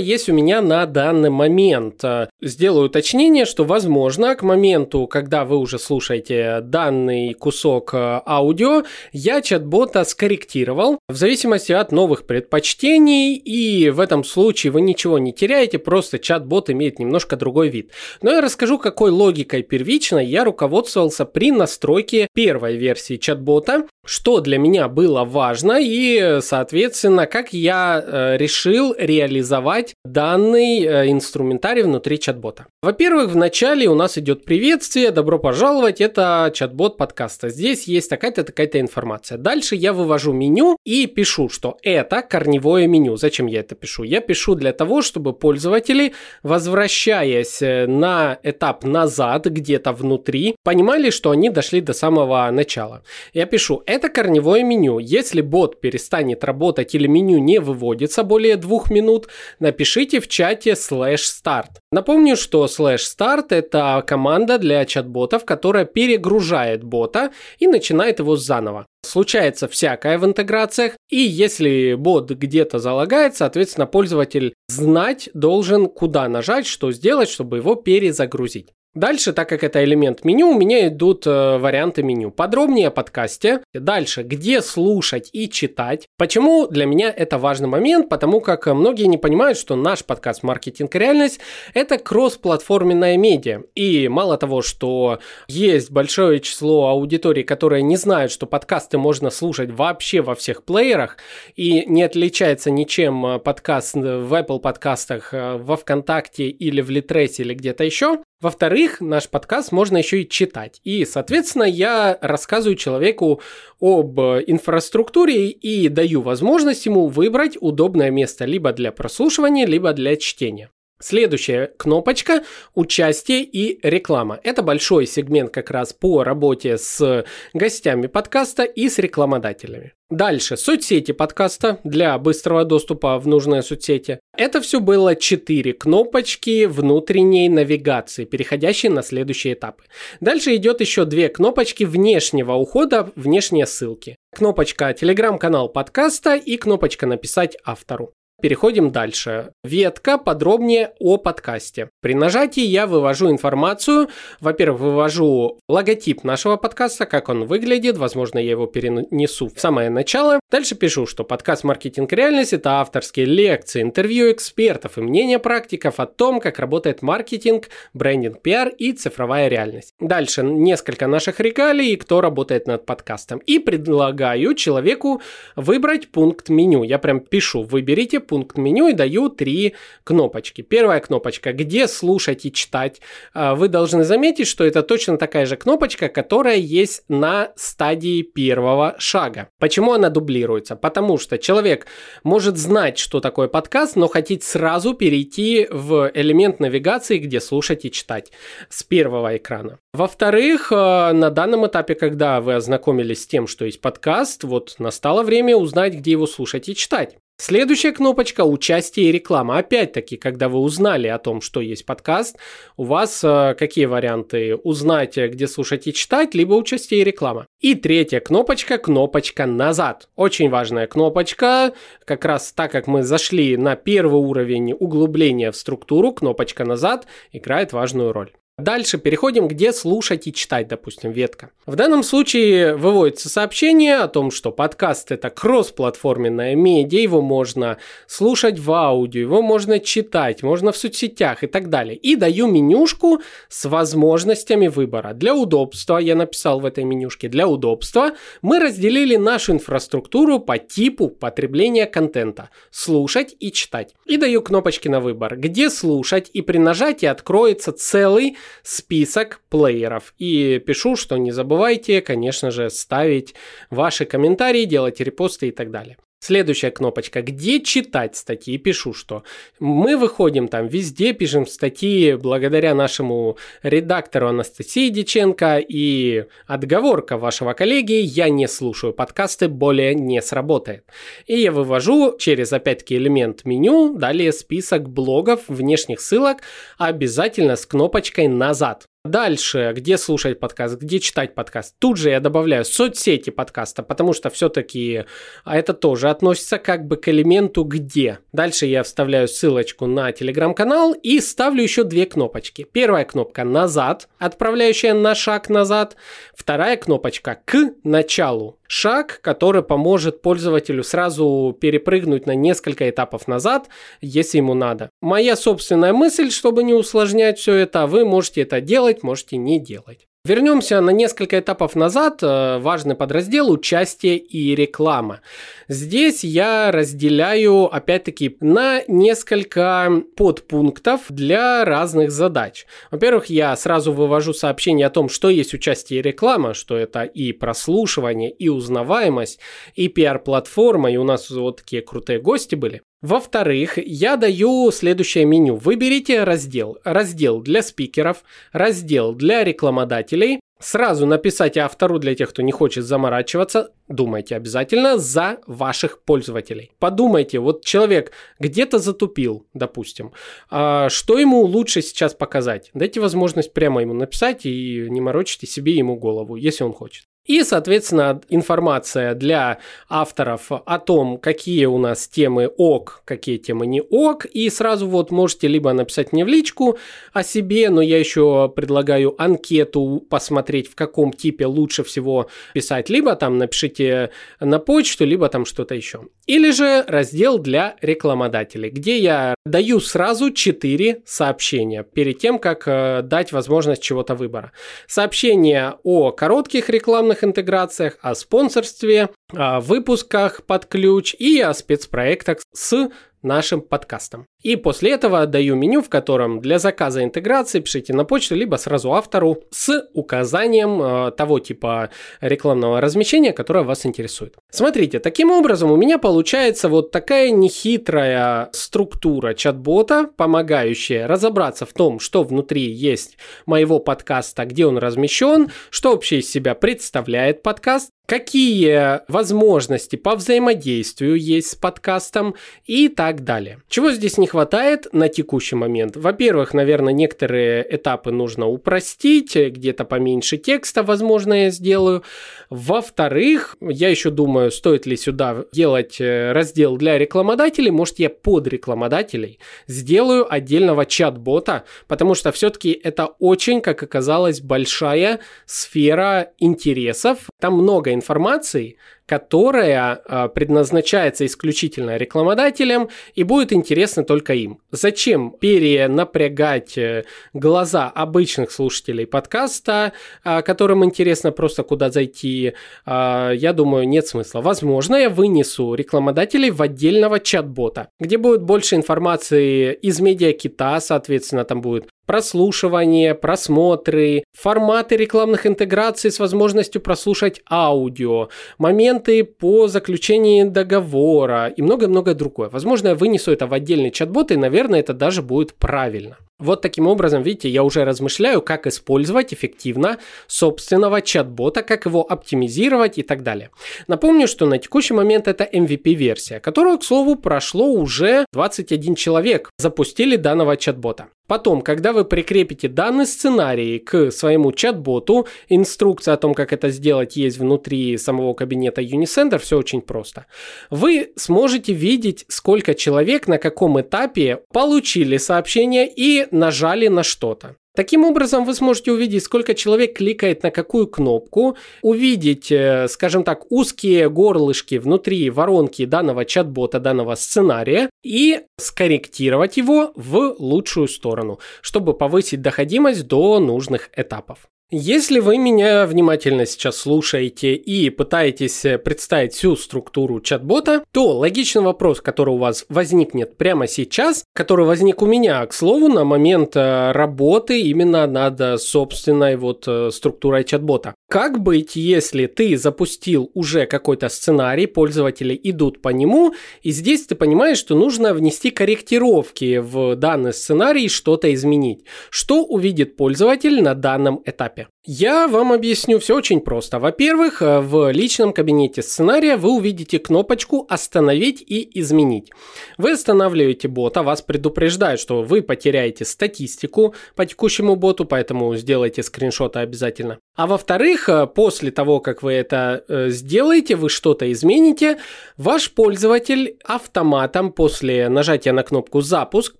есть 0.00 0.30
у 0.30 0.32
меня 0.32 0.62
на 0.62 0.86
данный 0.86 1.28
момент. 1.28 2.02
Сделаю 2.40 2.86
уточнение, 2.86 3.44
что 3.44 3.64
возможно 3.64 4.34
к 4.36 4.42
моменту, 4.42 5.06
когда 5.06 5.44
вы 5.44 5.58
уже 5.58 5.78
слушаете 5.78 6.60
данный 6.62 7.34
кусок 7.34 7.92
э, 7.92 8.22
аудио, 8.26 8.84
я 9.12 9.42
чат-бота 9.42 10.04
скорректировал 10.04 10.98
в 11.10 11.16
зависимости 11.16 11.72
от 11.72 11.92
новых 11.92 12.24
предпочтений, 12.24 13.34
и 13.34 13.90
в 13.90 14.00
этом 14.00 14.24
случае 14.24 14.70
вы 14.72 14.80
ничего 14.80 15.18
не 15.18 15.34
теряете, 15.34 15.78
просто 15.78 16.18
чат-бот 16.18 16.70
имеет 16.70 16.98
немножко 16.98 17.36
другой 17.36 17.68
вид. 17.68 17.90
Но 18.22 18.30
я 18.30 18.40
расскажу, 18.40 18.78
какой 18.78 19.10
логикой 19.10 19.62
первичной 19.62 20.24
я 20.24 20.44
руководствовался 20.44 21.26
при 21.26 21.52
настройке 21.52 22.28
первой 22.32 22.78
версии 22.78 23.18
чат-бота, 23.18 23.86
что 24.06 24.40
для 24.40 24.56
меня 24.56 24.88
было 24.88 25.24
важно 25.24 25.78
и, 25.78 26.38
соответственно, 26.40 27.26
как 27.26 27.52
э, 27.66 28.36
решил 28.36 28.94
реализовать 28.98 29.94
данный 30.04 30.82
э, 30.82 31.10
инструментарий 31.10 31.82
внутри 31.82 32.18
чат-бота. 32.18 32.66
Во-первых, 32.82 33.30
в 33.30 33.36
начале 33.36 33.88
у 33.88 33.94
нас 33.94 34.18
идет 34.18 34.44
приветствие, 34.44 35.10
добро 35.10 35.38
пожаловать, 35.38 36.00
это 36.00 36.50
чат-бот 36.54 36.96
подкаста. 36.96 37.48
Здесь 37.48 37.88
есть 37.88 38.08
такая-то, 38.08 38.44
такая-то 38.44 38.80
информация. 38.80 39.38
Дальше 39.38 39.74
я 39.74 39.92
вывожу 39.92 40.32
меню 40.32 40.76
и 40.84 41.06
пишу, 41.06 41.48
что 41.48 41.76
это 41.82 42.22
корневое 42.22 42.86
меню. 42.86 43.16
Зачем 43.16 43.46
я 43.46 43.60
это 43.60 43.74
пишу? 43.74 44.04
Я 44.04 44.20
пишу 44.20 44.54
для 44.54 44.72
того, 44.72 45.02
чтобы 45.02 45.32
пользователи, 45.32 46.14
возвращаясь 46.42 47.62
э, 47.62 47.86
на 47.86 48.38
этап 48.42 48.84
назад, 48.84 49.46
где-то 49.46 49.92
внутри, 49.92 50.54
понимали, 50.62 51.10
что 51.10 51.30
они 51.30 51.50
дошли 51.50 51.80
до 51.80 51.92
самого 51.92 52.50
начала. 52.50 53.02
Я 53.32 53.46
пишу, 53.46 53.82
это 53.86 54.08
корневое 54.08 54.62
меню. 54.62 54.98
Если 54.98 55.40
бот 55.40 55.80
перестанет 55.80 56.44
работать 56.44 56.94
или 56.94 57.06
меню 57.06 57.38
не 57.48 57.60
выводится 57.60 58.24
более 58.24 58.56
двух 58.56 58.90
минут, 58.90 59.28
напишите 59.58 60.20
в 60.20 60.28
чате 60.28 60.72
slash 60.72 61.24
start. 61.42 61.70
Напомню, 61.90 62.36
что 62.36 62.66
slash 62.66 63.04
start 63.16 63.46
это 63.50 64.04
команда 64.06 64.58
для 64.58 64.84
чат-ботов, 64.84 65.46
которая 65.46 65.86
перегружает 65.86 66.84
бота 66.84 67.30
и 67.58 67.66
начинает 67.66 68.18
его 68.18 68.36
заново. 68.36 68.86
Случается 69.02 69.66
всякое 69.68 70.18
в 70.18 70.26
интеграциях, 70.26 70.92
и 71.08 71.16
если 71.20 71.94
бот 71.94 72.30
где-то 72.30 72.78
залагает, 72.78 73.36
соответственно, 73.36 73.86
пользователь 73.86 74.52
знать 74.68 75.30
должен, 75.32 75.86
куда 75.86 76.28
нажать, 76.28 76.66
что 76.66 76.92
сделать, 76.92 77.30
чтобы 77.30 77.56
его 77.58 77.74
перезагрузить. 77.76 78.68
Дальше, 78.98 79.32
так 79.32 79.48
как 79.48 79.62
это 79.62 79.84
элемент 79.84 80.24
меню, 80.24 80.48
у 80.50 80.58
меня 80.58 80.88
идут 80.88 81.24
э, 81.24 81.58
варианты 81.58 82.02
меню. 82.02 82.32
Подробнее 82.32 82.88
о 82.88 82.90
подкасте. 82.90 83.60
Дальше, 83.72 84.24
где 84.24 84.60
слушать 84.60 85.30
и 85.32 85.48
читать. 85.48 86.08
Почему 86.16 86.66
для 86.66 86.84
меня 86.84 87.14
это 87.16 87.38
важный 87.38 87.68
момент? 87.68 88.08
Потому 88.08 88.40
как 88.40 88.66
многие 88.66 89.04
не 89.04 89.16
понимают, 89.16 89.56
что 89.56 89.76
наш 89.76 90.04
подкаст 90.04 90.42
«Маркетинг 90.42 90.96
и 90.96 90.98
реальность»– 90.98 91.38
это 91.74 91.96
кроссплатформенная 91.96 93.16
медиа. 93.16 93.62
И 93.76 94.08
мало 94.08 94.36
того, 94.36 94.62
что 94.62 95.20
есть 95.46 95.92
большое 95.92 96.40
число 96.40 96.88
аудиторий, 96.88 97.44
которые 97.44 97.82
не 97.84 97.96
знают, 97.96 98.32
что 98.32 98.46
подкасты 98.46 98.98
можно 98.98 99.30
слушать 99.30 99.70
вообще 99.70 100.22
во 100.22 100.34
всех 100.34 100.64
плеерах, 100.64 101.18
и 101.54 101.84
не 101.86 102.02
отличается 102.02 102.72
ничем 102.72 103.24
э, 103.24 103.38
подкаст 103.38 103.94
в 103.94 104.34
Apple 104.34 104.58
подкастах, 104.58 105.32
э, 105.32 105.56
во 105.56 105.76
ВКонтакте 105.76 106.48
или 106.48 106.80
в 106.80 106.90
Литресе 106.90 107.44
или 107.44 107.54
где-то 107.54 107.84
еще, 107.84 108.24
во-вторых, 108.40 109.00
наш 109.00 109.28
подкаст 109.28 109.72
можно 109.72 109.96
еще 109.96 110.22
и 110.22 110.28
читать. 110.28 110.80
И, 110.84 111.04
соответственно, 111.04 111.64
я 111.64 112.16
рассказываю 112.20 112.76
человеку 112.76 113.40
об 113.80 114.20
инфраструктуре 114.20 115.50
и 115.50 115.88
даю 115.88 116.22
возможность 116.22 116.86
ему 116.86 117.08
выбрать 117.08 117.56
удобное 117.60 118.10
место 118.10 118.44
либо 118.44 118.72
для 118.72 118.92
прослушивания, 118.92 119.66
либо 119.66 119.92
для 119.92 120.16
чтения. 120.16 120.70
Следующая 121.00 121.70
кнопочка– 121.76 122.42
участие 122.74 123.44
и 123.44 123.78
реклама. 123.88 124.40
Это 124.42 124.62
большой 124.62 125.06
сегмент 125.06 125.52
как 125.52 125.70
раз 125.70 125.92
по 125.92 126.24
работе 126.24 126.76
с 126.76 127.24
гостями 127.54 128.08
подкаста 128.08 128.64
и 128.64 128.88
с 128.88 128.98
рекламодателями. 128.98 129.92
Дальше, 130.10 130.56
соцсети 130.56 131.12
подкаста 131.12 131.78
для 131.84 132.18
быстрого 132.18 132.64
доступа 132.64 133.18
в 133.18 133.28
нужные 133.28 133.62
соцсети. 133.62 134.18
Это 134.36 134.60
все 134.60 134.80
было 134.80 135.14
4 135.14 135.72
кнопочки 135.74 136.64
внутренней 136.64 137.48
навигации, 137.48 138.24
переходящие 138.24 138.90
на 138.90 139.02
следующие 139.02 139.54
этапы. 139.54 139.84
Дальше 140.20 140.56
идет 140.56 140.80
еще 140.80 141.04
две 141.04 141.28
кнопочки 141.28 141.84
внешнего 141.84 142.54
ухода, 142.54 143.12
внешние 143.14 143.66
ссылки. 143.66 144.16
Кнопочка 144.34 144.92
телеграм-канал 144.94 145.68
подкаста 145.68 146.34
и 146.34 146.56
кнопочка 146.56 147.06
написать 147.06 147.56
автору. 147.64 148.12
Переходим 148.40 148.92
дальше. 148.92 149.50
Ветка 149.64 150.16
подробнее 150.16 150.92
о 151.00 151.16
подкасте. 151.16 151.90
При 152.00 152.14
нажатии 152.14 152.62
я 152.62 152.86
вывожу 152.86 153.30
информацию. 153.30 154.10
Во-первых, 154.38 154.80
вывожу 154.80 155.58
логотип 155.68 156.22
нашего 156.22 156.56
подкаста, 156.56 157.04
как 157.04 157.30
он 157.30 157.46
выглядит. 157.46 157.98
Возможно, 157.98 158.38
я 158.38 158.50
его 158.50 158.66
перенесу 158.66 159.48
в 159.48 159.58
самое 159.58 159.90
начало. 159.90 160.38
Дальше 160.52 160.76
пишу, 160.76 161.04
что 161.06 161.24
подкаст 161.24 161.64
«Маркетинг. 161.64 162.12
Реальность»— 162.12 162.52
это 162.54 162.74
авторские 162.74 163.26
лекции, 163.26 163.82
интервью 163.82 164.30
экспертов 164.30 164.98
и 164.98 165.00
мнения 165.00 165.40
практиков 165.40 165.98
о 165.98 166.06
том, 166.06 166.38
как 166.38 166.60
работает 166.60 167.02
маркетинг, 167.02 167.70
брендинг, 167.92 168.40
пиар 168.40 168.68
и 168.68 168.92
цифровая 168.92 169.48
реальность. 169.48 169.94
Дальше 169.98 170.44
несколько 170.44 171.08
наших 171.08 171.40
регалий 171.40 171.92
и 171.92 171.96
кто 171.96 172.20
работает 172.20 172.68
над 172.68 172.86
подкастом. 172.86 173.40
И 173.46 173.58
предлагаю 173.58 174.54
человеку 174.54 175.20
выбрать 175.56 176.12
пункт 176.12 176.50
меню. 176.50 176.84
Я 176.84 177.00
прям 177.00 177.18
пишу, 177.18 177.64
выберите 177.64 178.20
пункт 178.28 178.56
меню 178.56 178.88
и 178.88 178.92
даю 178.92 179.28
три 179.28 179.74
кнопочки. 180.04 180.62
Первая 180.62 181.00
кнопочка, 181.00 181.52
где 181.52 181.88
слушать 181.88 182.46
и 182.46 182.52
читать. 182.52 183.00
А, 183.34 183.54
вы 183.54 183.68
должны 183.68 184.04
заметить, 184.04 184.46
что 184.46 184.64
это 184.64 184.82
точно 184.82 185.18
такая 185.18 185.46
же 185.46 185.56
кнопочка, 185.56 186.08
которая 186.08 186.56
есть 186.56 187.02
на 187.08 187.50
стадии 187.56 188.22
первого 188.22 188.94
шага. 188.98 189.48
Почему 189.58 189.92
она 189.94 190.10
дублируется? 190.10 190.76
Потому 190.76 191.18
что 191.18 191.38
человек 191.38 191.86
может 192.22 192.56
знать, 192.56 192.98
что 192.98 193.20
такое 193.20 193.48
подкаст, 193.48 193.96
но 193.96 194.06
хотеть 194.06 194.44
сразу 194.44 194.94
перейти 194.94 195.66
в 195.70 196.10
элемент 196.14 196.60
навигации, 196.60 197.18
где 197.18 197.40
слушать 197.40 197.84
и 197.84 197.90
читать 197.90 198.30
с 198.68 198.82
первого 198.82 199.36
экрана. 199.36 199.78
Во-вторых, 199.98 200.70
а, 200.70 201.12
на 201.12 201.28
данном 201.28 201.66
этапе, 201.66 201.96
когда 201.96 202.40
вы 202.40 202.54
ознакомились 202.54 203.24
с 203.24 203.26
тем, 203.26 203.48
что 203.48 203.64
есть 203.64 203.80
подкаст, 203.80 204.44
вот 204.44 204.76
настало 204.78 205.24
время 205.24 205.56
узнать, 205.56 205.94
где 205.94 206.12
его 206.12 206.28
слушать 206.28 206.68
и 206.68 206.76
читать. 206.76 207.16
Следующая 207.36 207.90
кнопочка– 207.90 208.44
участие 208.44 209.08
и 209.08 209.12
реклама. 209.12 209.58
Опять-таки, 209.58 210.16
когда 210.16 210.48
вы 210.48 210.60
узнали 210.60 211.08
о 211.08 211.18
том, 211.18 211.40
что 211.40 211.60
есть 211.60 211.84
подкаст, 211.84 212.36
у 212.76 212.84
вас 212.84 213.24
э, 213.24 213.56
какие 213.58 213.86
варианты? 213.86 214.54
Узнать, 214.54 215.18
э, 215.18 215.26
где 215.26 215.48
слушать 215.48 215.88
и 215.88 215.92
читать, 215.92 216.32
либо 216.32 216.54
участие 216.54 217.00
и 217.00 217.04
реклама. 217.04 217.46
И 217.58 217.74
третья 217.74 218.20
кнопочка– 218.20 218.78
кнопочка 218.78 219.46
«Назад». 219.46 220.08
Очень 220.14 220.48
важная 220.48 220.86
кнопочка. 220.86 221.72
Как 222.04 222.24
раз 222.24 222.52
так, 222.52 222.70
как 222.70 222.86
мы 222.86 223.02
зашли 223.02 223.56
на 223.56 223.74
первый 223.74 224.20
уровень 224.20 224.74
углубления 224.74 225.50
в 225.50 225.56
структуру, 225.56 226.12
кнопочка 226.12 226.64
«Назад» 226.64 227.08
играет 227.32 227.72
важную 227.72 228.12
роль. 228.12 228.30
Дальше 228.58 228.98
переходим, 228.98 229.46
где 229.46 229.72
слушать 229.72 230.26
и 230.26 230.32
читать, 230.32 230.66
допустим, 230.66 231.12
ветка. 231.12 231.50
В 231.64 231.76
данном 231.76 232.02
случае 232.02 232.74
выводится 232.74 233.28
сообщение 233.28 233.98
о 233.98 234.08
том, 234.08 234.32
что 234.32 234.50
подкаст 234.50 235.12
это 235.12 235.30
кроссплатформенная 235.30 236.56
медиа, 236.56 236.98
его 236.98 237.22
можно 237.22 237.78
слушать 238.08 238.58
в 238.58 238.72
аудио, 238.72 239.20
его 239.20 239.42
можно 239.42 239.78
читать, 239.78 240.42
можно 240.42 240.72
в 240.72 240.76
соцсетях 240.76 241.44
и 241.44 241.46
так 241.46 241.70
далее. 241.70 241.94
И 241.94 242.16
даю 242.16 242.48
менюшку 242.48 243.20
с 243.48 243.68
возможностями 243.68 244.66
выбора. 244.66 245.14
Для 245.14 245.36
удобства, 245.36 245.98
я 245.98 246.16
написал 246.16 246.58
в 246.58 246.66
этой 246.66 246.82
менюшке, 246.82 247.28
для 247.28 247.46
удобства 247.46 248.10
мы 248.42 248.58
разделили 248.58 249.14
нашу 249.14 249.52
инфраструктуру 249.52 250.40
по 250.40 250.58
типу 250.58 251.06
потребления 251.06 251.86
контента. 251.86 252.50
Слушать 252.72 253.36
и 253.38 253.52
читать. 253.52 253.94
И 254.04 254.16
даю 254.16 254.42
кнопочки 254.42 254.88
на 254.88 254.98
выбор, 254.98 255.36
где 255.36 255.70
слушать, 255.70 256.28
и 256.32 256.42
при 256.42 256.58
нажатии 256.58 257.06
откроется 257.06 257.70
целый 257.70 258.36
список 258.62 259.40
плееров. 259.48 260.14
И 260.18 260.58
пишу, 260.58 260.96
что 260.96 261.16
не 261.16 261.32
забывайте, 261.32 262.00
конечно 262.00 262.50
же, 262.50 262.70
ставить 262.70 263.34
ваши 263.70 264.04
комментарии, 264.04 264.64
делать 264.64 265.00
репосты 265.00 265.48
и 265.48 265.52
так 265.52 265.70
далее. 265.70 265.96
Следующая 266.20 266.72
кнопочка. 266.72 267.22
Где 267.22 267.60
читать 267.60 268.16
статьи? 268.16 268.58
Пишу, 268.58 268.92
что 268.92 269.22
мы 269.60 269.96
выходим 269.96 270.48
там 270.48 270.66
везде, 270.66 271.12
пишем 271.12 271.46
статьи 271.46 272.14
благодаря 272.14 272.74
нашему 272.74 273.36
редактору 273.62 274.26
Анастасии 274.28 274.88
Диченко 274.88 275.58
и 275.58 276.24
отговорка 276.46 277.16
вашего 277.16 277.52
коллеги 277.52 277.92
«Я 277.92 278.30
не 278.30 278.48
слушаю 278.48 278.92
подкасты» 278.92 279.46
более 279.46 279.94
не 279.94 280.20
сработает. 280.20 280.84
И 281.26 281.38
я 281.38 281.52
вывожу 281.52 282.16
через 282.18 282.52
опять-таки 282.52 282.96
элемент 282.96 283.44
меню, 283.44 283.94
далее 283.96 284.32
список 284.32 284.88
блогов, 284.88 285.42
внешних 285.46 286.00
ссылок, 286.00 286.38
обязательно 286.78 287.54
с 287.54 287.64
кнопочкой 287.64 288.26
«Назад». 288.26 288.88
Дальше, 289.04 289.72
где 289.76 289.96
слушать 289.96 290.40
подкаст, 290.40 290.76
где 290.76 290.98
читать 290.98 291.36
подкаст. 291.36 291.76
Тут 291.78 291.98
же 291.98 292.10
я 292.10 292.18
добавляю 292.18 292.64
соцсети 292.64 293.30
подкаста, 293.30 293.84
потому 293.84 294.12
что 294.12 294.28
все-таки 294.28 295.04
а 295.44 295.56
это 295.56 295.72
тоже 295.72 296.10
относится 296.10 296.58
как 296.58 296.84
бы 296.84 296.96
к 296.96 297.08
элементу 297.08 297.62
где. 297.62 298.18
Дальше 298.32 298.66
я 298.66 298.82
вставляю 298.82 299.28
ссылочку 299.28 299.86
на 299.86 300.10
телеграм-канал 300.10 300.94
и 300.94 301.20
ставлю 301.20 301.62
еще 301.62 301.84
две 301.84 302.06
кнопочки. 302.06 302.66
Первая 302.70 303.04
кнопка 303.04 303.44
назад, 303.44 304.08
отправляющая 304.18 304.94
на 304.94 305.14
шаг 305.14 305.48
назад. 305.48 305.94
Вторая 306.34 306.76
кнопочка 306.76 307.40
к 307.44 307.74
началу 307.84 308.58
шаг, 308.68 309.20
который 309.22 309.62
поможет 309.62 310.22
пользователю 310.22 310.84
сразу 310.84 311.56
перепрыгнуть 311.58 312.26
на 312.26 312.34
несколько 312.34 312.88
этапов 312.88 313.26
назад, 313.26 313.68
если 314.00 314.38
ему 314.38 314.54
надо. 314.54 314.90
Моя 315.00 315.34
собственная 315.34 315.92
мысль, 315.92 316.30
чтобы 316.30 316.62
не 316.62 316.74
усложнять 316.74 317.38
все 317.38 317.54
это, 317.54 317.86
вы 317.86 318.04
можете 318.04 318.42
это 318.42 318.60
делать, 318.60 318.87
можете 319.02 319.36
не 319.36 319.60
делать. 319.60 320.08
Вернемся 320.24 320.80
на 320.80 320.90
несколько 320.90 321.38
этапов 321.38 321.74
назад. 321.74 322.18
Э, 322.22 322.58
важный 322.58 322.94
подраздел– 322.94 323.50
участие 323.52 324.18
и 324.18 324.54
реклама. 324.54 325.20
Здесь 325.68 326.22
я 326.22 326.70
разделяю, 326.70 327.74
опять-таки, 327.74 328.36
на 328.40 328.82
несколько 328.88 330.02
подпунктов 330.16 331.02
для 331.08 331.64
разных 331.64 332.10
задач. 332.10 332.66
Во-первых, 332.90 333.26
я 333.26 333.56
сразу 333.56 333.92
вывожу 333.92 334.34
сообщение 334.34 334.88
о 334.88 334.90
том, 334.90 335.08
что 335.08 335.30
есть 335.30 335.54
участие 335.54 336.00
и 336.00 336.02
реклама, 336.02 336.52
что 336.52 336.76
это 336.76 337.04
и 337.04 337.32
прослушивание, 337.32 338.30
и 338.30 338.48
узнаваемость, 338.48 339.38
и 339.76 339.88
пиар-платформа, 339.88 340.90
и 340.92 340.96
у 340.96 341.04
нас 341.04 341.30
вот 341.30 341.58
такие 341.58 341.80
крутые 341.80 342.20
гости 342.20 342.54
были. 342.54 342.82
Во-вторых, 343.00 343.78
я 343.78 344.16
даю 344.16 344.70
следующее 344.72 345.24
меню. 345.24 345.54
Выберите 345.54 346.24
раздел. 346.24 346.78
Раздел 346.82 347.40
для 347.40 347.62
спикеров, 347.62 348.24
раздел 348.52 349.12
для 349.12 349.44
рекламодателей. 349.44 350.40
Сразу 350.60 351.06
написать 351.06 351.56
автору 351.56 352.00
для 352.00 352.16
тех, 352.16 352.30
кто 352.30 352.42
не 352.42 352.50
хочет 352.50 352.84
заморачиваться. 352.84 353.70
Думайте 353.86 354.34
обязательно 354.34 354.98
за 354.98 355.38
ваших 355.46 356.02
пользователей. 356.02 356.72
Подумайте, 356.80 357.38
вот 357.38 357.64
человек 357.64 358.10
где-то 358.40 358.80
затупил, 358.80 359.46
допустим. 359.54 360.10
А 360.50 360.88
что 360.88 361.16
ему 361.16 361.42
лучше 361.42 361.82
сейчас 361.82 362.14
показать? 362.14 362.70
Дайте 362.74 363.00
возможность 363.00 363.52
прямо 363.52 363.82
ему 363.82 363.94
написать 363.94 364.46
и 364.46 364.88
не 364.90 365.00
морочите 365.00 365.46
себе 365.46 365.74
ему 365.76 365.94
голову, 365.94 366.34
если 366.34 366.64
он 366.64 366.72
хочет. 366.72 367.04
И, 367.28 367.44
соответственно, 367.44 368.20
информация 368.30 369.14
для 369.14 369.58
авторов 369.88 370.50
о 370.50 370.78
том, 370.78 371.18
какие 371.18 371.66
у 371.66 371.76
нас 371.76 372.08
темы 372.08 372.48
ок, 372.48 373.02
какие 373.04 373.36
темы 373.36 373.66
не 373.66 373.82
ок. 373.82 374.24
И 374.24 374.48
сразу 374.48 374.88
вот 374.88 375.10
можете 375.10 375.46
либо 375.46 375.72
написать 375.74 376.12
мне 376.12 376.24
в 376.24 376.28
личку 376.28 376.78
о 377.12 377.22
себе, 377.22 377.68
но 377.68 377.82
я 377.82 377.98
еще 377.98 378.50
предлагаю 378.56 379.14
анкету 379.20 380.04
посмотреть, 380.08 380.70
в 380.70 380.74
каком 380.74 381.12
типе 381.12 381.44
лучше 381.44 381.84
всего 381.84 382.28
писать. 382.54 382.88
Либо 382.88 383.14
там 383.14 383.36
напишите 383.36 384.10
на 384.40 384.58
почту, 384.58 385.04
либо 385.04 385.28
там 385.28 385.44
что-то 385.44 385.74
еще. 385.74 386.06
Или 386.26 386.50
же 386.50 386.82
раздел 386.88 387.38
для 387.38 387.76
рекламодателей, 387.82 388.70
где 388.70 388.98
я 388.98 389.34
даю 389.44 389.80
сразу 389.80 390.30
4 390.30 391.02
сообщения 391.04 391.82
перед 391.82 392.18
тем, 392.18 392.38
как 392.38 392.66
э, 392.66 393.02
дать 393.02 393.32
возможность 393.32 393.82
чего-то 393.82 394.14
выбора. 394.14 394.52
Сообщение 394.86 395.74
о 395.82 396.10
коротких 396.10 396.70
рекламных 396.70 397.17
рекламных 397.18 397.24
интеграциях, 397.24 397.98
о 398.02 398.14
спонсорстве, 398.14 399.10
о 399.32 399.60
выпусках 399.60 400.44
под 400.44 400.66
ключ 400.66 401.14
и 401.18 401.40
о 401.40 401.54
спецпроектах 401.54 402.38
с 402.52 402.90
нашим 403.28 403.60
подкастом. 403.60 404.26
И 404.42 404.56
после 404.56 404.92
этого 404.92 405.26
даю 405.26 405.54
меню, 405.54 405.82
в 405.82 405.88
котором 405.88 406.40
для 406.40 406.58
заказа 406.58 407.04
интеграции 407.04 407.60
пишите 407.60 407.92
на 407.92 408.04
почту, 408.04 408.34
либо 408.34 408.56
сразу 408.56 408.92
автору 408.92 409.44
с 409.50 409.88
указанием 409.94 410.82
э, 410.82 411.10
того 411.12 411.38
типа 411.38 411.90
рекламного 412.20 412.80
размещения, 412.80 413.32
которое 413.32 413.64
вас 413.64 413.86
интересует. 413.86 414.36
Смотрите, 414.50 414.98
таким 414.98 415.30
образом 415.30 415.70
у 415.70 415.76
меня 415.76 415.98
получается 415.98 416.68
вот 416.68 416.90
такая 416.90 417.30
нехитрая 417.30 418.48
структура 418.52 419.34
чат-бота, 419.34 420.08
помогающая 420.16 421.06
разобраться 421.06 421.66
в 421.66 421.72
том, 421.72 422.00
что 422.00 422.22
внутри 422.22 422.70
есть 422.70 423.18
моего 423.46 423.78
подкаста, 423.78 424.44
где 424.46 424.66
он 424.66 424.78
размещен, 424.78 425.50
что 425.70 425.92
вообще 425.92 426.18
из 426.18 426.30
себя 426.30 426.54
представляет 426.54 427.42
подкаст, 427.42 427.90
какие 428.08 429.02
возможности 429.12 429.96
по 429.96 430.16
взаимодействию 430.16 431.16
есть 431.16 431.50
с 431.50 431.54
подкастом 431.54 432.36
и 432.64 432.88
так 432.88 433.22
далее. 433.22 433.60
Чего 433.68 433.92
здесь 433.92 434.16
не 434.16 434.26
хватает 434.26 434.86
на 434.92 435.10
текущий 435.10 435.56
момент? 435.56 435.94
Во-первых, 435.94 436.54
наверное, 436.54 436.94
некоторые 436.94 437.66
этапы 437.68 438.10
нужно 438.10 438.46
упростить, 438.46 439.36
где-то 439.36 439.84
поменьше 439.84 440.38
текста, 440.38 440.82
возможно, 440.82 441.44
я 441.44 441.50
сделаю. 441.50 442.02
Во-вторых, 442.48 443.58
я 443.60 443.90
еще 443.90 444.08
думаю, 444.08 444.50
стоит 444.52 444.86
ли 444.86 444.96
сюда 444.96 445.44
делать 445.52 446.00
э, 446.00 446.32
раздел 446.32 446.78
для 446.78 446.96
рекламодателей, 446.96 447.70
может, 447.70 447.98
я 447.98 448.08
под 448.08 448.46
рекламодателей 448.46 449.38
сделаю 449.66 450.32
отдельного 450.32 450.86
чат-бота, 450.86 451.64
потому 451.88 452.14
что 452.14 452.32
все-таки 452.32 452.70
это 452.72 453.04
очень, 453.18 453.60
как 453.60 453.82
оказалось, 453.82 454.40
большая 454.40 455.20
сфера 455.44 456.30
интересов. 456.38 457.28
Там 457.38 457.52
много 457.52 457.97
информации, 457.98 458.76
которая 459.08 460.00
э, 460.04 460.28
предназначается 460.34 461.24
исключительно 461.24 461.96
рекламодателям 461.96 462.88
и 463.14 463.22
будет 463.22 463.52
интересна 463.52 464.04
только 464.04 464.34
им. 464.34 464.60
Зачем 464.70 465.30
перенапрягать 465.30 466.76
э, 466.76 467.04
глаза 467.32 467.88
обычных 467.88 468.50
слушателей 468.50 469.06
подкаста, 469.06 469.92
э, 470.24 470.42
которым 470.42 470.84
интересно 470.84 471.32
просто 471.32 471.62
куда 471.62 471.90
зайти, 471.90 472.52
я 472.86 473.52
думаю, 473.54 473.88
нет 473.88 474.06
смысла. 474.06 474.40
Возможно, 474.40 474.96
я 474.96 475.10
вынесу 475.10 475.74
рекламодателей 475.74 476.50
в 476.50 476.60
отдельного 476.62 477.18
чат-бота, 477.20 477.88
где 477.98 478.18
будет 478.18 478.42
больше 478.42 478.76
информации 478.76 479.72
из 479.72 480.00
медиакита, 480.00 480.78
соответственно, 480.80 481.44
там 481.44 481.60
будет 481.60 481.88
прослушивание, 482.08 483.14
просмотры, 483.14 484.24
форматы 484.32 484.96
рекламных 484.96 485.46
интеграций 485.46 486.10
с 486.10 486.18
возможностью 486.18 486.80
прослушать 486.80 487.42
аудио, 487.50 488.30
моменты 488.56 489.24
по 489.24 489.68
заключению 489.68 490.50
договора 490.50 491.48
и 491.48 491.60
многое-многое 491.60 492.14
другое. 492.14 492.48
Возможно, 492.48 492.88
я 492.88 492.94
вынесу 492.94 493.30
это 493.30 493.46
в 493.46 493.52
отдельный 493.52 493.90
чат-бот, 493.90 494.30
и, 494.30 494.36
наверное, 494.36 494.80
это 494.80 494.94
даже 494.94 495.20
будет 495.20 495.54
правильно. 495.54 496.16
Вот 496.38 496.62
таким 496.62 496.86
образом, 496.86 497.22
видите, 497.22 497.50
я 497.50 497.62
уже 497.62 497.84
размышляю, 497.84 498.40
как 498.40 498.66
использовать 498.66 499.34
эффективно 499.34 499.98
собственного 500.28 501.02
чат-бота, 501.02 501.62
как 501.62 501.84
его 501.84 502.10
оптимизировать 502.10 502.96
и 502.96 503.02
так 503.02 503.22
далее. 503.22 503.50
Напомню, 503.86 504.26
что 504.28 504.46
на 504.46 504.58
текущий 504.58 504.94
момент 504.94 505.28
это 505.28 505.44
MVP-версия, 505.44 506.40
которую, 506.40 506.78
к 506.78 506.84
слову, 506.84 507.16
прошло 507.16 507.66
уже 507.66 508.24
21 508.32 508.94
человек, 508.94 509.50
запустили 509.58 510.16
данного 510.16 510.56
чат-бота. 510.56 511.08
Потом, 511.28 511.60
когда 511.60 511.92
вы 511.92 512.04
прикрепите 512.06 512.68
данный 512.68 513.06
сценарий 513.06 513.78
к 513.78 514.10
своему 514.10 514.50
чат-боту, 514.50 515.28
инструкция 515.48 516.14
о 516.14 516.16
том, 516.16 516.34
как 516.34 516.54
это 516.54 516.70
сделать, 516.70 517.16
есть 517.16 517.38
внутри 517.38 517.98
самого 517.98 518.32
кабинета 518.32 518.80
Unisender, 518.80 519.38
все 519.38 519.58
очень 519.58 519.82
просто. 519.82 520.24
Вы 520.70 521.12
сможете 521.16 521.74
видеть, 521.74 522.24
сколько 522.28 522.74
человек 522.74 523.28
на 523.28 523.36
каком 523.38 523.78
этапе 523.80 524.40
получили 524.52 525.18
сообщение 525.18 525.86
и 525.94 526.26
нажали 526.30 526.88
на 526.88 527.02
что-то. 527.02 527.56
Таким 527.78 528.04
образом, 528.04 528.44
вы 528.44 528.54
сможете 528.56 528.90
увидеть, 528.90 529.22
сколько 529.22 529.54
человек 529.54 529.98
кликает 529.98 530.42
на 530.42 530.50
какую 530.50 530.88
кнопку, 530.88 531.56
увидеть, 531.80 532.50
э, 532.50 532.88
скажем 532.88 533.22
так, 533.22 533.52
узкие 533.52 534.10
горлышки 534.10 534.78
внутри 534.78 535.30
воронки 535.30 535.84
данного 535.84 536.24
чат-бота, 536.24 536.80
данного 536.80 537.14
сценария 537.14 537.88
и 538.02 538.40
скорректировать 538.56 539.58
его 539.58 539.92
в 539.94 540.34
лучшую 540.40 540.88
сторону, 540.88 541.38
чтобы 541.60 541.94
повысить 541.94 542.42
доходимость 542.42 543.06
до 543.06 543.38
нужных 543.38 543.90
этапов. 543.94 544.48
Если 544.70 545.20
вы 545.20 545.38
меня 545.38 545.86
внимательно 545.86 546.44
сейчас 546.44 546.76
слушаете 546.76 547.54
и 547.54 547.88
пытаетесь 547.88 548.66
э, 548.66 548.76
представить 548.76 549.32
всю 549.32 549.56
структуру 549.56 550.20
чат-бота, 550.20 550.84
то 550.92 551.16
логичный 551.16 551.62
вопрос, 551.62 552.02
который 552.02 552.34
у 552.34 552.36
вас 552.36 552.66
возникнет 552.68 553.38
прямо 553.38 553.66
сейчас, 553.66 554.26
который 554.34 554.66
возник 554.66 555.00
у 555.00 555.06
меня, 555.06 555.46
к 555.46 555.54
слову, 555.54 555.88
на 555.88 556.04
момент 556.04 556.54
э, 556.54 556.92
работы 556.92 557.62
именно 557.62 558.06
над 558.06 558.38
э, 558.42 558.58
собственной 558.58 559.36
вот 559.36 559.66
структурой 559.90 560.44
чат-бота. 560.44 560.94
Как 561.08 561.40
быть, 561.40 561.74
если 561.74 562.26
ты 562.26 562.54
запустил 562.58 563.30
уже 563.32 563.64
какой-то 563.64 564.10
сценарий, 564.10 564.66
пользователи 564.66 565.40
идут 565.44 565.80
по 565.80 565.88
нему, 565.88 566.34
и 566.60 566.72
здесь 566.72 567.06
ты 567.06 567.14
понимаешь, 567.14 567.56
что 567.56 567.74
нужно 567.74 568.12
внести 568.12 568.50
корректировки 568.50 569.60
в 569.60 569.96
данный 569.96 570.34
сценарий, 570.34 570.90
что-то 570.90 571.32
изменить. 571.32 571.86
Что 572.10 572.44
увидит 572.44 572.96
пользователь 572.96 573.62
на 573.62 573.74
данном 573.74 574.20
этапе? 574.26 574.57
Yeah. 574.58 574.77
Я 574.90 575.28
вам 575.28 575.52
объясню 575.52 575.98
все 575.98 576.16
очень 576.16 576.40
просто. 576.40 576.78
Во-первых, 576.78 577.42
э, 577.42 577.60
в 577.60 577.92
личном 577.92 578.32
кабинете 578.32 578.80
сценария 578.80 579.36
вы 579.36 579.50
увидите 579.50 579.98
кнопочку 579.98 580.64
«Остановить 580.70 581.44
и 581.46 581.78
изменить». 581.78 582.30
Вы 582.78 582.92
останавливаете 582.92 583.68
бота, 583.68 584.02
вас 584.02 584.22
предупреждают, 584.22 584.98
что 584.98 585.22
вы 585.22 585.42
потеряете 585.42 586.06
статистику 586.06 586.94
по 587.14 587.26
текущему 587.26 587.76
боту, 587.76 588.06
поэтому 588.06 588.56
сделайте 588.56 589.02
скриншоты 589.02 589.58
обязательно. 589.58 590.20
А 590.34 590.46
во-вторых, 590.46 591.10
э, 591.10 591.26
после 591.26 591.70
того, 591.70 592.00
как 592.00 592.22
вы 592.22 592.32
это 592.32 592.82
э, 592.88 593.10
сделаете, 593.10 593.76
вы 593.76 593.90
что-то 593.90 594.32
измените, 594.32 594.96
ваш 595.36 595.70
пользователь 595.70 596.56
автоматом 596.64 597.52
после 597.52 598.08
нажатия 598.08 598.54
на 598.54 598.62
кнопку 598.62 599.02
«Запуск» 599.02 599.58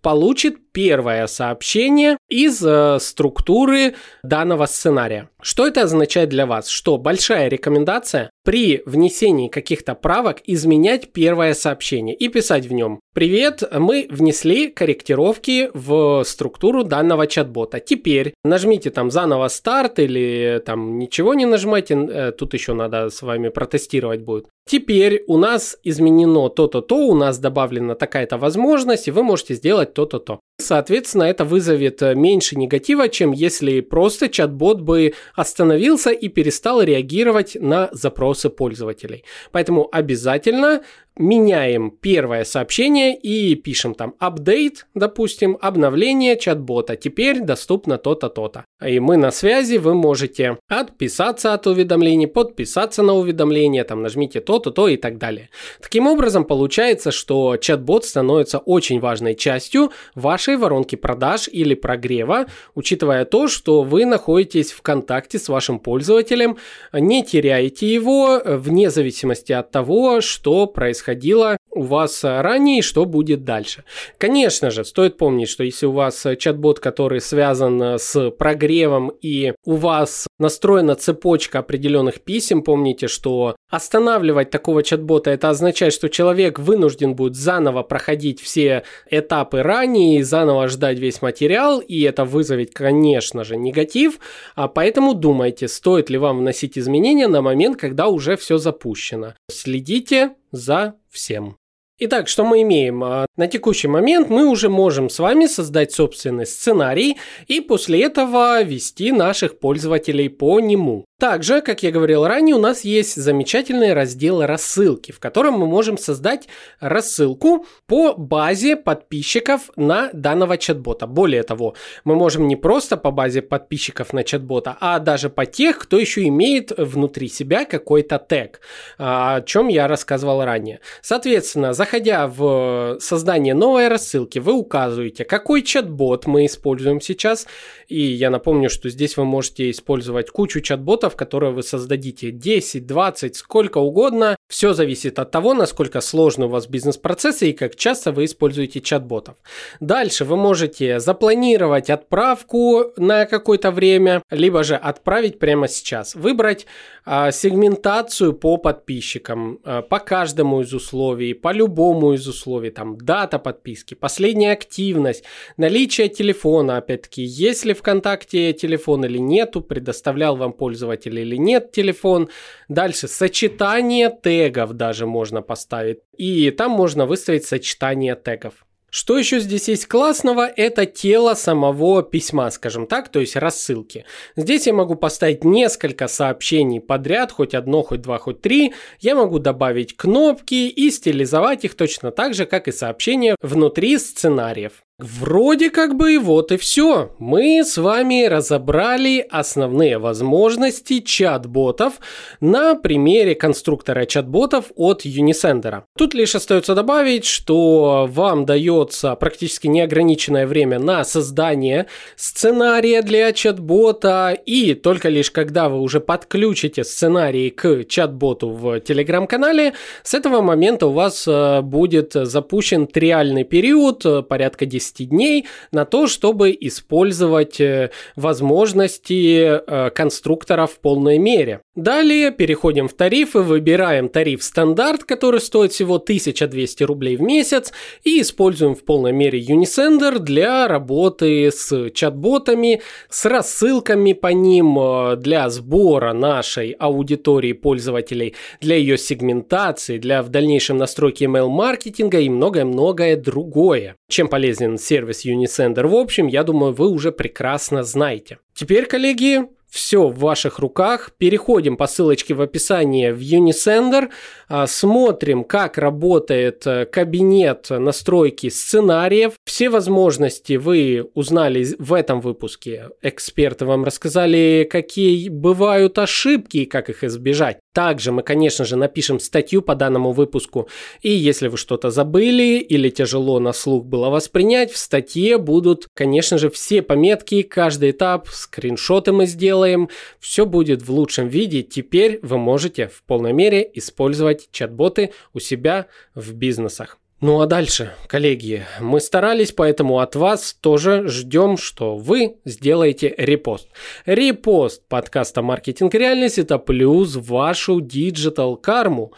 получит 0.01 0.73
первое 0.73 1.27
сообщение 1.27 2.17
из 2.31 2.65
структуры 3.03 3.95
данного 4.23 4.65
сценария. 4.65 5.18
there. 5.19 5.29
Что 5.41 5.69
это 5.69 5.83
означает 5.83 6.31
для 6.31 6.47
вас? 6.47 6.69
Что 6.69 6.99
большая 6.99 7.49
рекомендация 7.49 8.31
при 8.45 8.83
внесении 8.87 9.49
каких-то 9.49 9.95
правок 9.95 10.39
изменять 10.47 11.13
первое 11.13 11.55
сообщение 11.55 12.17
и 12.17 12.29
писать 12.29 12.67
в 12.67 12.73
нем 12.73 13.01
«Привет, 13.15 13.63
мы 13.73 14.09
внесли 14.11 14.69
корректировки 14.69 15.71
в 15.75 16.25
структуру 16.25 16.83
данного 16.83 17.27
чат-бота. 17.27 17.79
Теперь 17.79 18.35
нажмите 18.43 18.91
там 18.91 19.11
заново 19.11 19.49
старт 19.49 20.01
или 20.01 20.61
там 20.65 20.99
ничего 20.99 21.35
не 21.35 21.47
нажимайте, 21.47 21.95
э, 21.95 22.33
тут 22.33 22.55
еще 22.55 22.75
надо 22.75 23.11
с 23.11 23.23
вами 23.23 23.49
протестировать 23.49 24.23
будет. 24.23 24.47
Теперь 24.69 25.25
у 25.27 25.39
нас 25.39 25.79
изменено 25.83 26.49
то-то, 26.51 26.83
то, 26.83 26.97
у 27.07 27.15
нас 27.15 27.39
добавлена 27.39 27.95
такая-то 27.95 28.37
возможность, 28.37 29.09
и 29.09 29.11
вы 29.11 29.23
можете 29.23 29.55
сделать 29.55 29.95
то-то, 29.95 30.19
то. 30.19 30.41
Соответственно, 30.61 31.23
это 31.23 31.45
вызовет 31.45 32.03
э, 32.03 32.15
меньше 32.15 32.57
негатива, 32.57 33.09
чем 33.09 33.33
если 33.33 33.81
просто 33.81 34.29
чат-бот 34.29 34.81
бы 34.81 35.15
остановился 35.39 36.11
и 36.11 36.29
перестал 36.29 36.83
реагировать 36.83 37.57
на 37.61 37.89
запросы 37.93 38.51
пользователей. 38.51 39.25
Поэтому 39.53 39.89
обязательно 39.93 40.83
меняем 41.19 41.91
первое 41.91 42.45
сообщение 42.45 43.17
и 43.17 43.55
пишем 43.57 43.95
там 43.95 44.15
апдейт, 44.19 44.87
допустим, 44.95 45.59
обновление 45.61 46.37
чат-бота. 46.37 46.97
Теперь 46.97 47.41
доступно 47.41 47.99
то-то, 47.99 48.29
то-то. 48.29 48.65
И 48.85 49.01
мы 49.01 49.17
на 49.17 49.31
связи, 49.31 49.77
вы 49.77 49.95
можете 49.95 50.59
отписаться 50.69 51.55
от 51.55 51.67
уведомлений, 51.67 52.29
подписаться 52.29 53.03
на 53.03 53.15
уведомление, 53.15 53.85
там 53.85 54.03
нажмите 54.03 54.41
то-то, 54.41 54.71
то 54.71 54.89
и 54.89 54.97
так 54.97 55.19
далее. 55.19 55.51
Таким 55.81 56.07
образом, 56.07 56.45
получается, 56.45 57.11
что 57.11 57.57
чат-бот 57.57 58.05
становится 58.05 58.59
очень 58.59 59.01
важной 59.01 59.35
частью 59.35 59.91
вашей 60.15 60.57
воронки 60.57 60.95
продаж 60.95 61.49
или 61.49 61.75
прогрева, 61.75 62.47
учитывая 62.75 63.25
то, 63.25 63.49
что 63.49 63.83
вы 63.83 64.05
находитесь 64.05 64.71
в 64.71 64.83
контакте 64.83 65.28
с 65.37 65.49
вашим 65.49 65.79
пользователем, 65.81 66.57
не 66.93 67.23
теряете 67.25 67.93
его 67.93 68.41
вне 68.45 68.91
зависимости 68.91 69.53
от 69.53 69.71
того, 69.71 70.21
что 70.21 70.67
происходило 70.67 71.59
у 71.71 71.83
вас 71.83 72.25
ранее 72.25 72.79
и 72.79 72.83
что 72.83 73.05
будет 73.05 73.45
дальше. 73.45 73.85
Конечно 74.17 74.71
же, 74.71 74.85
стоит 74.85 75.19
помнить, 75.19 75.49
что 75.49 75.65
если 75.65 75.87
у 75.87 75.93
вас 75.93 76.27
чат-бот, 76.39 76.81
который 76.81 77.21
связан 77.21 77.99
с 77.99 78.31
прогревом 78.31 79.13
и 79.21 79.53
у 79.65 79.75
вас 79.75 80.27
настроена 80.39 80.95
цепочка 80.95 81.59
определенных 81.59 82.21
писем, 82.21 82.63
помните, 82.63 83.09
что 83.09 83.57
останавливать 83.69 84.51
такого 84.51 84.83
чат-бота 84.83 85.31
это 85.31 85.51
означает, 85.51 85.93
что 85.93 86.09
человек 86.09 86.59
вынужден 86.59 87.15
будет 87.15 87.37
заново 87.37 87.83
проходить 87.83 88.41
все 88.41 88.85
этапы 89.11 89.63
ранее 89.63 90.25
заново 90.25 90.69
ждать 90.69 90.99
весь 90.99 91.23
материал, 91.23 91.81
и 91.81 92.01
это 92.03 92.25
вызовет, 92.25 92.73
конечно 92.73 93.45
же, 93.45 93.57
негатив, 93.57 94.19
а 94.55 94.69
поэтому 94.69 95.15
думайте, 95.15 95.69
стоит 95.69 96.11
ли 96.11 96.19
вам 96.19 96.39
вносить 96.39 96.79
изменения 96.79 97.29
на 97.29 97.43
момент, 97.43 97.79
когда 97.79 98.09
уже 98.09 98.37
все 98.37 98.59
запущено. 98.59 99.35
Следите 99.51 100.33
за 100.53 100.95
всем. 101.11 101.57
Итак, 102.01 102.29
что 102.29 102.45
мы 102.45 102.63
имеем? 102.63 103.03
А, 103.03 103.27
на 103.37 103.49
текущий 103.49 103.89
момент 103.89 104.31
мы 104.31 104.47
уже 104.47 104.69
можем 104.69 105.11
с 105.11 105.19
вами 105.19 105.47
создать 105.47 105.91
собственный 105.91 106.47
сценарий 106.47 107.17
и 107.49 107.61
после 107.61 108.05
этого 108.05 108.63
вести 108.63 109.11
наших 109.11 109.59
пользователей 109.59 110.29
по 110.29 110.61
нему. 110.61 111.08
Также, 111.21 111.63
как 111.63 111.83
я 111.83 111.91
говорил 111.91 112.25
ранее, 112.29 112.55
у 112.55 112.61
нас 112.61 112.83
есть 112.83 113.17
замечательный 113.17 113.93
раздел 113.93 114.47
рассылки, 114.47 115.11
в 115.11 115.19
котором 115.19 115.55
мы 115.55 115.67
можем 115.67 115.99
создать 115.99 116.47
рассылку 116.79 117.67
по 117.89 118.15
базе 118.15 118.77
подписчиков 118.77 119.71
на 119.75 120.11
данного 120.13 120.57
чат-бота. 120.57 121.09
Более 121.09 121.43
того, 121.43 121.75
мы 122.05 122.15
можем 122.15 122.47
не 122.47 122.55
просто 122.55 122.97
по 122.97 123.11
базе 123.11 123.43
подписчиков 123.43 124.13
на 124.13 124.23
чат-бота, 124.23 124.77
а 124.79 125.01
даже 125.01 125.29
по 125.29 125.45
тех, 125.45 125.81
кто 125.81 125.99
еще 125.99 126.23
имеет 126.29 126.71
внутри 126.79 127.27
себя 127.27 127.65
какой-то 127.65 128.19
тег, 128.21 128.61
о 128.97 129.41
чем 129.41 129.67
я 129.67 129.89
рассказывал 129.89 130.45
ранее. 130.45 130.79
Соответственно, 131.03 131.73
заходя 131.73 132.29
в 132.29 132.99
создание 133.01 133.55
новой 133.55 133.89
рассылки, 133.89 134.39
вы 134.39 134.53
указываете, 134.53 135.25
какой 135.25 135.63
чат-бот 135.63 136.27
мы 136.27 136.47
используем 136.47 137.01
сейчас. 137.01 137.49
И 137.89 138.01
я 138.01 138.31
напомню, 138.31 138.71
что 138.71 138.89
здесь 138.89 139.17
вы 139.17 139.25
можете 139.25 139.69
использовать 139.73 140.31
кучу 140.31 140.61
чат-ботов, 140.61 141.08
чат 141.09 141.29
которые 141.29 141.53
вы 141.53 141.63
создадите, 141.63 142.31
10, 142.31 142.87
20, 142.87 143.37
сколько 143.37 143.79
угодно. 143.79 144.37
Все 144.49 144.73
зависит 144.73 145.19
от 145.19 145.31
того, 145.31 145.55
насколько 145.55 146.01
сложны 146.01 146.47
у 146.47 146.49
вас 146.49 146.67
бизнес-процессы 146.67 147.51
и 147.51 147.53
как 147.53 147.77
часто 147.77 148.13
вы 148.13 148.25
используете 148.25 148.81
чат-ботов. 148.81 149.37
Дальше 149.81 150.25
вы 150.25 150.37
можете 150.37 151.01
запланировать 151.01 151.91
отправку 151.91 152.93
на 152.97 153.27
какое-то 153.27 153.71
время, 153.71 154.23
либо 154.31 154.65
же 154.65 154.75
отправить 154.77 155.39
прямо 155.39 155.69
сейчас. 155.69 156.15
Выбрать 156.15 156.67
а, 157.11 157.31
сегментацию 157.31 158.33
по 158.35 158.59
подписчикам, 158.59 159.59
а, 159.65 159.83
по 159.83 159.99
каждому 159.99 160.61
из 160.61 160.75
условий, 160.75 161.35
по 161.35 161.53
любому 161.53 162.13
из 162.13 162.29
условий, 162.29 162.71
там 162.71 162.99
дата 162.99 163.39
подписки, 163.39 163.95
последняя 163.95 164.53
активность, 164.53 165.25
наличие 165.57 166.09
телефона, 166.09 166.77
опять-таки, 166.77 167.23
есть 167.23 167.65
ли 167.65 167.73
ВКонтакте 167.73 168.53
телефон 168.53 169.05
или 169.05 169.19
нету, 169.19 169.63
предоставлял 169.63 170.37
вам 170.37 170.53
пользователь 170.53 170.98
пользователя 170.99 171.23
или 171.23 171.37
нет 171.37 171.73
телефон. 171.73 172.29
Дальше 172.69 173.09
сочетание 173.09 174.11
тегов 174.11 174.73
даже 174.73 175.07
можно 175.07 175.43
поставить. 175.43 175.99
И 176.17 176.51
там 176.51 176.71
можно 176.71 177.07
выставить 177.07 177.45
сочетание 177.45 178.15
тегов. 178.15 178.65
Что 178.91 179.19
еще 179.19 179.39
здесь 179.41 179.69
есть 179.69 179.87
классного, 179.87 180.47
это 180.47 180.87
тело 180.87 181.35
самого 181.35 182.03
письма, 182.03 182.51
скажем 182.51 182.87
так, 182.87 183.11
то 183.11 183.21
есть 183.21 183.37
рассылки. 183.37 184.07
Здесь 184.35 184.67
я 184.67 184.73
могу 184.73 184.95
поставить 184.95 185.45
несколько 185.45 186.09
сообщений 186.09 186.81
подряд, 186.81 187.31
хоть 187.31 187.55
одно, 187.55 187.83
хоть 187.83 188.01
два, 188.01 188.19
хоть 188.19 188.41
три. 188.41 188.73
Я 189.01 189.15
могу 189.15 189.41
добавить 189.41 189.95
кнопки 189.95 190.69
и 190.69 190.91
стилизовать 190.91 191.67
их 191.67 191.75
точно 191.75 192.13
так 192.13 192.33
же, 192.33 192.47
как 192.47 192.67
и 192.67 192.73
сообщения 192.73 193.37
внутри 193.43 193.99
сценариев. 193.99 194.83
Вроде 195.01 195.71
как 195.71 195.95
бы 195.95 196.19
вот 196.19 196.51
и 196.51 196.57
все. 196.57 197.15
Мы 197.21 197.63
с 197.63 197.79
вами 197.79 198.27
разобрали 198.27 199.25
основные 199.31 199.97
возможности 199.97 200.99
чат-ботов 200.99 202.01
на 202.41 202.75
примере 202.75 203.37
конструктора 203.37 204.07
чат-ботов 204.07 204.73
от 204.75 205.07
Unisender. 205.07 205.83
Тут 205.97 206.15
лишь 206.15 206.35
остается 206.35 206.75
добавить, 206.75 207.27
что 207.27 208.09
вам 208.11 208.45
дается 208.45 209.15
практически 209.15 209.69
неограниченное 209.69 210.49
время 210.49 210.81
на 210.81 211.05
создание 211.05 211.87
сценария 212.17 213.03
для 213.03 213.33
чат-бота 213.33 214.37
и 214.47 214.75
только 214.75 215.11
лишь 215.11 215.31
когда 215.31 215.69
вы 215.69 215.79
уже 215.81 216.01
подключите 216.01 216.83
сценарий 216.83 217.51
к 217.51 217.85
чат-боту 217.85 218.51
в 218.51 218.81
телеграм-канале, 218.81 219.75
с 220.03 220.13
этого 220.15 220.43
момента 220.43 220.89
у 220.89 220.93
вас 220.93 221.25
э, 221.29 221.61
будет 221.61 222.15
запущен 222.15 222.89
триальный 222.89 223.45
период 223.45 224.05
э, 224.05 224.23
порядка 224.23 224.67
10 224.67 224.88
10 224.89 225.09
дней 225.09 225.47
на 225.73 225.85
то, 225.85 226.07
чтобы 226.07 226.57
использовать 226.59 227.61
э, 227.61 227.91
возможности 228.17 229.61
э, 229.61 229.91
конструктора 229.91 230.67
в 230.67 230.79
полной 230.81 231.19
мере. 231.19 231.61
Далее 231.75 232.33
переходим 232.33 232.89
в 232.89 232.95
тарифы, 232.95 233.41
выбираем 233.41 234.09
тариф 234.09 234.43
стандарт, 234.43 235.05
который 235.05 235.41
стоит 235.41 235.73
всего 235.73 235.97
1200 235.97 236.83
рублей 236.83 237.17
в 237.17 237.23
месяц 237.23 237.73
и 238.03 238.21
используем 238.21 238.75
в 238.75 238.85
полной 238.85 239.13
мере 239.13 239.41
Unisender 239.41 240.19
для 240.19 240.67
работы 240.67 241.51
с 241.51 241.91
чат-ботами, 241.91 242.83
с 243.09 243.25
рассылками 243.27 244.13
по 244.13 244.29
ним, 244.29 244.79
э, 244.79 245.17
для 245.17 245.49
сбора 245.51 246.13
нашей 246.13 246.73
аудитории 246.73 247.53
пользователей, 247.53 248.35
для 248.61 248.77
ее 248.77 248.99
сегментации, 248.99 249.99
для 249.99 250.23
в 250.23 250.31
дальнейшем 250.31 250.79
настройки 250.79 251.25
email-маркетинга 251.25 252.21
и 252.21 252.29
многое-многое 252.29 253.17
другое. 253.17 253.98
Чем 254.11 254.29
полезен 254.29 254.79
сервис 254.79 255.27
Unisender 255.27 255.87
в 255.87 255.95
общем, 255.95 256.29
я 256.29 256.43
думаю, 256.43 256.73
вы 256.73 256.89
уже 256.89 257.13
прекрасно 257.13 257.83
знаете. 257.83 258.39
Теперь, 258.55 258.87
коллеги, 258.87 259.43
все 259.69 260.09
в 260.09 260.19
ваших 260.19 260.59
руках. 260.59 261.11
Переходим 261.19 261.77
по 261.77 261.87
ссылочке 261.87 262.35
в 262.35 262.41
описании 262.41 263.11
в 263.11 263.21
Unisender, 263.21 264.09
а, 264.49 264.67
смотрим, 264.67 265.45
как 265.45 265.77
работает 265.77 266.67
э, 266.67 266.87
кабинет 266.87 267.67
настройки 267.69 268.49
сценариев. 268.49 269.35
Все 269.45 269.69
возможности 269.69 270.55
вы 270.55 271.11
узнали 271.15 271.67
в 271.79 271.93
этом 271.93 272.21
выпуске. 272.21 272.89
Эксперты 273.03 273.67
вам 273.67 273.85
рассказали, 273.85 274.67
какие 274.71 275.29
бывают 275.29 275.99
ошибки 275.99 276.59
и 276.59 276.67
как 276.67 276.89
их 276.89 277.05
избежать. 277.05 277.59
Также 277.79 278.11
мы, 278.11 278.25
конечно 278.25 278.65
же, 278.65 278.75
напишем 278.75 279.21
статью 279.21 279.63
по 279.63 279.77
данному 279.77 280.11
выпуску. 280.11 280.69
И 281.01 281.13
если 281.13 281.47
вы 281.47 281.57
что-то 281.57 281.91
забыли 281.91 282.59
или 282.59 282.91
тяжело 282.91 283.39
на 283.39 283.53
слух 283.53 283.85
было 283.85 284.11
воспринять, 284.11 284.73
в 284.73 284.77
статье 284.77 285.39
будут, 285.39 285.87
конечно 285.95 286.39
же, 286.39 286.51
все 286.51 286.83
пометки, 286.83 287.43
каждый 287.43 287.93
этап, 287.93 288.27
скриншоты 288.31 289.13
мы 289.13 289.27
сделаем 289.27 289.91
все 290.19 290.45
будет 290.45 290.83
в 290.83 290.91
лучшем 290.91 291.29
виде. 291.29 291.63
Теперь 291.63 292.19
вы 292.23 292.37
можете 292.37 292.89
в 292.89 293.05
полной 293.05 293.33
мере 293.33 293.71
использовать 293.75 294.49
чат-боты 294.51 295.13
у 295.33 295.39
себя 295.39 295.87
в 296.17 296.33
бизнесах. 296.33 296.99
Ну 297.21 297.41
а 297.41 297.47
дальше, 297.47 297.95
коллеги, 298.07 298.65
мы 298.79 299.01
старались, 299.01 299.51
поэтому 299.51 299.99
от 299.99 300.15
вас 300.15 300.57
тоже 300.61 301.09
ждем, 301.09 301.57
что 301.57 301.97
вы 301.97 302.37
сделаете 302.45 303.13
репост. 303.19 303.69
Репост 304.07 304.87
подкаста 304.87 305.43
«Маркетинг 305.43 305.95
реальность»– 305.95 306.39
это 306.39 306.59
плюс 306.59 307.07
в 307.07 307.17
вашу 307.17 307.81
digital 307.81 308.55
карму. 308.57 309.15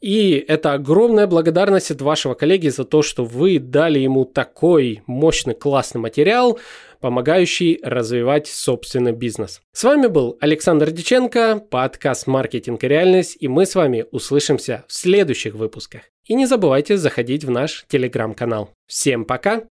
И 0.00 0.42
это 0.48 0.72
огромная 0.72 1.26
благодарность 1.26 1.90
от 1.90 2.00
вашего 2.00 2.32
коллеги 2.32 2.70
за 2.70 2.84
то, 2.84 3.02
что 3.02 3.22
вы 3.22 3.58
дали 3.58 3.98
ему 3.98 4.24
такой 4.24 5.02
мощный, 5.06 5.54
классный 5.54 6.00
материал– 6.00 6.58
помогающий 7.02 7.80
развивать 7.82 8.46
собственный 8.46 9.12
бизнес. 9.12 9.60
С 9.72 9.84
вами 9.84 10.06
был 10.06 10.38
Александр 10.40 10.90
Диченко, 10.90 11.58
подкаст 11.68 12.26
«Маркетинг 12.26 12.82
и 12.84 12.88
реальность», 12.88 13.36
и 13.40 13.48
мы 13.48 13.66
с 13.66 13.74
вами 13.74 14.06
услышимся 14.12 14.84
в 14.86 14.92
следующих 14.92 15.54
выпусках. 15.54 16.02
И 16.24 16.34
не 16.34 16.46
забывайте 16.46 16.96
заходить 16.96 17.44
в 17.44 17.50
наш 17.50 17.84
телеграм-канал. 17.88 18.70
Всем 18.86 19.24
пока! 19.24 19.64